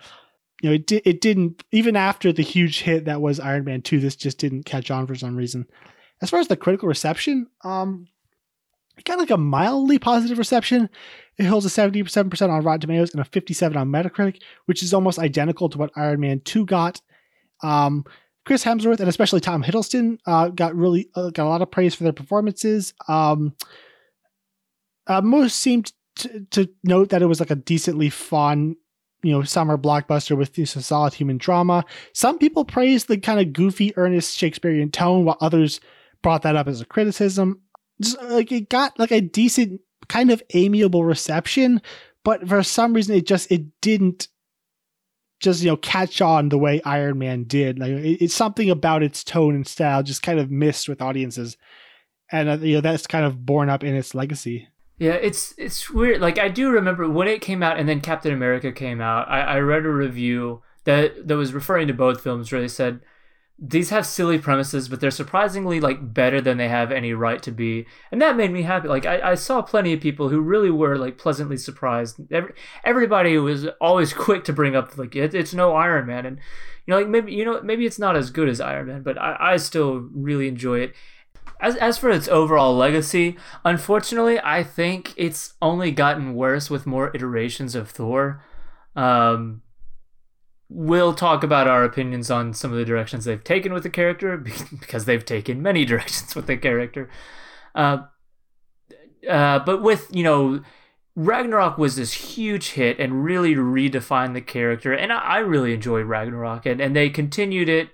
[0.62, 3.80] You know, it, di- it didn't even after the huge hit that was Iron Man
[3.80, 5.66] 2, this just didn't catch on for some reason.
[6.20, 8.06] As far as the critical reception, um,
[8.98, 10.90] it got like a mildly positive reception.
[11.38, 15.18] It holds a 77% on Rotten Tomatoes and a 57 on Metacritic, which is almost
[15.18, 17.00] identical to what Iron Man 2 got.
[17.62, 18.04] Um,
[18.46, 21.94] Chris Hemsworth and especially Tom Hiddleston uh, got really uh, got a lot of praise
[21.94, 22.94] for their performances.
[23.08, 23.54] Um,
[25.06, 28.76] uh, most seemed to, to, note that it was like a decently fun,
[29.22, 31.84] you know, summer blockbuster with know, solid human drama.
[32.12, 35.80] Some people praised the kind of goofy, earnest Shakespearean tone, while others
[36.22, 37.60] brought that up as a criticism.
[38.00, 41.82] Just, like it got like a decent kind of amiable reception,
[42.24, 44.28] but for some reason it just it didn't
[45.40, 47.78] just you know catch on the way Iron Man did.
[47.78, 51.56] Like it, it's something about its tone and style just kind of missed with audiences,
[52.30, 54.68] and uh, you know that's kind of borne up in its legacy.
[54.98, 56.20] Yeah, it's it's weird.
[56.20, 59.28] Like I do remember when it came out, and then Captain America came out.
[59.28, 63.00] I, I read a review that that was referring to both films where they said
[63.62, 67.52] these have silly premises, but they're surprisingly like better than they have any right to
[67.52, 68.88] be, and that made me happy.
[68.88, 72.20] Like I, I saw plenty of people who really were like pleasantly surprised.
[72.32, 72.54] Every,
[72.84, 76.38] everybody was always quick to bring up like it, it's no Iron Man, and
[76.86, 79.18] you know like maybe you know maybe it's not as good as Iron Man, but
[79.18, 80.94] I, I still really enjoy it.
[81.60, 87.14] As as for its overall legacy, unfortunately, I think it's only gotten worse with more
[87.14, 88.42] iterations of Thor.
[88.96, 89.60] Um,
[90.70, 94.36] we'll talk about our opinions on some of the directions they've taken with the character
[94.80, 97.10] because they've taken many directions with the character.
[97.74, 98.04] Uh,
[99.28, 100.62] uh, but with you know,
[101.16, 106.06] Ragnarok was this huge hit and really redefined the character, and I, I really enjoyed
[106.06, 107.90] Ragnarok, and, and they continued it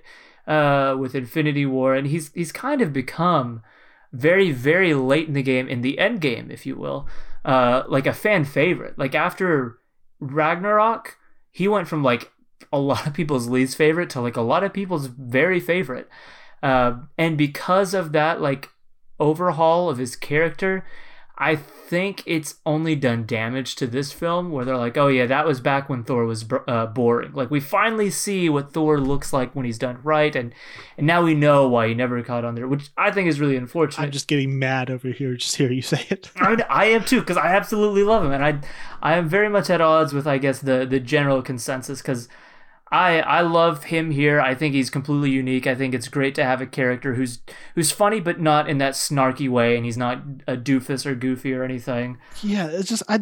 [0.46, 3.62] uh, with Infinity War, and he's he's kind of become
[4.12, 7.08] very very late in the game, in the end game, if you will,
[7.44, 8.98] uh, like a fan favorite.
[8.98, 9.78] Like after
[10.20, 11.16] Ragnarok,
[11.50, 12.30] he went from like
[12.72, 16.08] a lot of people's least favorite to like a lot of people's very favorite.
[16.62, 18.70] Uh, and because of that, like
[19.18, 20.84] overhaul of his character,
[21.38, 25.46] I think it's only done damage to this film where they're like, oh yeah, that
[25.46, 27.32] was back when Thor was uh, boring.
[27.34, 30.54] Like we finally see what Thor looks like when he's done right, and
[30.96, 33.56] and now we know why he never caught on there, which I think is really
[33.56, 34.04] unfortunate.
[34.04, 36.30] I'm just getting mad over here just hear you say it.
[36.36, 38.60] I, I am too because I absolutely love him, and I
[39.02, 42.28] I am very much at odds with I guess the the general consensus because
[42.90, 44.40] I I love him here.
[44.40, 45.66] I think he's completely unique.
[45.66, 47.40] I think it's great to have a character who's
[47.74, 51.52] who's funny but not in that snarky way, and he's not a doofus or goofy
[51.52, 52.18] or anything.
[52.42, 53.20] Yeah, it's just I,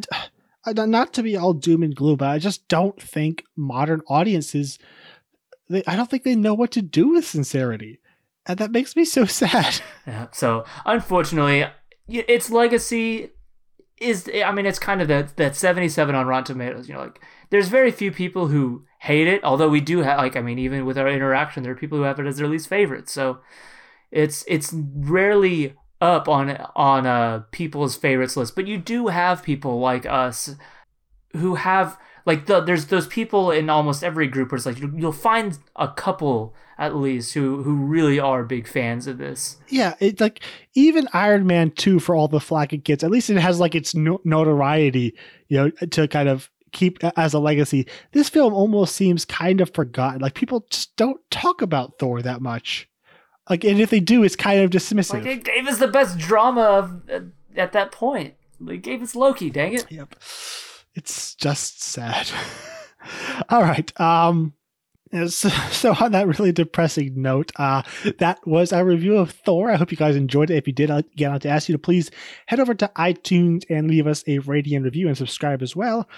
[0.67, 4.79] I not to be all doom and gloom, but I just don't think modern audiences.
[5.71, 8.01] They, I don't think they know what to do with sincerity,
[8.45, 9.81] and that makes me so sad.
[10.07, 10.27] Yeah.
[10.33, 11.65] So unfortunately,
[12.07, 13.31] its legacy
[13.97, 14.29] is.
[14.45, 16.87] I mean, it's kind of that that seventy seven on Rotten Tomatoes.
[16.87, 19.45] You know, like there's very few people who hate it.
[19.45, 22.05] Although we do have, like, I mean, even with our interaction, there are people who
[22.05, 23.09] have it as their least favorite.
[23.09, 23.41] So
[24.11, 28.55] it's it's rarely up on on uh, people's favorites list.
[28.55, 30.57] But you do have people like us
[31.33, 35.13] who have like the, there's those people in almost every group where it's like you'll
[35.13, 39.59] find a couple at least who who really are big fans of this.
[39.69, 40.41] Yeah, it's like
[40.75, 43.75] even Iron Man 2 for all the flack it gets, at least it has like
[43.75, 45.15] its no- notoriety,
[45.49, 47.87] you know, to kind of keep as a legacy.
[48.13, 50.21] This film almost seems kind of forgotten.
[50.21, 52.89] Like people just don't talk about Thor that much.
[53.49, 55.15] Like, and if they do, it's kind of dismissive.
[55.15, 57.21] Like it gave us the best drama of, uh,
[57.57, 58.35] at that point.
[58.69, 59.51] It gave us Loki.
[59.51, 59.91] Dang it.
[59.91, 60.15] Yep.
[60.95, 62.31] It's just sad.
[63.49, 64.01] All right.
[64.01, 64.55] Um.
[65.13, 67.83] So, so on that really depressing note, uh,
[68.19, 69.71] that was our review of Thor.
[69.71, 70.57] I hope you guys enjoyed it.
[70.57, 72.11] If you did, again, I'd like to ask you to please
[72.47, 76.09] head over to iTunes and leave us a rating and review and subscribe as well.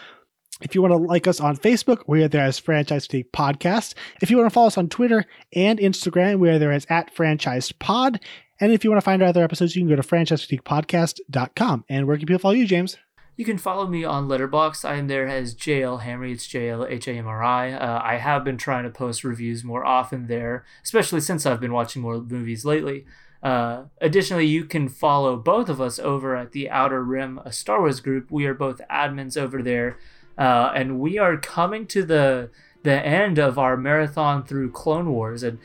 [0.63, 3.93] If you want to like us on Facebook, we are there as Franchise Fatigue Podcast.
[4.23, 7.15] If you want to follow us on Twitter and Instagram, we are there as at
[7.15, 8.21] Franchise Pod.
[8.59, 11.85] And if you want to find our other episodes, you can go to franchisefatiguepodcast.com.
[11.91, 12.97] And where can people follow you, James?
[13.37, 14.87] You can follow me on Letterboxd.
[14.87, 16.33] I am there as JL Hamry.
[16.33, 17.73] It's JL H A M R I.
[17.73, 21.75] Uh, I have been trying to post reviews more often there, especially since I've been
[21.75, 23.05] watching more movies lately.
[23.43, 27.81] Uh, additionally, you can follow both of us over at the Outer Rim, a Star
[27.81, 28.31] Wars group.
[28.31, 29.99] We are both admins over there.
[30.39, 32.51] Uh, and we are coming to the
[32.83, 35.59] the end of our marathon through Clone Wars, and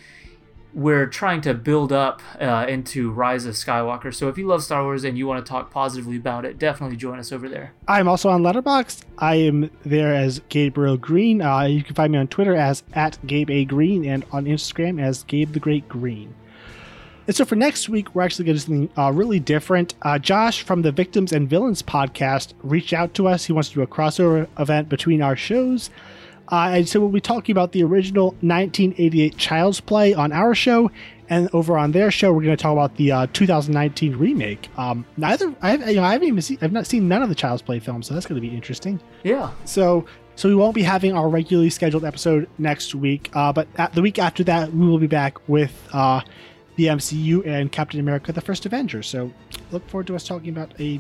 [0.74, 4.14] we're trying to build up uh, into Rise of Skywalker.
[4.14, 6.96] So if you love Star Wars and you want to talk positively about it, definitely
[6.98, 7.74] join us over there.
[7.88, 9.04] I'm also on Letterboxd.
[9.18, 11.42] I am there as Gabriel Green.
[11.42, 15.02] Uh, you can find me on Twitter as at Gabe A Green and on Instagram
[15.02, 16.34] as Gabe the Great Green.
[17.28, 19.94] And so for next week, we're actually going to do something uh, really different.
[20.02, 23.46] Uh, Josh from the Victims and Villains podcast reached out to us.
[23.46, 25.90] He wants to do a crossover event between our shows.
[26.52, 30.92] Uh, and so we'll be talking about the original 1988 Child's Play on our show,
[31.30, 34.68] and over on their show, we're going to talk about the uh, 2019 remake.
[34.78, 37.36] Um, neither I, you know, I haven't even seen, I've not seen none of the
[37.36, 39.00] Child's Play films, so that's going to be interesting.
[39.24, 39.52] Yeah.
[39.64, 44.02] So so we won't be having our regularly scheduled episode next week, uh, but the
[44.02, 46.22] week after that, we will be back with uh,
[46.82, 49.04] the MCU and Captain America: The First Avenger.
[49.04, 49.32] So
[49.72, 51.00] look forward to us talking about a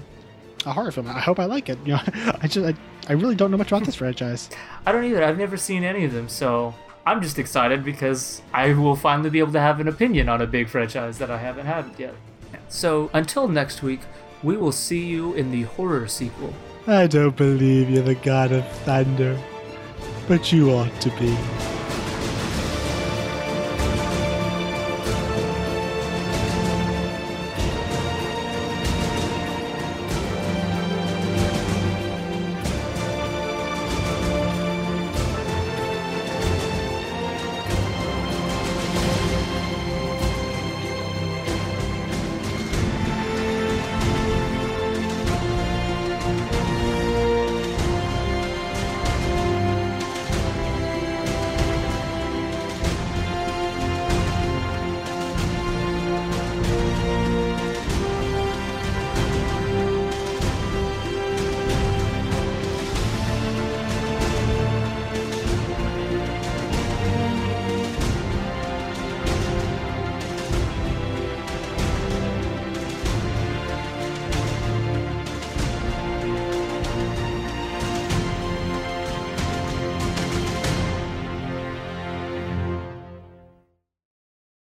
[0.65, 1.07] a horror film.
[1.07, 1.79] I hope I like it.
[1.85, 2.01] You know,
[2.41, 2.75] I just I,
[3.09, 4.49] I really don't know much about this franchise.
[4.85, 5.23] I don't either.
[5.23, 6.75] I've never seen any of them, so
[7.05, 10.47] I'm just excited because I will finally be able to have an opinion on a
[10.47, 12.13] big franchise that I haven't had yet.
[12.69, 14.01] So until next week,
[14.43, 16.53] we will see you in the horror sequel.
[16.85, 19.37] I don't believe you're the god of thunder,
[20.27, 21.80] but you ought to be.